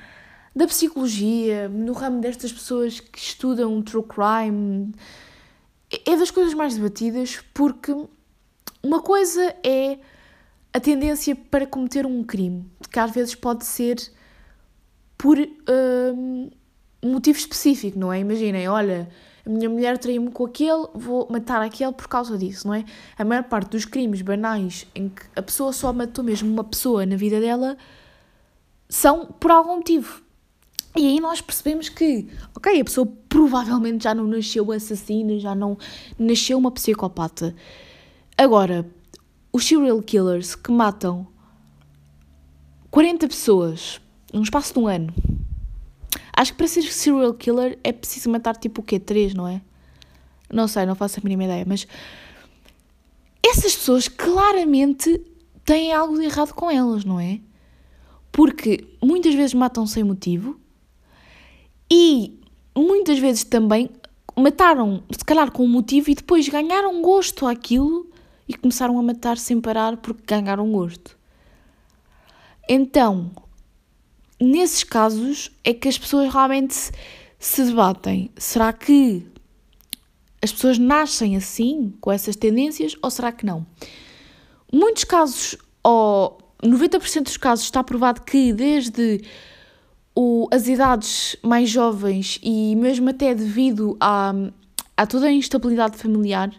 da 0.55 0.65
psicologia, 0.65 1.67
no 1.67 1.91
ramo 1.91 2.21
destas 2.21 2.53
pessoas 2.53 3.01
que 3.01 3.19
estudam 3.19 3.81
true 3.81 4.01
crime. 4.01 4.93
É 6.05 6.15
das 6.15 6.31
coisas 6.31 6.53
mais 6.53 6.75
debatidas 6.75 7.43
porque 7.53 7.93
uma 8.81 9.01
coisa 9.01 9.53
é 9.61 9.99
a 10.71 10.79
tendência 10.79 11.35
para 11.35 11.67
cometer 11.67 12.05
um 12.05 12.23
crime, 12.23 12.65
que 12.89 12.97
às 12.97 13.11
vezes 13.11 13.35
pode 13.35 13.65
ser 13.65 13.97
por 15.17 15.37
um 15.37 16.49
motivo 17.03 17.37
específico, 17.37 17.99
não 17.99 18.13
é? 18.13 18.19
Imaginem, 18.19 18.69
olha, 18.69 19.09
a 19.45 19.49
minha 19.49 19.69
mulher 19.69 19.97
traiu-me 19.97 20.31
com 20.31 20.45
aquele, 20.45 20.87
vou 20.93 21.27
matar 21.29 21.61
aquele 21.61 21.91
por 21.91 22.07
causa 22.07 22.37
disso, 22.37 22.65
não 22.65 22.73
é? 22.73 22.85
A 23.17 23.25
maior 23.25 23.43
parte 23.43 23.71
dos 23.71 23.83
crimes 23.83 24.21
banais 24.21 24.87
em 24.95 25.09
que 25.09 25.21
a 25.35 25.41
pessoa 25.41 25.73
só 25.73 25.91
matou 25.91 26.23
mesmo 26.23 26.49
uma 26.49 26.63
pessoa 26.63 27.05
na 27.05 27.17
vida 27.17 27.41
dela 27.41 27.77
são 28.87 29.25
por 29.25 29.51
algum 29.51 29.77
motivo. 29.77 30.21
E 30.95 31.07
aí 31.07 31.19
nós 31.19 31.41
percebemos 31.41 31.89
que, 31.89 32.27
ok, 32.55 32.79
a 32.79 32.85
pessoa 32.85 33.11
provavelmente 33.27 34.03
já 34.03 34.13
não 34.13 34.27
nasceu 34.27 34.71
assassina, 34.71 35.39
já 35.39 35.53
não 35.53 35.77
nasceu 36.17 36.57
uma 36.57 36.71
psicopata. 36.71 37.53
Agora, 38.37 38.89
os 39.51 39.65
serial 39.65 40.01
killers 40.01 40.55
que 40.55 40.71
matam 40.71 41.27
40 42.91 43.27
pessoas 43.27 43.99
num 44.31 44.43
espaço 44.43 44.73
de 44.73 44.79
um 44.79 44.87
ano 44.87 45.13
Acho 46.35 46.51
que 46.51 46.57
para 46.57 46.67
ser 46.67 46.81
serial 46.83 47.33
killer 47.33 47.77
é 47.83 47.91
preciso 47.91 48.29
matar 48.29 48.55
tipo 48.55 48.81
o 48.81 48.83
quê? 48.83 48.99
Três, 48.99 49.33
não 49.33 49.47
é? 49.47 49.61
Não 50.51 50.67
sei, 50.67 50.85
não 50.85 50.95
faço 50.95 51.19
a 51.19 51.23
mínima 51.23 51.45
ideia, 51.45 51.65
mas 51.67 51.87
essas 53.45 53.75
pessoas 53.75 54.07
claramente 54.07 55.21
têm 55.65 55.93
algo 55.93 56.17
de 56.17 56.25
errado 56.25 56.53
com 56.53 56.69
elas, 56.69 57.05
não 57.05 57.19
é? 57.19 57.39
Porque 58.31 58.87
muitas 59.01 59.35
vezes 59.35 59.53
matam 59.53 59.85
sem 59.85 60.03
motivo 60.03 60.59
e 61.91 62.39
muitas 62.75 63.19
vezes 63.19 63.43
também 63.43 63.89
mataram, 64.35 65.03
se 65.11 65.23
calhar 65.23 65.51
com 65.51 65.63
um 65.63 65.67
motivo, 65.67 66.09
e 66.09 66.15
depois 66.15 66.49
ganharam 66.49 67.01
gosto 67.01 67.45
àquilo 67.45 68.09
e 68.47 68.55
começaram 68.55 68.97
a 68.97 69.03
matar 69.03 69.37
sem 69.37 69.61
parar 69.61 69.97
porque 69.97 70.23
ganharam 70.25 70.71
gosto. 70.71 71.17
Então, 72.67 73.31
nesses 74.43 74.83
casos 74.83 75.51
é 75.63 75.73
que 75.73 75.87
as 75.87 75.97
pessoas 75.97 76.31
realmente 76.31 76.75
se 77.39 77.63
debatem. 77.63 78.31
Será 78.37 78.73
que 78.73 79.25
as 80.41 80.51
pessoas 80.51 80.77
nascem 80.77 81.35
assim, 81.37 81.93
com 82.01 82.11
essas 82.11 82.35
tendências, 82.35 82.95
ou 83.01 83.09
será 83.09 83.31
que 83.31 83.45
não? 83.45 83.65
Muitos 84.71 85.03
casos, 85.05 85.55
ou 85.83 86.37
90% 86.61 87.23
dos 87.23 87.37
casos, 87.37 87.65
está 87.65 87.83
provado 87.83 88.21
que 88.21 88.51
desde 88.51 89.21
o, 90.15 90.47
as 90.51 90.67
idades 90.67 91.37
mais 91.41 91.69
jovens 91.69 92.39
e 92.43 92.75
mesmo 92.75 93.09
até 93.09 93.33
devido 93.33 93.95
a, 93.99 94.33
a 94.97 95.07
toda 95.07 95.27
a 95.27 95.31
instabilidade 95.31 95.97
familiar, 95.97 96.51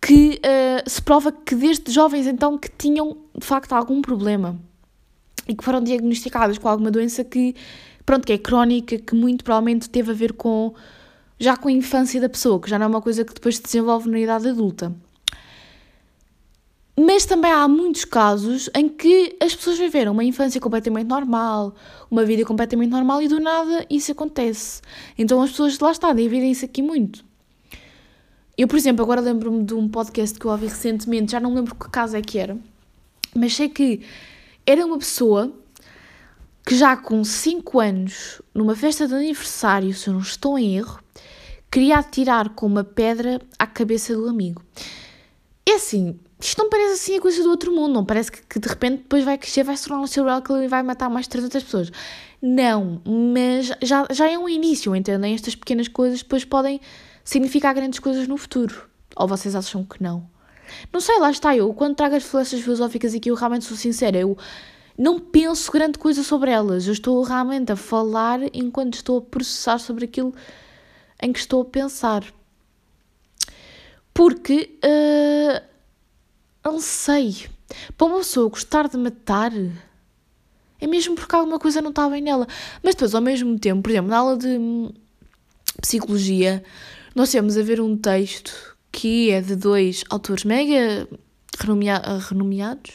que 0.00 0.40
uh, 0.40 0.88
se 0.88 1.02
prova 1.02 1.30
que 1.30 1.54
desde 1.54 1.92
jovens 1.92 2.26
então 2.26 2.56
que 2.56 2.70
tinham 2.70 3.18
de 3.36 3.44
facto 3.44 3.72
algum 3.74 4.00
problema 4.00 4.58
e 5.48 5.54
que 5.54 5.64
foram 5.64 5.82
diagnosticadas 5.82 6.58
com 6.58 6.68
alguma 6.68 6.90
doença 6.90 7.24
que, 7.24 7.56
pronto, 8.04 8.26
que 8.26 8.32
é 8.34 8.38
crónica, 8.38 8.98
que 8.98 9.14
muito 9.14 9.42
provavelmente 9.42 9.88
teve 9.88 10.10
a 10.10 10.14
ver 10.14 10.34
com 10.34 10.74
já 11.40 11.56
com 11.56 11.68
a 11.68 11.72
infância 11.72 12.20
da 12.20 12.28
pessoa, 12.28 12.60
que 12.60 12.68
já 12.68 12.78
não 12.78 12.86
é 12.86 12.88
uma 12.88 13.00
coisa 13.00 13.24
que 13.24 13.32
depois 13.32 13.56
se 13.56 13.62
desenvolve 13.62 14.10
na 14.10 14.18
idade 14.18 14.48
adulta. 14.48 14.92
Mas 17.00 17.24
também 17.24 17.52
há 17.52 17.68
muitos 17.68 18.04
casos 18.04 18.68
em 18.74 18.88
que 18.88 19.36
as 19.40 19.54
pessoas 19.54 19.78
viveram 19.78 20.10
uma 20.10 20.24
infância 20.24 20.60
completamente 20.60 21.06
normal, 21.06 21.72
uma 22.10 22.24
vida 22.24 22.44
completamente 22.44 22.90
normal 22.90 23.22
e 23.22 23.28
do 23.28 23.38
nada 23.38 23.86
isso 23.88 24.10
acontece. 24.10 24.82
Então 25.16 25.40
as 25.40 25.50
pessoas 25.50 25.78
lá 25.78 25.92
está, 25.92 26.12
dividem 26.12 26.50
isso 26.50 26.64
aqui 26.64 26.82
muito. 26.82 27.24
Eu, 28.56 28.66
por 28.66 28.76
exemplo, 28.76 29.04
agora 29.04 29.20
lembro-me 29.20 29.62
de 29.62 29.74
um 29.74 29.88
podcast 29.88 30.36
que 30.36 30.44
eu 30.44 30.50
ouvi 30.50 30.66
recentemente, 30.66 31.30
já 31.30 31.38
não 31.38 31.54
lembro 31.54 31.72
que 31.76 31.88
caso 31.88 32.16
é 32.16 32.20
que 32.20 32.36
era, 32.36 32.58
mas 33.32 33.54
sei 33.54 33.68
que 33.68 34.00
era 34.68 34.84
uma 34.84 34.98
pessoa 34.98 35.50
que 36.66 36.76
já 36.76 36.94
com 36.94 37.24
5 37.24 37.80
anos, 37.80 38.42
numa 38.54 38.76
festa 38.76 39.08
de 39.08 39.14
aniversário, 39.14 39.94
se 39.94 40.08
eu 40.08 40.12
não 40.12 40.20
estou 40.20 40.58
em 40.58 40.76
erro, 40.76 41.00
queria 41.70 41.96
atirar 41.96 42.50
com 42.50 42.66
uma 42.66 42.84
pedra 42.84 43.40
à 43.58 43.66
cabeça 43.66 44.14
do 44.14 44.28
amigo. 44.28 44.62
É 45.66 45.76
assim, 45.76 46.20
isto 46.38 46.62
não 46.62 46.68
parece 46.68 46.92
assim 46.92 47.16
a 47.16 47.20
coisa 47.22 47.42
do 47.42 47.48
outro 47.48 47.72
mundo, 47.72 47.94
não 47.94 48.04
parece 48.04 48.30
que, 48.30 48.42
que 48.42 48.58
de 48.58 48.68
repente 48.68 48.98
depois 48.98 49.24
vai 49.24 49.38
crescer, 49.38 49.62
vai 49.62 49.74
se 49.74 49.88
tornar 49.88 50.02
um 50.02 50.06
serial 50.06 50.42
killer 50.42 50.64
e 50.64 50.68
vai 50.68 50.82
matar 50.82 51.08
mais 51.08 51.24
de 51.24 51.30
300 51.30 51.62
pessoas. 51.62 51.90
Não, 52.42 53.00
mas 53.06 53.72
já, 53.82 54.06
já 54.10 54.30
é 54.30 54.36
um 54.38 54.50
início, 54.50 54.94
entendem? 54.94 55.34
Estas 55.34 55.54
pequenas 55.54 55.88
coisas 55.88 56.22
depois 56.22 56.44
podem 56.44 56.78
significar 57.24 57.74
grandes 57.74 58.00
coisas 58.00 58.28
no 58.28 58.36
futuro. 58.36 58.86
Ou 59.16 59.26
vocês 59.26 59.54
acham 59.54 59.82
que 59.82 60.02
não? 60.02 60.28
Não 60.92 61.00
sei, 61.00 61.18
lá 61.18 61.30
está 61.30 61.56
eu. 61.56 61.72
Quando 61.74 61.96
trago 61.96 62.16
as 62.16 62.24
flechas 62.24 62.60
filosóficas 62.60 63.14
aqui, 63.14 63.30
eu 63.30 63.34
realmente 63.34 63.64
sou 63.64 63.76
sincera. 63.76 64.18
Eu 64.18 64.36
não 64.96 65.18
penso 65.18 65.70
grande 65.70 65.98
coisa 65.98 66.22
sobre 66.22 66.50
elas. 66.50 66.86
Eu 66.86 66.92
estou 66.92 67.22
realmente 67.22 67.70
a 67.72 67.76
falar 67.76 68.40
enquanto 68.52 68.94
estou 68.94 69.18
a 69.18 69.22
processar 69.22 69.78
sobre 69.78 70.04
aquilo 70.04 70.34
em 71.22 71.32
que 71.32 71.38
estou 71.38 71.62
a 71.62 71.64
pensar. 71.64 72.24
Porque. 74.12 74.78
Uh, 74.84 75.62
não 76.64 76.80
sei. 76.80 77.46
Para 77.96 78.06
uma 78.06 78.18
pessoa 78.18 78.48
gostar 78.48 78.88
de 78.88 78.96
matar. 78.96 79.52
É 80.80 80.86
mesmo 80.86 81.14
porque 81.14 81.34
alguma 81.34 81.58
coisa 81.58 81.80
não 81.80 81.90
está 81.90 82.08
bem 82.08 82.22
nela. 82.22 82.46
Mas 82.82 82.94
depois, 82.94 83.14
ao 83.14 83.20
mesmo 83.20 83.58
tempo, 83.58 83.82
por 83.82 83.90
exemplo, 83.90 84.10
na 84.10 84.18
aula 84.18 84.36
de 84.36 84.58
psicologia, 85.80 86.62
nós 87.14 87.30
temos 87.30 87.56
a 87.56 87.62
ver 87.62 87.80
um 87.80 87.96
texto 87.96 88.67
que 88.92 89.30
é 89.30 89.40
de 89.40 89.54
dois 89.54 90.04
autores 90.10 90.44
mega 90.44 91.08
renomea 91.58 92.00
renomeados, 92.28 92.92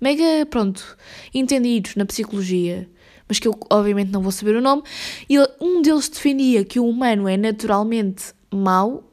mega, 0.00 0.46
pronto, 0.50 0.96
entendidos 1.32 1.96
na 1.96 2.04
psicologia, 2.04 2.88
mas 3.28 3.38
que 3.38 3.48
eu 3.48 3.58
obviamente 3.70 4.10
não 4.10 4.22
vou 4.22 4.32
saber 4.32 4.56
o 4.56 4.60
nome, 4.60 4.82
e 5.28 5.38
um 5.60 5.80
deles 5.80 6.08
defendia 6.08 6.64
que 6.64 6.78
o 6.80 6.88
humano 6.88 7.28
é 7.28 7.36
naturalmente 7.36 8.34
mau, 8.52 9.10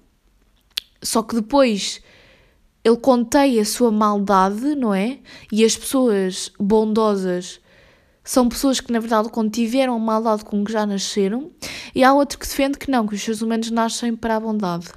só 1.02 1.24
que 1.24 1.36
depois 1.36 2.02
ele 2.84 2.98
contém 2.98 3.60
a 3.60 3.66
sua 3.66 3.92
maldade, 3.92 4.76
não 4.76 4.94
é? 4.94 5.20
E 5.52 5.64
as 5.64 5.78
pessoas 5.78 6.52
bondosas 6.60 7.60
são 8.24 8.50
pessoas 8.50 8.80
que, 8.80 8.92
na 8.92 9.00
verdade, 9.00 9.30
contiveram 9.30 9.96
a 9.96 10.00
maldade 10.00 10.44
com 10.44 10.64
que 10.64 10.72
já 10.72 10.86
nasceram, 10.86 11.52
e 11.94 12.04
há 12.04 12.14
outro 12.14 12.38
que 12.38 12.48
defende 12.48 12.78
que 12.78 12.90
não, 12.90 13.08
que 13.08 13.16
os 13.16 13.22
seres 13.22 13.42
humanos 13.42 13.70
nascem 13.72 14.16
para 14.16 14.36
a 14.36 14.40
bondade. 14.40 14.88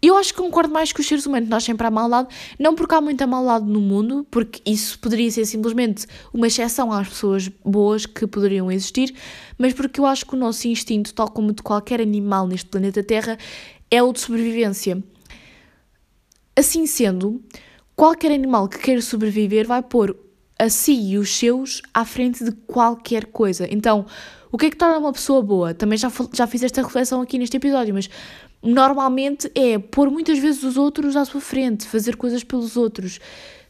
Eu 0.00 0.16
acho 0.16 0.32
que 0.32 0.40
concordo 0.40 0.72
mais 0.72 0.92
que 0.92 1.00
os 1.00 1.06
seres 1.06 1.26
humanos 1.26 1.48
nascem 1.48 1.74
para 1.74 1.88
a 1.88 1.90
maldade, 1.90 2.28
não 2.56 2.74
porque 2.74 2.94
há 2.94 3.00
muita 3.00 3.26
maldade 3.26 3.66
no 3.66 3.80
mundo, 3.80 4.24
porque 4.30 4.62
isso 4.64 4.96
poderia 5.00 5.28
ser 5.30 5.44
simplesmente 5.44 6.06
uma 6.32 6.46
exceção 6.46 6.92
às 6.92 7.08
pessoas 7.08 7.48
boas 7.64 8.06
que 8.06 8.24
poderiam 8.24 8.70
existir, 8.70 9.12
mas 9.58 9.74
porque 9.74 9.98
eu 9.98 10.06
acho 10.06 10.24
que 10.24 10.34
o 10.34 10.38
nosso 10.38 10.68
instinto, 10.68 11.12
tal 11.12 11.28
como 11.28 11.52
de 11.52 11.62
qualquer 11.62 12.00
animal 12.00 12.46
neste 12.46 12.68
planeta 12.68 13.02
Terra, 13.02 13.36
é 13.90 14.00
o 14.00 14.12
de 14.12 14.20
sobrevivência. 14.20 15.02
Assim 16.54 16.86
sendo, 16.86 17.42
qualquer 17.96 18.30
animal 18.30 18.68
que 18.68 18.78
queira 18.78 19.02
sobreviver 19.02 19.66
vai 19.66 19.82
pôr 19.82 20.16
a 20.58 20.68
si 20.68 20.92
e 20.92 21.18
os 21.18 21.36
seus 21.36 21.82
à 21.92 22.04
frente 22.04 22.44
de 22.44 22.52
qualquer 22.52 23.26
coisa. 23.26 23.66
Então, 23.70 24.06
o 24.50 24.58
que 24.58 24.66
é 24.66 24.70
que 24.70 24.76
torna 24.76 24.98
uma 24.98 25.12
pessoa 25.12 25.42
boa? 25.42 25.74
Também 25.74 25.98
já, 25.98 26.10
já 26.32 26.46
fiz 26.46 26.62
esta 26.62 26.82
reflexão 26.82 27.20
aqui 27.20 27.38
neste 27.38 27.56
episódio, 27.56 27.94
mas 27.94 28.08
normalmente 28.62 29.50
é 29.54 29.78
pôr 29.78 30.10
muitas 30.10 30.38
vezes 30.38 30.62
os 30.62 30.76
outros 30.76 31.16
à 31.16 31.24
sua 31.24 31.40
frente, 31.40 31.86
fazer 31.86 32.16
coisas 32.16 32.42
pelos 32.42 32.76
outros, 32.76 33.20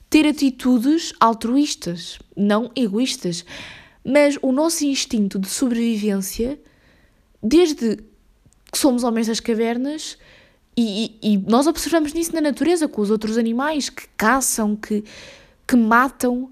ter 0.09 0.27
atitudes 0.27 1.13
altruístas, 1.21 2.19
não 2.37 2.71
egoístas. 2.75 3.45
Mas 4.05 4.39
o 4.41 4.53
nosso 4.53 4.85
instinto 4.85 5.39
de 5.39 5.49
sobrevivência, 5.49 6.59
desde 7.43 7.97
que 8.73 8.79
somos 8.79 9.05
homens 9.05 9.27
das 9.27 9.41
cavernas, 9.41 10.17
e, 10.77 11.19
e, 11.23 11.33
e 11.33 11.39
nós 11.39 11.67
observamos 11.67 12.13
nisso 12.13 12.35
na 12.35 12.41
natureza, 12.41 12.89
com 12.89 13.03
os 13.03 13.11
outros 13.11 13.37
animais 13.37 13.91
que 13.91 14.07
caçam, 14.17 14.77
que, 14.77 15.05
que 15.67 15.77
matam. 15.77 16.51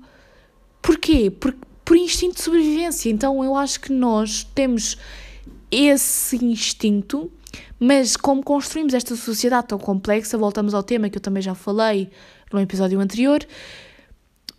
Porquê? 0.82 1.30
Por, 1.30 1.56
por 1.84 1.96
instinto 1.96 2.34
de 2.34 2.42
sobrevivência. 2.42 3.08
Então 3.08 3.42
eu 3.44 3.54
acho 3.54 3.80
que 3.80 3.92
nós 3.92 4.44
temos 4.54 4.98
esse 5.70 6.44
instinto 6.44 7.30
mas 7.78 8.16
como 8.16 8.42
construímos 8.42 8.94
esta 8.94 9.14
sociedade 9.16 9.68
tão 9.68 9.78
complexa, 9.78 10.38
voltamos 10.38 10.74
ao 10.74 10.82
tema 10.82 11.08
que 11.08 11.18
eu 11.18 11.22
também 11.22 11.42
já 11.42 11.54
falei 11.54 12.10
no 12.52 12.60
episódio 12.60 13.00
anterior, 13.00 13.46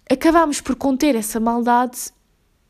acabamos 0.10 0.62
por 0.62 0.76
conter 0.76 1.16
essa 1.16 1.40
maldade 1.40 2.12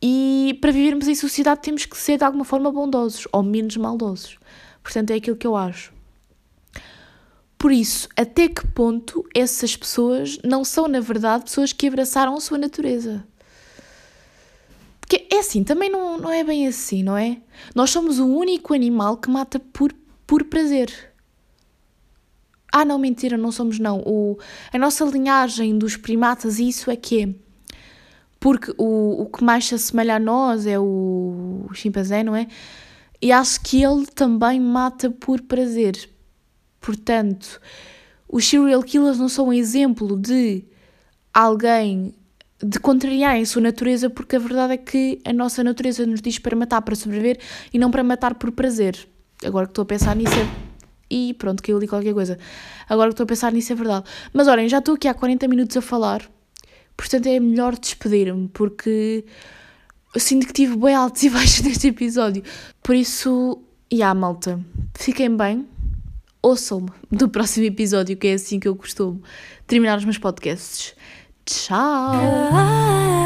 e 0.01 0.57
para 0.61 0.71
vivermos 0.71 1.07
em 1.07 1.15
sociedade 1.15 1.61
temos 1.61 1.85
que 1.85 1.97
ser 1.97 2.17
de 2.17 2.23
alguma 2.23 2.45
forma 2.45 2.71
bondosos 2.71 3.27
ou 3.31 3.43
menos 3.43 3.75
maldosos. 3.77 4.37
Portanto, 4.83 5.11
é 5.11 5.15
aquilo 5.15 5.35
que 5.35 5.47
eu 5.47 5.55
acho. 5.55 5.93
Por 7.57 7.71
isso, 7.71 8.07
até 8.15 8.47
que 8.47 8.67
ponto 8.67 9.27
essas 9.33 9.75
pessoas 9.75 10.37
não 10.43 10.63
são, 10.63 10.87
na 10.87 10.99
verdade, 10.99 11.45
pessoas 11.45 11.73
que 11.73 11.87
abraçaram 11.87 12.35
a 12.35 12.39
sua 12.39 12.57
natureza? 12.57 13.25
Porque 15.01 15.27
é 15.31 15.39
assim, 15.39 15.63
também 15.63 15.89
não, 15.89 16.17
não 16.19 16.31
é 16.31 16.43
bem 16.43 16.67
assim, 16.67 17.01
não 17.01 17.17
é? 17.17 17.37
Nós 17.73 17.89
somos 17.89 18.19
o 18.19 18.27
único 18.27 18.73
animal 18.73 19.17
que 19.17 19.29
mata 19.29 19.59
por 19.59 19.91
por 20.27 20.43
prazer. 20.43 20.91
Ah, 22.71 22.83
não, 22.83 22.99
mentira, 22.99 23.37
não 23.37 23.51
somos 23.51 23.79
não. 23.79 24.01
O, 24.05 24.37
a 24.71 24.77
nossa 24.77 25.05
linhagem 25.05 25.77
dos 25.79 25.95
primatas, 25.95 26.59
isso 26.59 26.91
é 26.91 26.95
que 26.95 27.23
é. 27.23 27.29
Porque 28.39 28.71
o, 28.77 29.23
o 29.23 29.25
que 29.25 29.43
mais 29.43 29.65
se 29.65 29.73
assemelha 29.73 30.17
a 30.17 30.19
nós 30.19 30.67
é 30.67 30.77
o, 30.77 31.65
o 31.69 31.73
chimpanzé, 31.73 32.23
não 32.23 32.35
é? 32.35 32.47
E 33.21 33.31
acho 33.31 33.61
que 33.61 33.81
ele 33.81 34.05
também 34.05 34.59
mata 34.59 35.09
por 35.09 35.41
prazer. 35.41 36.09
Portanto, 36.79 37.59
os 38.29 38.45
serial 38.45 38.83
killers 38.83 39.17
não 39.17 39.29
são 39.29 39.47
um 39.47 39.53
exemplo 39.53 40.15
de 40.15 40.63
alguém 41.33 42.13
de 42.63 42.79
contrariar 42.79 43.37
a 43.37 43.45
sua 43.45 43.61
natureza, 43.61 44.09
porque 44.09 44.35
a 44.35 44.39
verdade 44.39 44.73
é 44.73 44.77
que 44.77 45.19
a 45.25 45.31
nossa 45.31 45.63
natureza 45.63 46.05
nos 46.05 46.21
diz 46.21 46.37
para 46.37 46.55
matar 46.55 46.81
para 46.81 46.95
sobreviver 46.95 47.39
e 47.73 47.79
não 47.79 47.89
para 47.89 48.03
matar 48.03 48.35
por 48.35 48.51
prazer. 48.51 49.07
Agora 49.45 49.65
que 49.65 49.71
estou 49.71 49.83
a 49.83 49.85
pensar 49.85 50.15
nisso 50.15 50.33
é... 50.33 50.67
E 51.09 51.33
pronto, 51.35 51.63
que 51.63 51.71
eu 51.71 51.79
li 51.79 51.87
qualquer 51.87 52.13
coisa. 52.13 52.37
Agora 52.89 53.09
que 53.09 53.13
estou 53.13 53.23
a 53.23 53.27
pensar 53.27 53.51
nisso 53.51 53.71
é 53.71 53.75
verdade. 53.75 54.05
Mas 54.33 54.47
olhem, 54.47 54.67
já 54.67 54.79
estou 54.79 54.95
aqui 54.95 55.07
há 55.07 55.13
40 55.13 55.47
minutos 55.47 55.77
a 55.77 55.81
falar. 55.81 56.29
Portanto 56.97 57.27
é 57.27 57.39
melhor 57.39 57.77
despedir-me, 57.77 58.47
porque 58.49 59.23
eu 60.13 60.19
sinto 60.19 60.47
que 60.47 60.53
tive 60.53 60.75
bem 60.75 60.95
altos 60.95 61.21
e 61.23 61.29
baixos 61.31 61.61
neste 61.61 61.87
episódio. 61.87 62.43
Por 62.81 62.95
isso, 62.95 63.61
e 63.89 63.97
yeah, 63.97 64.19
malta, 64.19 64.59
fiquem 64.95 65.35
bem. 65.35 65.67
Ouçam-me 66.41 66.89
do 67.11 67.29
próximo 67.29 67.65
episódio, 67.65 68.17
que 68.17 68.27
é 68.27 68.33
assim 68.33 68.59
que 68.59 68.67
eu 68.67 68.75
costumo 68.75 69.21
terminar 69.65 69.97
os 69.97 70.05
meus 70.05 70.17
podcasts. 70.17 70.95
Tchau! 71.45 73.16